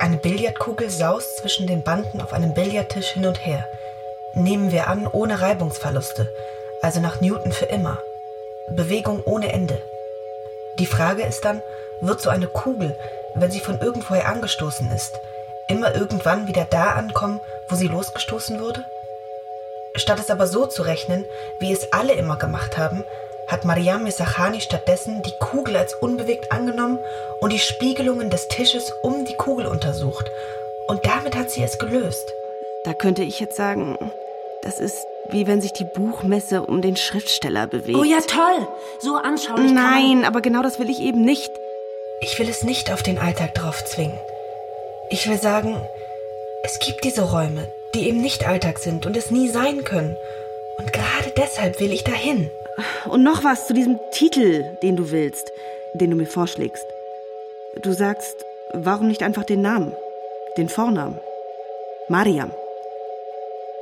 Eine 0.00 0.16
Billardkugel 0.16 0.90
saust 0.90 1.38
zwischen 1.38 1.66
den 1.66 1.84
Banden 1.84 2.20
auf 2.20 2.32
einem 2.32 2.52
Billardtisch 2.52 3.12
hin 3.12 3.26
und 3.26 3.46
her. 3.46 3.64
Nehmen 4.34 4.72
wir 4.72 4.88
an, 4.88 5.06
ohne 5.06 5.40
Reibungsverluste, 5.40 6.28
also 6.82 7.00
nach 7.00 7.20
Newton 7.20 7.52
für 7.52 7.66
immer. 7.66 7.98
Bewegung 8.70 9.22
ohne 9.24 9.52
Ende. 9.52 9.80
Die 10.78 10.86
Frage 10.86 11.22
ist 11.22 11.44
dann, 11.44 11.62
wird 12.00 12.20
so 12.20 12.30
eine 12.30 12.46
Kugel, 12.46 12.96
wenn 13.34 13.50
sie 13.50 13.60
von 13.60 13.80
irgendwoher 13.80 14.28
angestoßen 14.28 14.90
ist, 14.92 15.18
immer 15.68 15.94
irgendwann 15.94 16.46
wieder 16.48 16.66
da 16.68 16.92
ankommen, 16.92 17.40
wo 17.68 17.76
sie 17.76 17.88
losgestoßen 17.88 18.60
wurde? 18.60 18.84
Statt 19.94 20.18
es 20.18 20.30
aber 20.30 20.46
so 20.46 20.66
zu 20.66 20.82
rechnen, 20.82 21.24
wie 21.58 21.72
es 21.72 21.92
alle 21.92 22.12
immer 22.14 22.36
gemacht 22.36 22.76
haben, 22.76 23.04
hat 23.46 23.64
Mariam 23.64 24.02
Messachani 24.02 24.60
stattdessen 24.60 25.22
die 25.22 25.36
Kugel 25.38 25.76
als 25.76 25.94
unbewegt 25.94 26.52
angenommen 26.52 26.98
und 27.40 27.52
die 27.52 27.58
Spiegelungen 27.58 28.28
des 28.28 28.48
Tisches 28.48 28.92
um 29.02 29.24
die 29.24 29.36
Kugel 29.36 29.66
untersucht. 29.66 30.30
Und 30.88 31.06
damit 31.06 31.36
hat 31.36 31.50
sie 31.50 31.62
es 31.62 31.78
gelöst. 31.78 32.32
Da 32.84 32.92
könnte 32.92 33.22
ich 33.22 33.40
jetzt 33.40 33.56
sagen, 33.56 33.96
das 34.62 34.78
ist 34.78 35.06
wie 35.30 35.46
wenn 35.46 35.60
sich 35.60 35.72
die 35.72 35.84
Buchmesse 35.84 36.62
um 36.62 36.82
den 36.82 36.96
Schriftsteller 36.96 37.66
bewegt. 37.66 37.98
Oh 37.98 38.04
ja, 38.04 38.20
toll. 38.20 38.68
So 39.00 39.16
anschaulich. 39.16 39.72
Nein, 39.72 40.24
aber 40.24 40.40
genau 40.40 40.62
das 40.62 40.78
will 40.78 40.90
ich 40.90 41.00
eben 41.00 41.22
nicht. 41.22 41.50
Ich 42.20 42.38
will 42.38 42.48
es 42.48 42.62
nicht 42.62 42.92
auf 42.92 43.02
den 43.02 43.18
Alltag 43.18 43.54
drauf 43.54 43.84
zwingen. 43.84 44.18
Ich 45.10 45.28
will 45.28 45.38
sagen, 45.38 45.76
es 46.64 46.78
gibt 46.78 47.04
diese 47.04 47.22
Räume, 47.22 47.68
die 47.94 48.08
eben 48.08 48.20
nicht 48.20 48.46
Alltag 48.46 48.78
sind 48.78 49.06
und 49.06 49.16
es 49.16 49.30
nie 49.30 49.48
sein 49.48 49.84
können. 49.84 50.16
Und 50.78 50.92
gerade 50.92 51.32
deshalb 51.36 51.80
will 51.80 51.92
ich 51.92 52.04
dahin. 52.04 52.50
Und 53.06 53.22
noch 53.22 53.44
was 53.44 53.66
zu 53.66 53.74
diesem 53.74 53.98
Titel, 54.12 54.64
den 54.82 54.96
du 54.96 55.10
willst, 55.10 55.52
den 55.94 56.10
du 56.10 56.16
mir 56.16 56.26
vorschlägst. 56.26 56.84
Du 57.82 57.92
sagst, 57.92 58.44
warum 58.72 59.08
nicht 59.08 59.22
einfach 59.22 59.44
den 59.44 59.62
Namen, 59.62 59.94
den 60.56 60.68
Vornamen? 60.68 61.18
Mariam. 62.08 62.50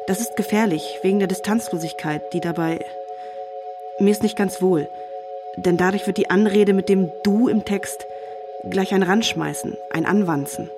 Das 0.06 0.20
ist 0.20 0.36
gefährlich, 0.36 0.98
wegen 1.02 1.18
der 1.18 1.28
Distanzlosigkeit, 1.28 2.32
die 2.32 2.40
dabei... 2.40 2.84
Mir 4.00 4.10
ist 4.10 4.24
nicht 4.24 4.36
ganz 4.36 4.60
wohl, 4.60 4.88
denn 5.56 5.76
dadurch 5.76 6.06
wird 6.06 6.16
die 6.16 6.28
Anrede 6.28 6.72
mit 6.72 6.88
dem 6.88 7.12
Du 7.22 7.46
im 7.48 7.64
Text 7.64 8.06
gleich 8.68 8.92
ein 8.92 9.04
Ranschmeißen, 9.04 9.76
ein 9.90 10.04
Anwanzen. 10.04 10.68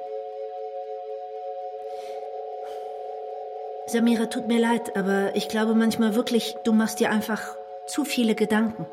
Samira, 3.86 4.26
tut 4.26 4.48
mir 4.48 4.58
leid, 4.58 4.96
aber 4.96 5.34
ich 5.34 5.48
glaube 5.48 5.74
manchmal 5.74 6.14
wirklich, 6.14 6.56
du 6.64 6.72
machst 6.72 7.00
dir 7.00 7.10
einfach 7.10 7.56
zu 7.86 8.04
viele 8.04 8.34
Gedanken. 8.34 8.86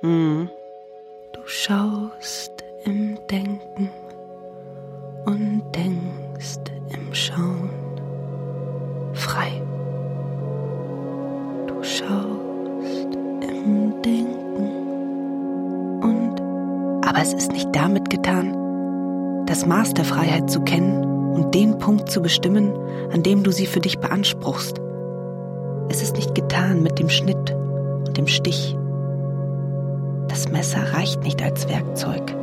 Mhm. 0.00 0.50
Du 1.32 1.40
schaust 1.46 2.64
im 2.84 3.18
Denken 3.28 3.92
Maß 19.66 19.94
der 19.94 20.04
Freiheit 20.04 20.50
zu 20.50 20.60
kennen 20.60 21.04
und 21.34 21.54
den 21.54 21.78
Punkt 21.78 22.10
zu 22.10 22.20
bestimmen, 22.22 22.72
an 23.12 23.22
dem 23.22 23.42
du 23.42 23.50
sie 23.50 23.66
für 23.66 23.80
dich 23.80 23.98
beanspruchst. 23.98 24.80
Es 25.88 26.02
ist 26.02 26.16
nicht 26.16 26.34
getan 26.34 26.82
mit 26.82 26.98
dem 26.98 27.08
Schnitt 27.08 27.54
und 28.06 28.16
dem 28.16 28.26
Stich. 28.26 28.76
Das 30.28 30.48
Messer 30.50 30.80
reicht 30.94 31.22
nicht 31.22 31.42
als 31.42 31.68
Werkzeug. 31.68 32.34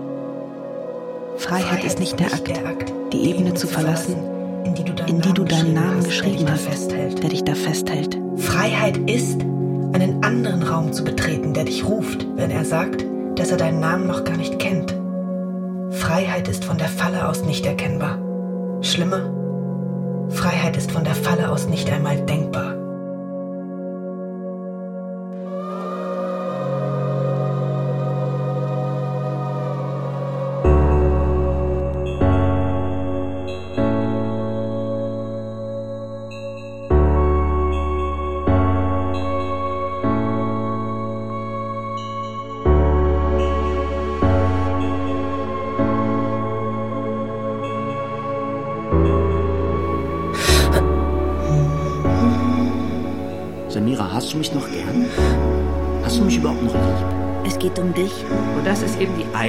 Freiheit, 1.38 1.84
ist 1.86 2.00
nicht 2.00 2.20
der 2.20 2.28
Akt, 2.28 2.94
die 3.14 3.30
Ebene 3.30 3.54
zu 3.54 3.66
verlassen, 3.66 4.16
in 4.66 4.76
die 4.76 4.84
du, 4.84 4.94
deinen 4.94 5.10
in 5.10 5.22
die 5.22 5.34
du 5.34 5.44
deinen 5.46 5.74
Namen 5.74 5.90
Namen 5.90 6.04
geschrieben 6.04 6.50
hast, 6.50 6.66
der 6.66 6.74
festhält. 6.74 7.24
der 7.24 7.30
dich 7.30 7.44
da 7.44 7.56
festhält. 7.56 8.20
Freiheit 8.36 8.98
ist, 9.10 9.42
einen 9.94 10.24
anderen 10.24 10.64
Raum 10.64 10.94
zu 10.94 11.04
betreten, 11.04 11.54
der 11.54 11.64
dich 11.64 11.88
ruft, 11.88 12.28
wenn 12.36 12.52
er 12.52 12.66
sagt, 12.66 13.06
dass 13.36 13.52
er 13.52 13.58
deinen 13.58 13.80
Namen 13.80 14.08
noch 14.08 14.24
gar 14.24 14.38
nicht 14.38 14.60
kennt. 14.60 14.99
Freiheit 16.10 16.48
ist 16.48 16.66
von 16.66 16.80
der 16.80 16.88
Falle 16.88 17.30
aus 17.30 17.44
nicht 17.44 17.68
erkennbar. 17.68 18.18
Schlimmer, 18.82 19.30
Freiheit 20.32 20.76
ist 20.76 20.92
von 20.92 21.04
der 21.04 21.14
Falle 21.14 21.52
aus 21.52 21.68
nicht 21.68 21.88
einmal 21.92 22.26
denkbar. 22.26 22.69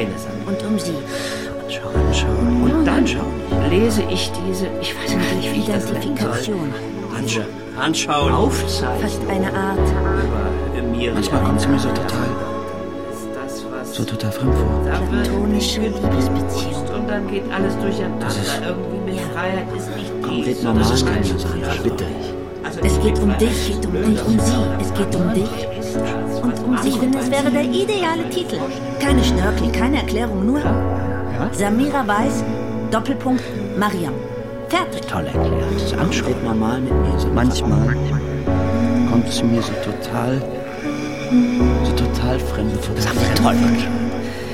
Ist 0.08 0.26
eben 0.26 0.44
die 0.46 0.46
eine 0.46 0.56
Sache. 0.56 0.66
und 0.66 0.66
um 0.72 0.78
sie. 0.78 0.94
Schau, 1.68 1.90
schau. 2.12 2.26
Und 2.76 2.84
dann 2.84 3.04
lese 3.70 4.02
ich 4.10 4.30
diese, 4.46 4.66
ich 4.80 4.94
weiß 4.96 5.10
gar 5.12 5.34
nicht, 5.36 5.52
wie 5.54 5.60
ich 5.60 5.66
das 5.66 5.84
nennen 5.84 6.02
soll. 6.02 6.12
Identifikation. 6.12 6.74
Anschauen. 7.16 7.44
Anschauen. 7.78 8.32
Aufzeichnung 8.32 9.00
Fast 9.02 9.20
eine 9.28 9.46
Art. 9.54 9.78
über 9.78 10.82
Miriam. 10.90 11.14
Manchmal 11.14 11.42
kommt 11.44 11.60
sie 11.60 11.68
mir 11.68 11.78
so 11.78 11.88
total, 11.88 12.28
so 13.84 14.04
total 14.04 14.32
fremd 14.32 14.54
vor. 14.54 14.80
platonische 15.10 15.80
Liebesbeziehung. 15.80 16.84
Und 16.94 17.08
dann 17.08 17.26
geht 17.28 17.44
alles 17.52 17.76
durcheinander. 17.78 18.26
Das 18.26 18.36
ist- 18.36 18.60
Irgendwie 18.66 19.12
mit 19.12 19.20
Freiheit 19.32 19.66
ist 19.76 19.96
nicht 19.96 20.10
sondern 20.60 20.82
normal 20.82 20.82
das 20.92 21.30
ist 21.30 21.40
Samira, 21.48 21.68
das. 21.68 21.78
bitte. 21.82 22.04
Also 22.62 22.80
Es 22.82 23.00
geht 23.00 23.18
um 23.18 23.38
dich 23.38 23.66
geht 23.68 23.86
um, 23.86 23.94
und 23.96 24.26
um 24.26 24.38
sie. 24.38 24.52
Es 24.80 24.94
geht 24.94 25.14
um 25.16 25.34
dich 25.34 25.48
und 25.96 26.64
um 26.64 26.78
sie. 26.78 26.88
Ich 26.90 26.98
finde, 26.98 27.18
es 27.18 27.30
wäre 27.30 27.50
der 27.50 27.64
ideale 27.64 28.28
Titel. 28.30 28.58
Keine 29.00 29.22
Schnörkel, 29.24 29.70
keine 29.72 29.98
Erklärung, 29.98 30.46
nur 30.46 30.60
Samira 31.52 32.06
Weiß, 32.06 32.44
Doppelpunkt, 32.90 33.42
Mariam. 33.78 34.14
Fertig. 34.68 35.02
Toll 35.02 35.26
erklärt. 35.26 35.64
Das. 35.74 36.26
Red 36.26 36.44
normal 36.44 36.80
mit 36.80 36.92
mir. 36.92 37.18
Samira. 37.18 37.34
Manchmal 37.34 37.96
kommt 39.10 39.28
es 39.28 39.42
mir 39.42 39.62
so 39.62 39.72
total, 39.84 40.40
so 41.84 41.92
total 41.92 42.38
fremd 42.38 42.84
vor. 42.84 42.94
Das 42.94 43.06
ist 43.06 43.36
toll. 43.36 43.56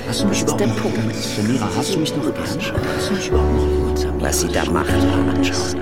Hast 0.09 0.23
du 0.23 0.29
mich 0.29 0.45
Das 0.45 0.53
ist 0.55 0.61
überhaupt 0.61 0.61
der 0.61 0.69
noch 0.69 0.95
gern? 0.95 1.13
Samira, 1.13 1.69
hast 1.77 1.95
du 1.95 1.99
mich 1.99 2.17
noch 2.17 2.23
gern? 2.23 2.35
Hast 2.39 3.11
du 3.11 3.15
mich 3.15 3.29
überhaupt 3.29 3.53
noch? 3.57 3.76
Was 4.21 4.41
sie 4.41 4.49
da 4.49 4.65
macht. 4.67 4.91
Anschauen. 4.91 5.81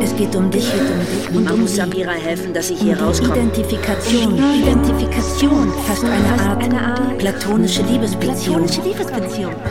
Es 0.00 0.16
geht 0.16 0.34
um 0.34 0.50
dich, 0.50 0.70
geht 0.72 0.80
um 0.80 1.00
dich 1.06 1.36
und 1.36 1.50
um 1.50 1.66
Samira 1.66 2.12
helfen, 2.12 2.54
dass 2.54 2.68
sie 2.68 2.74
hier 2.74 2.98
rauskommt. 2.98 3.36
Identifikation, 3.36 4.38
Identifikation, 4.62 5.72
fast 5.86 6.04
eine 6.04 6.42
Art, 6.42 6.62
eine 6.62 6.80
Art 6.80 7.18
platonische 7.18 7.82
Liebesbeziehung. 7.82 8.64
Platonische 8.64 8.80
Liebesbeziehung. 8.82 9.52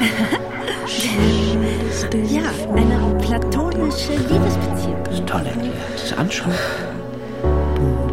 ja, 2.30 2.43
eine 2.76 3.17
platonische 3.19 4.13
Liebesbeziehung. 4.13 5.26
Toll 5.26 5.45
erklärt. 5.45 5.76
Das 5.95 6.13
Anschauen. 6.17 6.53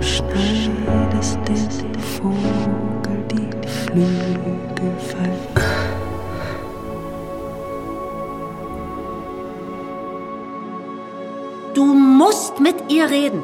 schneidest 0.01 1.39
dem 1.47 2.01
Vogel 2.01 3.25
die 3.31 3.51
Flügel 3.69 4.93
fallen. 4.99 5.50
Mit 12.61 12.77
ihr 12.89 13.11
reden. 13.11 13.43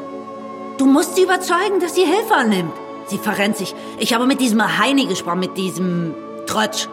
Du 0.77 0.85
musst 0.85 1.15
sie 1.15 1.23
überzeugen, 1.23 1.79
dass 1.81 1.95
sie 1.95 2.05
Hilfe 2.05 2.35
annimmt. 2.35 2.73
Sie 3.07 3.17
verrennt 3.17 3.57
sich. 3.57 3.73
Ich 3.99 4.13
habe 4.13 4.25
mit 4.25 4.39
diesem 4.39 4.61
Heini 4.79 5.05
gesprochen, 5.05 5.39
mit 5.39 5.57
diesem 5.57 6.13
Trotsch. 6.45 6.87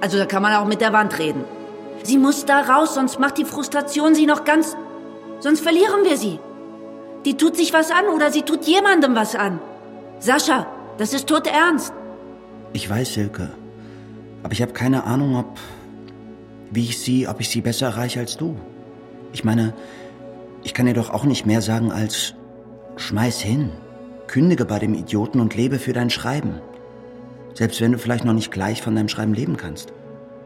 Also 0.00 0.18
da 0.18 0.26
kann 0.26 0.42
man 0.42 0.54
auch 0.54 0.66
mit 0.66 0.80
der 0.80 0.92
Wand 0.92 1.18
reden. 1.18 1.44
Sie 2.02 2.18
muss 2.18 2.44
da 2.44 2.60
raus, 2.60 2.94
sonst 2.94 3.18
macht 3.18 3.38
die 3.38 3.44
Frustration 3.44 4.14
sie 4.14 4.26
noch 4.26 4.44
ganz... 4.44 4.76
Sonst 5.40 5.60
verlieren 5.60 6.04
wir 6.04 6.16
sie. 6.16 6.38
Die 7.24 7.36
tut 7.36 7.56
sich 7.56 7.72
was 7.72 7.90
an 7.90 8.06
oder 8.14 8.30
sie 8.30 8.42
tut 8.42 8.64
jemandem 8.64 9.14
was 9.14 9.34
an. 9.34 9.60
Sascha, 10.20 10.66
das 10.98 11.14
ist 11.14 11.26
tot 11.26 11.46
ernst. 11.46 11.92
Ich 12.72 12.88
weiß, 12.88 13.14
Silke. 13.14 13.50
Aber 14.42 14.52
ich 14.52 14.60
habe 14.60 14.72
keine 14.72 15.04
Ahnung, 15.04 15.36
ob. 15.36 15.58
wie 16.70 16.84
ich 16.84 16.98
sie, 16.98 17.26
ob 17.28 17.40
ich 17.40 17.48
sie 17.48 17.60
besser 17.60 17.86
erreiche 17.86 18.20
als 18.20 18.36
du. 18.36 18.56
Ich 19.32 19.44
meine, 19.44 19.74
ich 20.64 20.74
kann 20.74 20.86
dir 20.86 20.94
doch 20.94 21.10
auch 21.10 21.24
nicht 21.24 21.46
mehr 21.46 21.62
sagen 21.62 21.92
als. 21.92 22.34
Schmeiß 22.96 23.40
hin. 23.40 23.72
Kündige 24.26 24.64
bei 24.64 24.78
dem 24.78 24.94
Idioten 24.94 25.40
und 25.40 25.54
lebe 25.54 25.78
für 25.78 25.92
dein 25.92 26.10
Schreiben. 26.10 26.60
Selbst 27.54 27.80
wenn 27.80 27.92
du 27.92 27.98
vielleicht 27.98 28.24
noch 28.24 28.32
nicht 28.32 28.50
gleich 28.50 28.82
von 28.82 28.94
deinem 28.94 29.08
Schreiben 29.08 29.34
leben 29.34 29.56
kannst. 29.56 29.92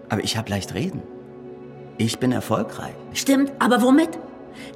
Aber 0.09 0.25
ich 0.25 0.37
hab 0.37 0.49
leicht 0.49 0.75
reden. 0.75 1.03
Ich 1.99 2.19
bin 2.19 2.33
erfolgreich. 2.33 2.95
Stimmt, 3.13 3.53
aber 3.59 3.83
womit? 3.83 4.19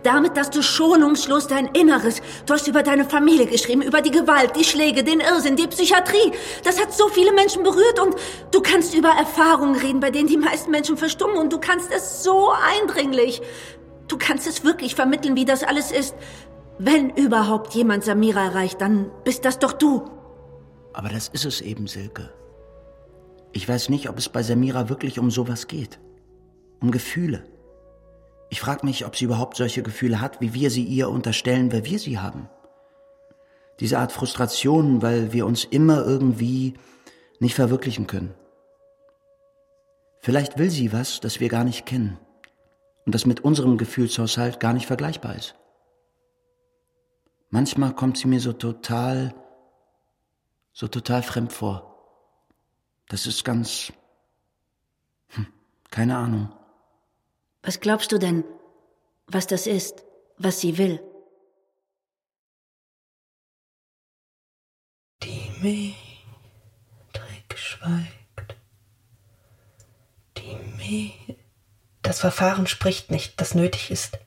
Damit, 0.02 0.36
dass 0.36 0.50
du 0.50 0.62
schonungslos 0.62 1.46
dein 1.48 1.66
Inneres, 1.66 2.20
du 2.46 2.54
hast 2.54 2.68
über 2.68 2.82
deine 2.82 3.04
Familie 3.04 3.46
geschrieben, 3.46 3.82
über 3.82 4.00
die 4.00 4.10
Gewalt, 4.10 4.54
die 4.56 4.64
Schläge, 4.64 5.02
den 5.02 5.20
Irrsinn, 5.20 5.56
die 5.56 5.66
Psychiatrie. 5.66 6.32
Das 6.62 6.80
hat 6.80 6.92
so 6.92 7.08
viele 7.08 7.32
Menschen 7.32 7.62
berührt 7.62 8.00
und 8.00 8.14
du 8.50 8.60
kannst 8.60 8.94
über 8.94 9.10
Erfahrungen 9.10 9.76
reden, 9.76 10.00
bei 10.00 10.10
denen 10.10 10.28
die 10.28 10.36
meisten 10.36 10.70
Menschen 10.70 10.96
verstummen 10.96 11.36
und 11.36 11.52
du 11.52 11.58
kannst 11.58 11.90
es 11.92 12.22
so 12.22 12.50
eindringlich. 12.80 13.42
Du 14.08 14.18
kannst 14.18 14.46
es 14.46 14.64
wirklich 14.64 14.94
vermitteln, 14.94 15.36
wie 15.36 15.44
das 15.44 15.62
alles 15.62 15.90
ist. 15.90 16.14
Wenn 16.78 17.10
überhaupt 17.10 17.74
jemand 17.74 18.04
Samira 18.04 18.44
erreicht, 18.44 18.80
dann 18.80 19.10
bist 19.24 19.44
das 19.44 19.58
doch 19.58 19.72
du. 19.72 20.04
Aber 20.92 21.08
das 21.08 21.28
ist 21.28 21.44
es 21.44 21.60
eben, 21.60 21.86
Silke. 21.86 22.32
Ich 23.52 23.68
weiß 23.68 23.88
nicht, 23.88 24.08
ob 24.08 24.18
es 24.18 24.28
bei 24.28 24.42
Samira 24.42 24.88
wirklich 24.88 25.18
um 25.18 25.30
sowas 25.30 25.68
geht. 25.68 26.00
Um 26.80 26.90
Gefühle. 26.90 27.44
Ich 28.50 28.60
frage 28.60 28.84
mich, 28.84 29.06
ob 29.06 29.16
sie 29.16 29.26
überhaupt 29.26 29.56
solche 29.56 29.82
Gefühle 29.82 30.20
hat, 30.20 30.40
wie 30.40 30.54
wir 30.54 30.70
sie 30.70 30.84
ihr 30.84 31.08
unterstellen, 31.08 31.72
weil 31.72 31.84
wir 31.84 31.98
sie 31.98 32.18
haben. 32.18 32.48
Diese 33.80 33.98
Art 33.98 34.12
Frustration, 34.12 35.00
weil 35.00 35.32
wir 35.32 35.46
uns 35.46 35.64
immer 35.64 36.04
irgendwie 36.04 36.74
nicht 37.40 37.54
verwirklichen 37.54 38.06
können. 38.06 38.34
Vielleicht 40.20 40.58
will 40.58 40.70
sie 40.70 40.92
was, 40.92 41.20
das 41.20 41.40
wir 41.40 41.48
gar 41.48 41.64
nicht 41.64 41.86
kennen 41.86 42.18
und 43.04 43.14
das 43.14 43.26
mit 43.26 43.40
unserem 43.40 43.78
Gefühlshaushalt 43.78 44.60
gar 44.60 44.72
nicht 44.72 44.86
vergleichbar 44.86 45.36
ist. 45.36 45.54
Manchmal 47.50 47.94
kommt 47.94 48.16
sie 48.16 48.28
mir 48.28 48.40
so 48.40 48.52
total, 48.52 49.34
so 50.72 50.88
total 50.88 51.22
fremd 51.22 51.52
vor. 51.52 51.88
Das 53.08 53.26
ist 53.26 53.44
ganz, 53.44 53.92
hm, 55.28 55.46
keine 55.90 56.16
Ahnung. 56.16 56.50
Was 57.62 57.80
glaubst 57.80 58.10
du 58.12 58.18
denn, 58.18 58.44
was 59.26 59.46
das 59.46 59.66
ist, 59.66 60.04
was 60.38 60.60
sie 60.60 60.78
will? 60.78 61.02
Die 65.22 65.50
Metrik 65.60 67.58
schweigt. 67.58 68.56
Die 70.38 70.56
Metrik. 70.76 71.41
Das 72.02 72.20
Verfahren 72.20 72.66
spricht 72.66 73.10
nicht, 73.10 73.40
das 73.40 73.54
nötig 73.54 73.90
ist, 73.90 74.18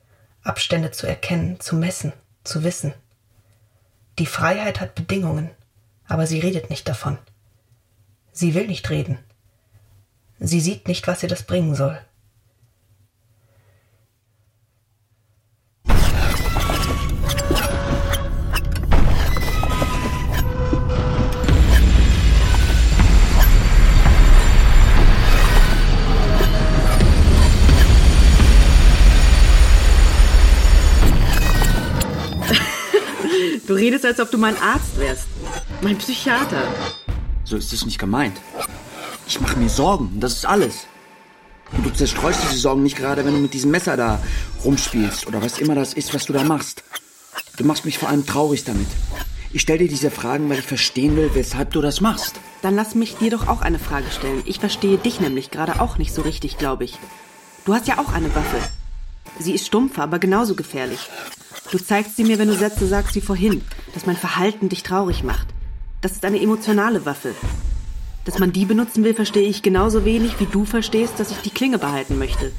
Abstände 0.42 0.90
zu 0.90 1.06
erkennen, 1.06 1.60
zu 1.60 1.76
messen, 1.76 2.12
zu 2.42 2.64
wissen. 2.64 2.94
Die 4.18 4.26
Freiheit 4.26 4.80
hat 4.80 4.94
Bedingungen, 4.94 5.50
aber 6.06 6.26
sie 6.26 6.40
redet 6.40 6.70
nicht 6.70 6.88
davon. 6.88 7.18
Sie 8.32 8.54
will 8.54 8.66
nicht 8.66 8.88
reden. 8.90 9.18
Sie 10.38 10.60
sieht 10.60 10.88
nicht, 10.88 11.06
was 11.06 11.22
ihr 11.22 11.28
das 11.28 11.42
bringen 11.42 11.74
soll. 11.74 11.98
Du 33.66 33.74
redest, 33.74 34.04
als 34.04 34.20
ob 34.20 34.30
du 34.30 34.38
mein 34.38 34.56
Arzt 34.58 34.98
wärst. 34.98 35.26
Mein 35.82 35.98
Psychiater. 35.98 36.62
So 37.44 37.56
ist 37.56 37.72
es 37.72 37.84
nicht 37.84 37.98
gemeint. 37.98 38.40
Ich 39.26 39.40
mache 39.40 39.58
mir 39.58 39.68
Sorgen, 39.68 40.20
das 40.20 40.34
ist 40.34 40.46
alles. 40.46 40.86
Und 41.72 41.84
du 41.84 41.90
zerstreust 41.90 42.40
diese 42.44 42.58
Sorgen 42.58 42.84
nicht 42.84 42.96
gerade, 42.96 43.24
wenn 43.24 43.34
du 43.34 43.40
mit 43.40 43.54
diesem 43.54 43.72
Messer 43.72 43.96
da 43.96 44.22
rumspielst 44.64 45.26
oder 45.26 45.42
was 45.42 45.58
immer 45.58 45.74
das 45.74 45.94
ist, 45.94 46.14
was 46.14 46.26
du 46.26 46.32
da 46.32 46.44
machst. 46.44 46.84
Du 47.56 47.64
machst 47.64 47.84
mich 47.84 47.98
vor 47.98 48.08
allem 48.08 48.24
traurig 48.24 48.62
damit. 48.64 48.86
Ich 49.52 49.62
stelle 49.62 49.80
dir 49.80 49.88
diese 49.88 50.12
Fragen, 50.12 50.48
weil 50.48 50.60
ich 50.60 50.64
verstehen 50.64 51.16
will, 51.16 51.30
weshalb 51.34 51.72
du 51.72 51.80
das 51.80 52.00
machst. 52.00 52.36
Dann 52.62 52.76
lass 52.76 52.94
mich 52.94 53.16
dir 53.16 53.30
doch 53.30 53.48
auch 53.48 53.62
eine 53.62 53.80
Frage 53.80 54.10
stellen. 54.12 54.42
Ich 54.44 54.60
verstehe 54.60 54.98
dich 54.98 55.18
nämlich 55.20 55.50
gerade 55.50 55.80
auch 55.80 55.98
nicht 55.98 56.14
so 56.14 56.22
richtig, 56.22 56.58
glaube 56.58 56.84
ich. 56.84 56.98
Du 57.64 57.74
hast 57.74 57.88
ja 57.88 57.98
auch 57.98 58.12
eine 58.12 58.32
Waffe. 58.34 58.58
Sie 59.38 59.52
ist 59.52 59.66
stumpfer, 59.66 60.02
aber 60.02 60.18
genauso 60.18 60.54
gefährlich. 60.54 61.08
Du 61.70 61.78
zeigst 61.78 62.16
sie 62.16 62.24
mir, 62.24 62.38
wenn 62.38 62.48
du 62.48 62.54
Sätze 62.54 62.86
sagst 62.86 63.14
wie 63.14 63.20
vorhin, 63.20 63.62
dass 63.94 64.06
mein 64.06 64.16
Verhalten 64.16 64.68
dich 64.68 64.82
traurig 64.82 65.22
macht. 65.22 65.48
Das 66.00 66.12
ist 66.12 66.24
eine 66.24 66.40
emotionale 66.40 67.04
Waffe. 67.04 67.34
Dass 68.24 68.38
man 68.38 68.52
die 68.52 68.64
benutzen 68.64 69.04
will, 69.04 69.14
verstehe 69.14 69.48
ich 69.48 69.62
genauso 69.62 70.04
wenig, 70.04 70.40
wie 70.40 70.46
du 70.46 70.64
verstehst, 70.64 71.14
dass 71.18 71.30
ich 71.30 71.38
die 71.38 71.50
Klinge 71.50 71.78
behalten 71.78 72.18
möchte. 72.18 72.52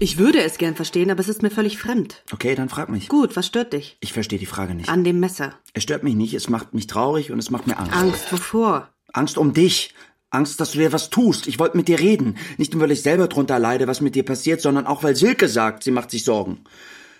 Ich 0.00 0.16
würde 0.16 0.40
es 0.42 0.58
gern 0.58 0.76
verstehen, 0.76 1.10
aber 1.10 1.18
es 1.20 1.28
ist 1.28 1.42
mir 1.42 1.50
völlig 1.50 1.76
fremd. 1.76 2.22
Okay, 2.32 2.54
dann 2.54 2.68
frag 2.68 2.88
mich. 2.88 3.08
Gut, 3.08 3.34
was 3.34 3.48
stört 3.48 3.72
dich? 3.72 3.96
Ich 4.00 4.12
verstehe 4.12 4.38
die 4.38 4.46
Frage 4.46 4.74
nicht. 4.76 4.88
An 4.88 5.02
dem 5.02 5.18
Messer. 5.18 5.54
Es 5.72 5.82
stört 5.82 6.04
mich 6.04 6.14
nicht, 6.14 6.34
es 6.34 6.48
macht 6.48 6.72
mich 6.72 6.86
traurig 6.86 7.32
und 7.32 7.40
es 7.40 7.50
macht 7.50 7.66
mir 7.66 7.78
Angst. 7.78 7.96
Angst, 7.96 8.32
wovor? 8.32 8.90
Angst 9.12 9.38
um 9.38 9.52
dich. 9.52 9.94
Angst, 10.30 10.60
dass 10.60 10.72
du 10.72 10.78
dir 10.78 10.92
was 10.92 11.10
tust. 11.10 11.46
Ich 11.46 11.58
wollte 11.58 11.76
mit 11.76 11.88
dir 11.88 11.98
reden. 11.98 12.36
Nicht 12.58 12.72
nur, 12.72 12.82
weil 12.82 12.90
ich 12.90 13.02
selber 13.02 13.28
drunter 13.28 13.58
leide, 13.58 13.86
was 13.86 14.00
mit 14.00 14.14
dir 14.14 14.24
passiert, 14.24 14.60
sondern 14.60 14.86
auch, 14.86 15.02
weil 15.02 15.16
Silke 15.16 15.48
sagt, 15.48 15.82
sie 15.82 15.90
macht 15.90 16.10
sich 16.10 16.24
Sorgen. 16.24 16.64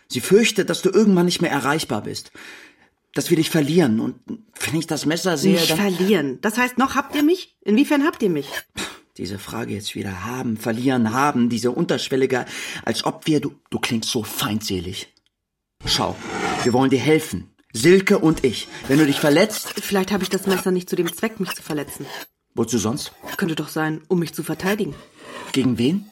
Sie 0.09 0.20
fürchtet, 0.20 0.70
dass 0.70 0.82
du 0.82 0.90
irgendwann 0.90 1.26
nicht 1.26 1.42
mehr 1.42 1.50
erreichbar 1.50 2.02
bist. 2.02 2.32
Dass 3.14 3.30
wir 3.30 3.36
dich 3.36 3.50
verlieren. 3.50 4.00
Und 4.00 4.16
wenn 4.26 4.78
ich 4.78 4.86
das 4.86 5.06
Messer 5.06 5.36
sehe, 5.36 5.54
Nicht 5.54 5.70
dann... 5.70 5.78
verlieren. 5.78 6.38
Das 6.42 6.59
heißt, 6.59 6.78
noch 6.78 6.94
habt 6.94 7.14
ihr 7.14 7.22
mich? 7.22 7.56
Inwiefern 7.62 8.04
habt 8.04 8.22
ihr 8.22 8.30
mich? 8.30 8.48
Diese 9.16 9.38
Frage 9.38 9.74
jetzt 9.74 9.94
wieder 9.94 10.24
haben, 10.24 10.56
verlieren, 10.56 11.12
haben, 11.12 11.48
diese 11.48 11.72
unterschwellige, 11.72 12.44
als 12.84 13.04
ob 13.04 13.26
wir, 13.26 13.40
du, 13.40 13.52
du 13.70 13.80
klingst 13.80 14.11
so 14.11 14.22
feindselig. 14.22 15.12
Schau, 15.84 16.14
wir 16.62 16.72
wollen 16.72 16.90
dir 16.90 17.00
helfen. 17.00 17.50
Silke 17.72 18.18
und 18.18 18.44
ich. 18.44 18.68
Wenn 18.86 18.98
du 18.98 19.06
dich 19.06 19.18
verletzt, 19.18 19.74
Vielleicht 19.80 20.12
habe 20.12 20.22
ich 20.22 20.30
das 20.30 20.46
Messer 20.46 20.70
nicht 20.70 20.88
zu 20.88 20.96
dem 20.96 21.12
Zweck, 21.12 21.40
mich 21.40 21.54
zu 21.54 21.62
verletzen. 21.62 22.06
Wozu 22.59 22.76
sonst? 22.76 23.12
Könnte 23.36 23.54
doch 23.54 23.68
sein, 23.68 24.02
um 24.09 24.18
mich 24.18 24.34
zu 24.34 24.42
verteidigen. 24.42 24.94
Gegen 25.52 25.78
wen? 25.78 26.11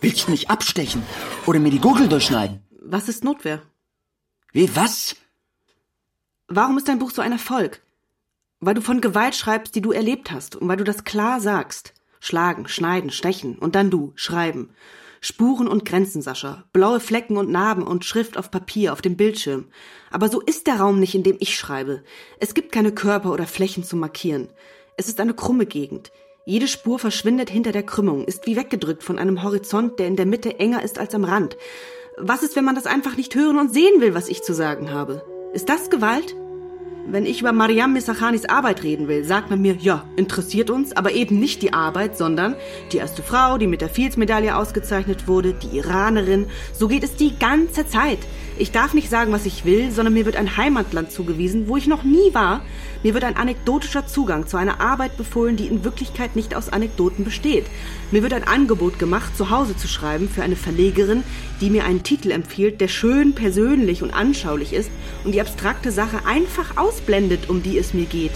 Willst 0.00 0.26
du 0.26 0.32
mich 0.32 0.50
abstechen? 0.50 1.02
Oder 1.46 1.60
mir 1.60 1.70
die 1.70 1.78
Gurgel 1.78 2.08
durchschneiden? 2.08 2.60
Was 2.80 3.08
ist 3.08 3.22
Notwehr? 3.22 3.62
Wie, 4.52 4.74
was? 4.74 5.14
Warum 6.48 6.76
ist 6.76 6.88
dein 6.88 6.98
Buch 6.98 7.12
so 7.12 7.22
ein 7.22 7.32
Erfolg? 7.32 7.80
Weil 8.58 8.74
du 8.74 8.80
von 8.80 9.00
Gewalt 9.00 9.34
schreibst, 9.34 9.74
die 9.74 9.80
du 9.80 9.92
erlebt 9.92 10.30
hast 10.30 10.56
und 10.56 10.68
weil 10.68 10.76
du 10.76 10.84
das 10.84 11.04
klar 11.04 11.40
sagst. 11.40 11.94
Schlagen, 12.20 12.68
schneiden, 12.68 13.10
stechen 13.10 13.58
und 13.58 13.74
dann 13.74 13.90
du, 13.90 14.12
schreiben. 14.14 14.70
Spuren 15.20 15.68
und 15.68 15.84
Grenzen, 15.84 16.20
Sascha. 16.20 16.64
Blaue 16.72 16.98
Flecken 16.98 17.36
und 17.36 17.50
Narben 17.50 17.84
und 17.84 18.04
Schrift 18.04 18.36
auf 18.36 18.50
Papier, 18.50 18.92
auf 18.92 19.02
dem 19.02 19.16
Bildschirm. 19.16 19.66
Aber 20.10 20.28
so 20.28 20.40
ist 20.40 20.66
der 20.66 20.80
Raum 20.80 20.98
nicht, 20.98 21.14
in 21.14 21.22
dem 21.22 21.36
ich 21.38 21.56
schreibe. 21.56 22.02
Es 22.40 22.54
gibt 22.54 22.72
keine 22.72 22.92
Körper 22.92 23.32
oder 23.32 23.46
Flächen 23.46 23.84
zu 23.84 23.96
markieren. 23.96 24.48
Es 24.96 25.08
ist 25.08 25.20
eine 25.20 25.32
krumme 25.32 25.64
Gegend. 25.64 26.12
Jede 26.44 26.68
Spur 26.68 26.98
verschwindet 26.98 27.48
hinter 27.48 27.72
der 27.72 27.82
Krümmung, 27.82 28.24
ist 28.24 28.46
wie 28.46 28.56
weggedrückt 28.56 29.02
von 29.02 29.18
einem 29.18 29.42
Horizont, 29.42 29.98
der 29.98 30.06
in 30.06 30.16
der 30.16 30.26
Mitte 30.26 30.58
enger 30.58 30.82
ist 30.82 30.98
als 30.98 31.14
am 31.14 31.24
Rand. 31.24 31.56
Was 32.18 32.42
ist, 32.42 32.56
wenn 32.56 32.64
man 32.64 32.74
das 32.74 32.84
einfach 32.86 33.16
nicht 33.16 33.34
hören 33.34 33.58
und 33.58 33.72
sehen 33.72 34.00
will, 34.00 34.14
was 34.14 34.28
ich 34.28 34.42
zu 34.42 34.52
sagen 34.52 34.90
habe? 34.90 35.24
Ist 35.54 35.70
das 35.70 35.88
Gewalt? 35.88 36.34
Wenn 37.06 37.26
ich 37.26 37.40
über 37.40 37.52
Mariam 37.52 37.94
Missachanis 37.94 38.44
Arbeit 38.44 38.84
reden 38.84 39.08
will, 39.08 39.24
sagt 39.24 39.50
man 39.50 39.60
mir, 39.60 39.76
ja, 39.80 40.04
interessiert 40.16 40.70
uns, 40.70 40.94
aber 40.94 41.12
eben 41.12 41.40
nicht 41.40 41.62
die 41.62 41.72
Arbeit, 41.72 42.16
sondern 42.16 42.54
die 42.92 42.98
erste 42.98 43.22
Frau, 43.22 43.58
die 43.58 43.66
mit 43.66 43.80
der 43.80 43.88
Fields-Medaille 43.88 44.56
ausgezeichnet 44.56 45.26
wurde, 45.26 45.54
die 45.54 45.78
Iranerin. 45.78 46.46
So 46.72 46.86
geht 46.86 47.02
es 47.02 47.16
die 47.16 47.36
ganze 47.38 47.86
Zeit. 47.86 48.18
Ich 48.58 48.70
darf 48.70 48.94
nicht 48.94 49.10
sagen, 49.10 49.32
was 49.32 49.46
ich 49.46 49.64
will, 49.64 49.90
sondern 49.90 50.14
mir 50.14 50.26
wird 50.26 50.36
ein 50.36 50.56
Heimatland 50.56 51.10
zugewiesen, 51.10 51.66
wo 51.66 51.76
ich 51.76 51.88
noch 51.88 52.04
nie 52.04 52.34
war. 52.34 52.60
Mir 53.02 53.14
wird 53.14 53.24
ein 53.24 53.36
anekdotischer 53.36 54.06
Zugang 54.06 54.46
zu 54.46 54.56
einer 54.56 54.80
Arbeit 54.80 55.16
befohlen, 55.16 55.56
die 55.56 55.66
in 55.66 55.82
Wirklichkeit 55.84 56.36
nicht 56.36 56.54
aus 56.54 56.68
Anekdoten 56.68 57.24
besteht. 57.24 57.66
Mir 58.12 58.22
wird 58.22 58.32
ein 58.32 58.46
Angebot 58.46 58.98
gemacht, 59.00 59.36
zu 59.36 59.50
Hause 59.50 59.76
zu 59.76 59.88
schreiben 59.88 60.28
für 60.28 60.42
eine 60.42 60.54
Verlegerin, 60.54 61.24
die 61.60 61.70
mir 61.70 61.84
einen 61.84 62.04
Titel 62.04 62.30
empfiehlt, 62.30 62.80
der 62.80 62.88
schön 62.88 63.34
persönlich 63.34 64.02
und 64.02 64.12
anschaulich 64.12 64.72
ist 64.72 64.90
und 65.24 65.32
die 65.32 65.40
abstrakte 65.40 65.90
Sache 65.90 66.24
einfach 66.26 66.76
ausblendet, 66.76 67.48
um 67.48 67.62
die 67.62 67.76
es 67.76 67.92
mir 67.92 68.06
geht. 68.06 68.32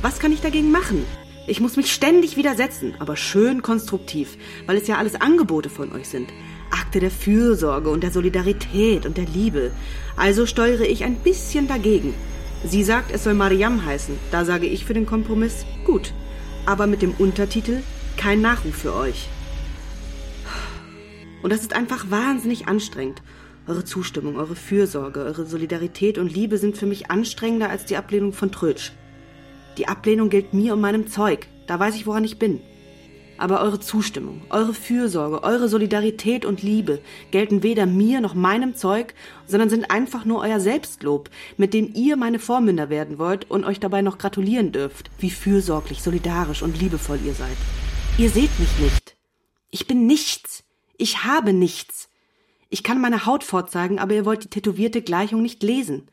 Was 0.00 0.18
kann 0.18 0.32
ich 0.32 0.40
dagegen 0.40 0.70
machen? 0.70 1.04
Ich 1.46 1.60
muss 1.60 1.76
mich 1.76 1.92
ständig 1.92 2.36
widersetzen, 2.36 2.94
aber 2.98 3.16
schön 3.16 3.62
konstruktiv, 3.62 4.36
weil 4.66 4.78
es 4.78 4.88
ja 4.88 4.96
alles 4.96 5.14
Angebote 5.14 5.68
von 5.68 5.92
euch 5.92 6.08
sind. 6.08 6.30
Akte 6.70 7.00
der 7.00 7.10
Fürsorge 7.10 7.90
und 7.90 8.02
der 8.02 8.10
Solidarität 8.10 9.06
und 9.06 9.16
der 9.16 9.26
Liebe. 9.26 9.70
Also 10.16 10.46
steuere 10.46 10.86
ich 10.86 11.04
ein 11.04 11.16
bisschen 11.16 11.68
dagegen. 11.68 12.14
Sie 12.68 12.82
sagt, 12.82 13.12
es 13.12 13.22
soll 13.22 13.34
Mariam 13.34 13.84
heißen. 13.84 14.18
Da 14.32 14.44
sage 14.44 14.66
ich 14.66 14.84
für 14.84 14.94
den 14.94 15.06
Kompromiss, 15.06 15.64
gut. 15.84 16.12
Aber 16.66 16.88
mit 16.88 17.00
dem 17.00 17.12
Untertitel, 17.12 17.82
kein 18.16 18.40
Nachruf 18.40 18.74
für 18.74 18.92
euch. 18.92 19.28
Und 21.42 21.52
das 21.52 21.60
ist 21.60 21.76
einfach 21.76 22.10
wahnsinnig 22.10 22.66
anstrengend. 22.66 23.22
Eure 23.68 23.84
Zustimmung, 23.84 24.36
eure 24.36 24.56
Fürsorge, 24.56 25.20
eure 25.20 25.46
Solidarität 25.46 26.18
und 26.18 26.32
Liebe 26.32 26.58
sind 26.58 26.76
für 26.76 26.86
mich 26.86 27.08
anstrengender 27.08 27.70
als 27.70 27.84
die 27.84 27.96
Ablehnung 27.96 28.32
von 28.32 28.50
Trötsch. 28.50 28.90
Die 29.78 29.86
Ablehnung 29.86 30.28
gilt 30.28 30.52
mir 30.52 30.74
und 30.74 30.80
meinem 30.80 31.06
Zeug. 31.06 31.46
Da 31.68 31.78
weiß 31.78 31.94
ich, 31.94 32.06
woran 32.06 32.24
ich 32.24 32.38
bin. 32.38 32.60
Aber 33.38 33.60
eure 33.60 33.80
Zustimmung, 33.80 34.42
eure 34.48 34.72
Fürsorge, 34.72 35.42
eure 35.42 35.68
Solidarität 35.68 36.44
und 36.44 36.62
Liebe 36.62 37.00
gelten 37.30 37.62
weder 37.62 37.84
mir 37.84 38.20
noch 38.20 38.34
meinem 38.34 38.74
Zeug, 38.74 39.14
sondern 39.46 39.68
sind 39.68 39.90
einfach 39.90 40.24
nur 40.24 40.40
euer 40.40 40.60
Selbstlob, 40.60 41.28
mit 41.56 41.74
dem 41.74 41.92
ihr 41.94 42.16
meine 42.16 42.38
Vormünder 42.38 42.88
werden 42.88 43.18
wollt 43.18 43.50
und 43.50 43.64
euch 43.64 43.78
dabei 43.78 44.00
noch 44.00 44.18
gratulieren 44.18 44.72
dürft, 44.72 45.10
wie 45.18 45.30
fürsorglich, 45.30 46.02
solidarisch 46.02 46.62
und 46.62 46.80
liebevoll 46.80 47.18
ihr 47.24 47.34
seid. 47.34 47.56
Ihr 48.18 48.30
seht 48.30 48.58
mich 48.58 48.78
nicht. 48.78 49.16
Ich 49.70 49.86
bin 49.86 50.06
nichts. 50.06 50.64
Ich 50.96 51.24
habe 51.24 51.52
nichts. 51.52 52.08
Ich 52.70 52.82
kann 52.82 53.00
meine 53.00 53.26
Haut 53.26 53.44
vorzeigen, 53.44 53.98
aber 53.98 54.14
ihr 54.14 54.24
wollt 54.24 54.44
die 54.44 54.50
tätowierte 54.50 55.02
Gleichung 55.02 55.42
nicht 55.42 55.62
lesen. 55.62 56.10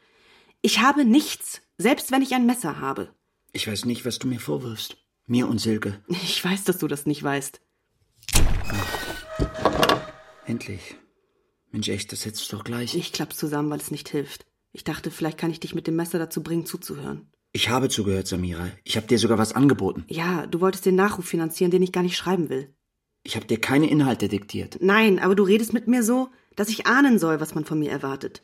Ich 0.61 0.79
habe 0.79 1.05
nichts, 1.05 1.61
selbst 1.77 2.11
wenn 2.11 2.21
ich 2.21 2.33
ein 2.33 2.45
Messer 2.45 2.79
habe. 2.79 3.09
Ich 3.53 3.67
weiß 3.67 3.85
nicht, 3.85 4.05
was 4.05 4.19
du 4.19 4.27
mir 4.27 4.39
vorwirfst. 4.39 4.97
Mir 5.25 5.47
und 5.47 5.59
Silke. 5.59 6.01
Ich 6.09 6.43
weiß, 6.43 6.65
dass 6.65 6.79
du 6.79 6.87
das 6.87 7.05
nicht 7.05 7.23
weißt. 7.23 7.61
Endlich. 10.45 10.95
Mensch, 11.71 11.87
echt, 11.87 12.11
das 12.11 12.25
hättest 12.25 12.51
du 12.51 12.57
doch 12.57 12.63
gleich. 12.63 12.93
Ich 12.95 13.13
klapp's 13.13 13.37
zusammen, 13.37 13.69
weil 13.69 13.79
es 13.79 13.89
nicht 13.89 14.09
hilft. 14.09 14.45
Ich 14.73 14.83
dachte, 14.83 15.11
vielleicht 15.11 15.37
kann 15.37 15.51
ich 15.51 15.59
dich 15.59 15.75
mit 15.75 15.87
dem 15.87 15.95
Messer 15.95 16.19
dazu 16.19 16.43
bringen, 16.43 16.65
zuzuhören. 16.65 17.31
Ich 17.53 17.69
habe 17.69 17.87
zugehört, 17.87 18.27
Samira. 18.27 18.67
Ich 18.83 18.97
habe 18.97 19.07
dir 19.07 19.17
sogar 19.17 19.37
was 19.37 19.53
angeboten. 19.53 20.03
Ja, 20.07 20.47
du 20.47 20.59
wolltest 20.59 20.85
den 20.85 20.95
Nachruf 20.95 21.25
finanzieren, 21.25 21.71
den 21.71 21.83
ich 21.83 21.91
gar 21.91 22.03
nicht 22.03 22.17
schreiben 22.17 22.49
will. 22.49 22.73
Ich 23.23 23.35
habe 23.35 23.45
dir 23.45 23.61
keine 23.61 23.89
Inhalte 23.89 24.27
diktiert. 24.27 24.79
Nein, 24.81 25.19
aber 25.19 25.35
du 25.35 25.43
redest 25.43 25.71
mit 25.71 25.87
mir 25.87 26.03
so, 26.03 26.29
dass 26.55 26.69
ich 26.69 26.87
ahnen 26.87 27.17
soll, 27.19 27.39
was 27.39 27.55
man 27.55 27.63
von 27.63 27.79
mir 27.79 27.91
erwartet. 27.91 28.43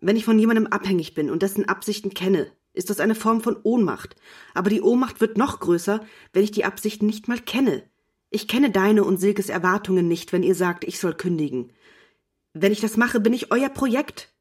Wenn 0.00 0.16
ich 0.16 0.24
von 0.24 0.38
jemandem 0.38 0.66
abhängig 0.66 1.14
bin 1.14 1.30
und 1.30 1.42
dessen 1.42 1.68
Absichten 1.68 2.10
kenne, 2.10 2.50
ist 2.72 2.90
das 2.90 3.00
eine 3.00 3.14
Form 3.14 3.40
von 3.40 3.56
Ohnmacht. 3.62 4.16
Aber 4.54 4.70
die 4.70 4.82
Ohnmacht 4.82 5.20
wird 5.20 5.36
noch 5.36 5.60
größer, 5.60 6.04
wenn 6.32 6.44
ich 6.44 6.50
die 6.50 6.64
Absichten 6.64 7.06
nicht 7.06 7.28
mal 7.28 7.40
kenne. 7.40 7.82
Ich 8.30 8.46
kenne 8.46 8.70
deine 8.70 9.04
und 9.04 9.18
Silkes 9.18 9.48
Erwartungen 9.48 10.06
nicht, 10.06 10.32
wenn 10.32 10.42
ihr 10.42 10.54
sagt, 10.54 10.84
ich 10.84 10.98
soll 10.98 11.14
kündigen. 11.14 11.72
Wenn 12.52 12.72
ich 12.72 12.80
das 12.80 12.96
mache, 12.96 13.20
bin 13.20 13.32
ich 13.32 13.50
euer 13.50 13.68
Projekt. 13.68 14.32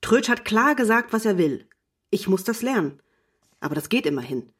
Trötsch 0.00 0.28
hat 0.28 0.44
klar 0.44 0.74
gesagt, 0.74 1.12
was 1.12 1.24
er 1.24 1.38
will. 1.38 1.66
Ich 2.10 2.28
muss 2.28 2.44
das 2.44 2.62
lernen. 2.62 3.00
Aber 3.60 3.74
das 3.74 3.88
geht 3.88 4.06
immerhin. 4.06 4.50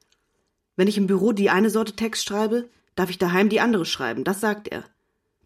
Wenn 0.77 0.89
ich 0.89 0.99
im 0.99 1.07
Büro 1.07 1.33
die 1.33 1.51
eine 1.51 1.71
Sorte 1.71 1.95
Text 1.95 2.25
schreibe, 2.25 2.69
darf 2.95 3.11
ich 3.11 3.19
daheim 3.19 3.49
die 3.49 3.61
andere 3.61 3.87
schreiben, 3.87 4.25
das 4.25 4.41
sagt 4.41 4.69
er. 4.69 4.85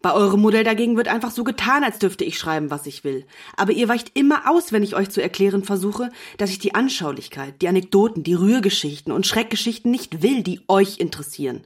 Bei 0.03 0.13
eurem 0.13 0.41
Modell 0.41 0.65
dagegen 0.65 0.97
wird 0.97 1.07
einfach 1.07 1.31
so 1.31 1.45
getan, 1.45 1.85
als 1.85 1.97
dürfte 1.97 2.25
ich 2.25 2.37
schreiben, 2.37 2.69
was 2.69 2.87
ich 2.87 3.05
will. 3.05 3.25
Aber 3.55 3.71
ihr 3.71 3.87
weicht 3.87 4.11
immer 4.15 4.51
aus, 4.51 4.73
wenn 4.73 4.83
ich 4.83 4.97
euch 4.97 5.09
zu 5.09 5.23
erklären 5.23 5.63
versuche, 5.63 6.11
dass 6.37 6.49
ich 6.49 6.59
die 6.59 6.75
Anschaulichkeit, 6.75 7.61
die 7.61 7.69
Anekdoten, 7.69 8.21
die 8.21 8.33
Rührgeschichten 8.33 9.13
und 9.13 9.25
Schreckgeschichten 9.25 9.89
nicht 9.89 10.21
will, 10.21 10.43
die 10.43 10.59
euch 10.67 10.99
interessieren. 10.99 11.65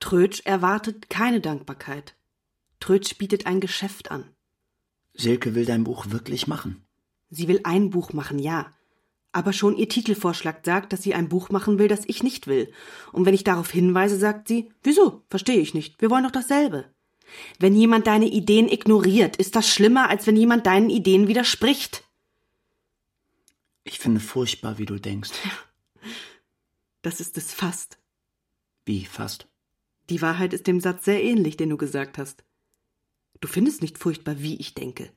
Trötsch 0.00 0.42
erwartet 0.44 1.10
keine 1.10 1.40
Dankbarkeit. 1.40 2.16
Trötsch 2.80 3.16
bietet 3.18 3.46
ein 3.46 3.60
Geschäft 3.60 4.10
an. 4.10 4.24
Silke 5.14 5.54
will 5.54 5.64
dein 5.64 5.84
Buch 5.84 6.06
wirklich 6.08 6.48
machen. 6.48 6.84
Sie 7.30 7.46
will 7.46 7.60
ein 7.62 7.90
Buch 7.90 8.12
machen, 8.12 8.40
ja. 8.40 8.66
Aber 9.30 9.52
schon 9.52 9.76
ihr 9.76 9.88
Titelvorschlag 9.88 10.66
sagt, 10.66 10.92
dass 10.92 11.04
sie 11.04 11.14
ein 11.14 11.28
Buch 11.28 11.50
machen 11.50 11.78
will, 11.78 11.86
das 11.86 12.02
ich 12.08 12.24
nicht 12.24 12.48
will. 12.48 12.72
Und 13.12 13.26
wenn 13.26 13.34
ich 13.34 13.44
darauf 13.44 13.70
hinweise, 13.70 14.18
sagt 14.18 14.48
sie, 14.48 14.72
wieso? 14.82 15.22
Verstehe 15.30 15.60
ich 15.60 15.72
nicht. 15.72 16.00
Wir 16.02 16.10
wollen 16.10 16.24
doch 16.24 16.32
dasselbe. 16.32 16.95
Wenn 17.58 17.74
jemand 17.74 18.06
deine 18.06 18.26
Ideen 18.26 18.68
ignoriert, 18.68 19.36
ist 19.36 19.56
das 19.56 19.68
schlimmer, 19.68 20.08
als 20.08 20.26
wenn 20.26 20.36
jemand 20.36 20.66
deinen 20.66 20.90
Ideen 20.90 21.28
widerspricht. 21.28 22.04
Ich 23.84 23.98
finde 23.98 24.20
furchtbar, 24.20 24.78
wie 24.78 24.86
du 24.86 24.98
denkst. 24.98 25.30
Das 27.02 27.20
ist 27.20 27.36
es 27.36 27.52
fast. 27.52 27.98
Wie 28.84 29.04
fast? 29.04 29.46
Die 30.10 30.22
Wahrheit 30.22 30.52
ist 30.52 30.66
dem 30.66 30.80
Satz 30.80 31.04
sehr 31.04 31.22
ähnlich, 31.22 31.56
den 31.56 31.70
du 31.70 31.76
gesagt 31.76 32.18
hast. 32.18 32.44
Du 33.40 33.48
findest 33.48 33.82
nicht 33.82 33.98
furchtbar, 33.98 34.40
wie 34.40 34.56
ich 34.56 34.74
denke. 34.74 35.12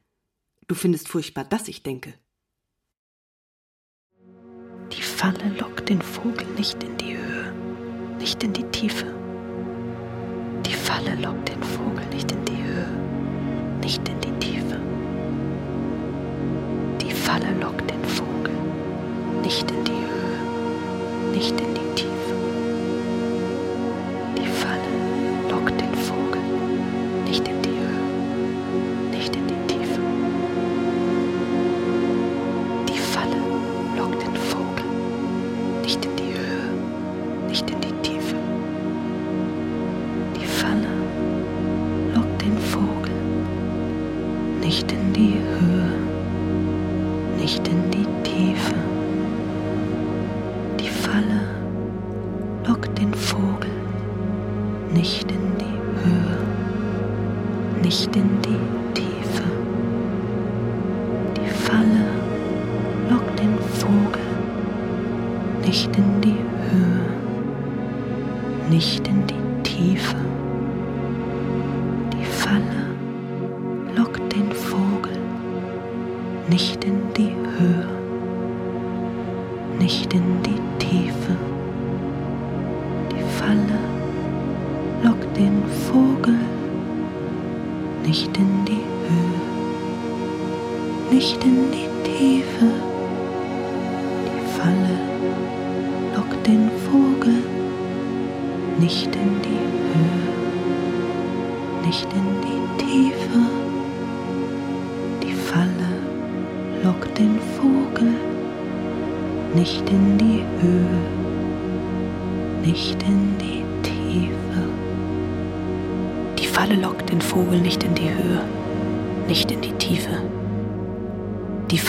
Du 0.67 0.75
findest 0.75 1.07
furchtbar, 1.07 1.45
dass 1.45 1.67
ich 1.67 1.83
denke. 1.83 2.13
Die 4.91 5.01
Falle 5.01 5.49
lockt 5.57 5.89
den 5.89 6.01
Vogel 6.01 6.45
nicht 6.55 6.83
in 6.83 6.97
die 6.97 7.17
Höhe, 7.17 7.53
nicht 8.17 8.43
in 8.43 8.53
die 8.53 8.65
Tiefe. 8.65 9.28
Die 10.99 11.05
Falle 11.05 11.21
lockt 11.21 11.47
den 11.47 11.63
Vogel 11.63 12.05
nicht 12.11 12.29
in 12.29 12.43
die 12.43 12.61
Höhe, 12.61 12.87
nicht 13.81 14.05
in 14.09 14.19
die 14.19 14.45
Tiefe. 14.45 14.77
Die 16.99 17.11
Falle 17.11 17.53
lockt 17.61 17.89
den 17.89 18.03
Vogel 18.03 18.53
nicht 19.41 19.71
in 19.71 19.83
die 19.85 19.91
Höhe, 19.91 21.31
nicht 21.33 21.51
in 21.51 21.73
die 21.73 21.95
Tiefe. 21.95 22.18
Nicht 65.69 65.95
in 65.97 66.21
die 66.21 66.35
Höhe, 66.71 67.05
nicht 68.71 69.07
in 69.07 69.27
die 69.27 69.61
Tiefe. 69.61 70.28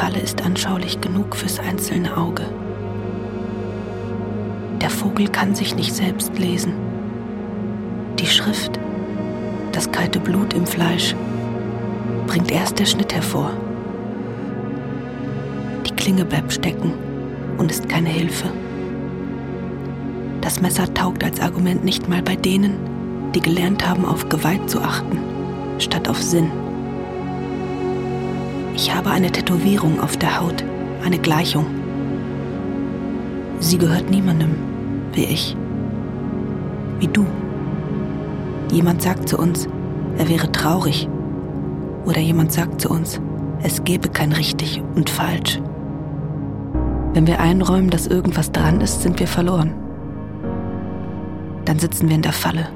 Falle 0.01 0.19
ist 0.19 0.41
anschaulich 0.41 1.03
genug 1.03 1.37
fürs 1.37 1.59
einzelne 1.59 2.17
Auge. 2.17 2.47
Der 4.81 4.89
Vogel 4.89 5.29
kann 5.29 5.55
sich 5.55 5.77
nicht 5.77 5.95
selbst 5.95 6.39
lesen. 6.39 6.73
Die 8.19 8.25
Schrift, 8.25 8.81
das 9.73 9.93
kalte 9.93 10.19
Blut 10.19 10.55
im 10.55 10.65
Fleisch, 10.65 11.15
bringt 12.27 12.51
erst 12.51 12.79
der 12.79 12.87
Schnitt 12.87 13.15
hervor. 13.15 13.51
Die 15.87 15.95
Klinge 15.97 16.25
bleibt 16.25 16.55
stecken 16.55 16.95
und 17.59 17.71
ist 17.71 17.87
keine 17.87 18.09
Hilfe. 18.09 18.49
Das 20.41 20.63
Messer 20.63 20.95
taugt 20.95 21.23
als 21.23 21.41
Argument 21.41 21.85
nicht 21.85 22.09
mal 22.09 22.23
bei 22.23 22.37
denen, 22.37 22.79
die 23.35 23.41
gelernt 23.41 23.87
haben, 23.87 24.07
auf 24.07 24.31
Gewalt 24.31 24.71
zu 24.71 24.81
achten, 24.81 25.19
statt 25.79 26.09
auf 26.09 26.23
Sinn. 26.23 26.51
Ich 28.83 28.95
habe 28.95 29.11
eine 29.11 29.31
Tätowierung 29.31 30.01
auf 30.01 30.17
der 30.17 30.41
Haut, 30.41 30.65
eine 31.05 31.19
Gleichung. 31.19 31.67
Sie 33.59 33.77
gehört 33.77 34.09
niemandem, 34.09 34.55
wie 35.13 35.25
ich, 35.25 35.55
wie 36.99 37.07
du. 37.07 37.27
Jemand 38.73 39.03
sagt 39.03 39.29
zu 39.29 39.37
uns, 39.37 39.69
er 40.17 40.31
wäre 40.31 40.51
traurig. 40.51 41.11
Oder 42.07 42.21
jemand 42.21 42.53
sagt 42.53 42.81
zu 42.81 42.89
uns, 42.89 43.21
es 43.63 43.85
gebe 43.85 44.09
kein 44.09 44.33
richtig 44.33 44.83
und 44.95 45.11
falsch. 45.11 45.61
Wenn 47.13 47.27
wir 47.27 47.39
einräumen, 47.39 47.91
dass 47.91 48.07
irgendwas 48.07 48.51
dran 48.51 48.81
ist, 48.81 49.03
sind 49.03 49.21
wir 49.21 49.29
verloren. 49.29 49.75
Dann 51.67 51.79
sitzen 51.79 52.09
wir 52.09 52.17
in 52.17 52.23
der 52.23 52.33
Falle. 52.33 52.71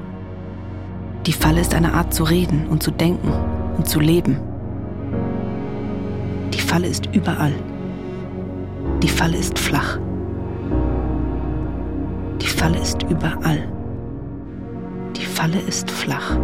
Die 1.25 1.33
Falle 1.33 1.61
ist 1.61 1.73
eine 1.73 1.95
Art 1.95 2.13
zu 2.13 2.25
reden 2.25 2.67
und 2.69 2.83
zu 2.83 2.91
denken 2.91 3.33
und 3.75 3.89
zu 3.89 3.99
leben. 3.99 4.37
Die 6.65 6.71
Falle 6.71 6.87
ist 6.87 7.05
überall. 7.13 7.53
Die 9.03 9.07
Falle 9.07 9.37
ist 9.37 9.57
flach. 9.59 9.99
Die 12.41 12.47
Falle 12.47 12.79
ist 12.79 13.03
überall. 13.03 13.69
Die 15.15 15.25
Falle 15.25 15.59
ist 15.67 15.91
flach. 15.91 16.37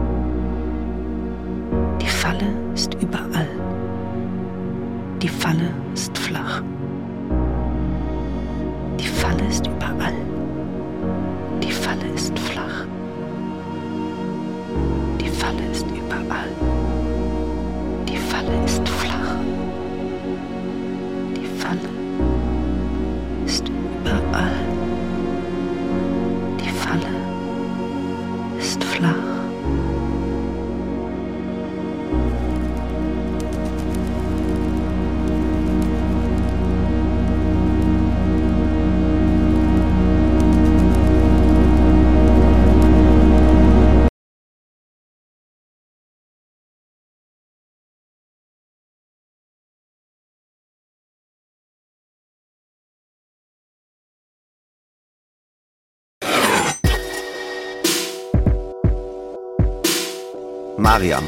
Die 2.00 2.06
Falle 2.06 2.46
ist 2.76 2.94
überall. 3.02 3.48
Die 5.24 5.28
Falle 5.28 5.74
ist 5.96 6.16
flach. 6.16 6.62
Die 9.00 9.08
Falle 9.08 9.44
ist 9.50 9.66
überall. 9.66 10.14
Die 11.64 11.72
Falle 11.72 12.08
ist 12.14 12.38
flach. 12.38 12.86
Die 15.20 15.30
Falle 15.30 15.66
ist 15.72 15.88
überall. 15.90 16.54
Die 18.08 18.18
Falle 18.18 18.64
ist 18.66 18.88
flach. 18.88 19.11
Ist 24.04 24.12
überall. 24.12 24.71
Mariam. 60.92 61.24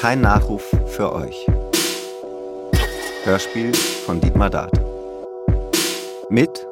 Kein 0.00 0.22
Nachruf 0.22 0.64
für 0.86 1.12
euch. 1.12 1.46
Hörspiel 3.24 3.74
von 3.74 4.22
Dietmar 4.22 4.48
Dart. 4.48 4.72
Mit 6.30 6.66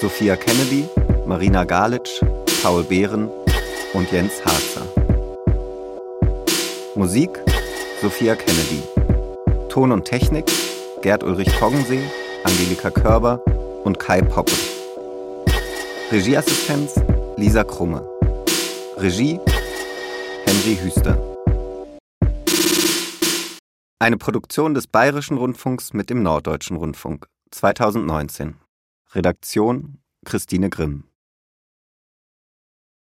Sophia 0.00 0.34
Kennedy, 0.34 0.88
Marina 1.26 1.62
Galitsch, 1.62 2.20
Paul 2.60 2.82
Behren 2.82 3.30
und 3.92 4.10
Jens 4.10 4.32
Harzer. 4.44 4.84
Musik 6.96 7.30
Sophia 8.02 8.34
Kennedy. 8.34 8.82
Ton 9.68 9.92
und 9.92 10.06
Technik 10.06 10.46
Gerd 11.02 11.22
Ulrich 11.22 11.52
Toggensee, 11.60 12.02
Angelika 12.42 12.90
Körber 12.90 13.40
und 13.84 14.00
Kai 14.00 14.22
Poppe. 14.22 14.56
Regieassistenz 16.10 17.00
Lisa 17.36 17.62
Krumme. 17.62 18.04
Regie 18.96 19.38
Henry 20.46 20.76
Hüster. 20.82 21.33
Eine 24.00 24.16
Produktion 24.18 24.74
des 24.74 24.88
Bayerischen 24.88 25.38
Rundfunks 25.38 25.92
mit 25.92 26.10
dem 26.10 26.22
Norddeutschen 26.22 26.76
Rundfunk 26.76 27.26
2019. 27.52 28.56
Redaktion 29.12 29.98
Christine 30.24 30.68
Grimm. 30.68 31.04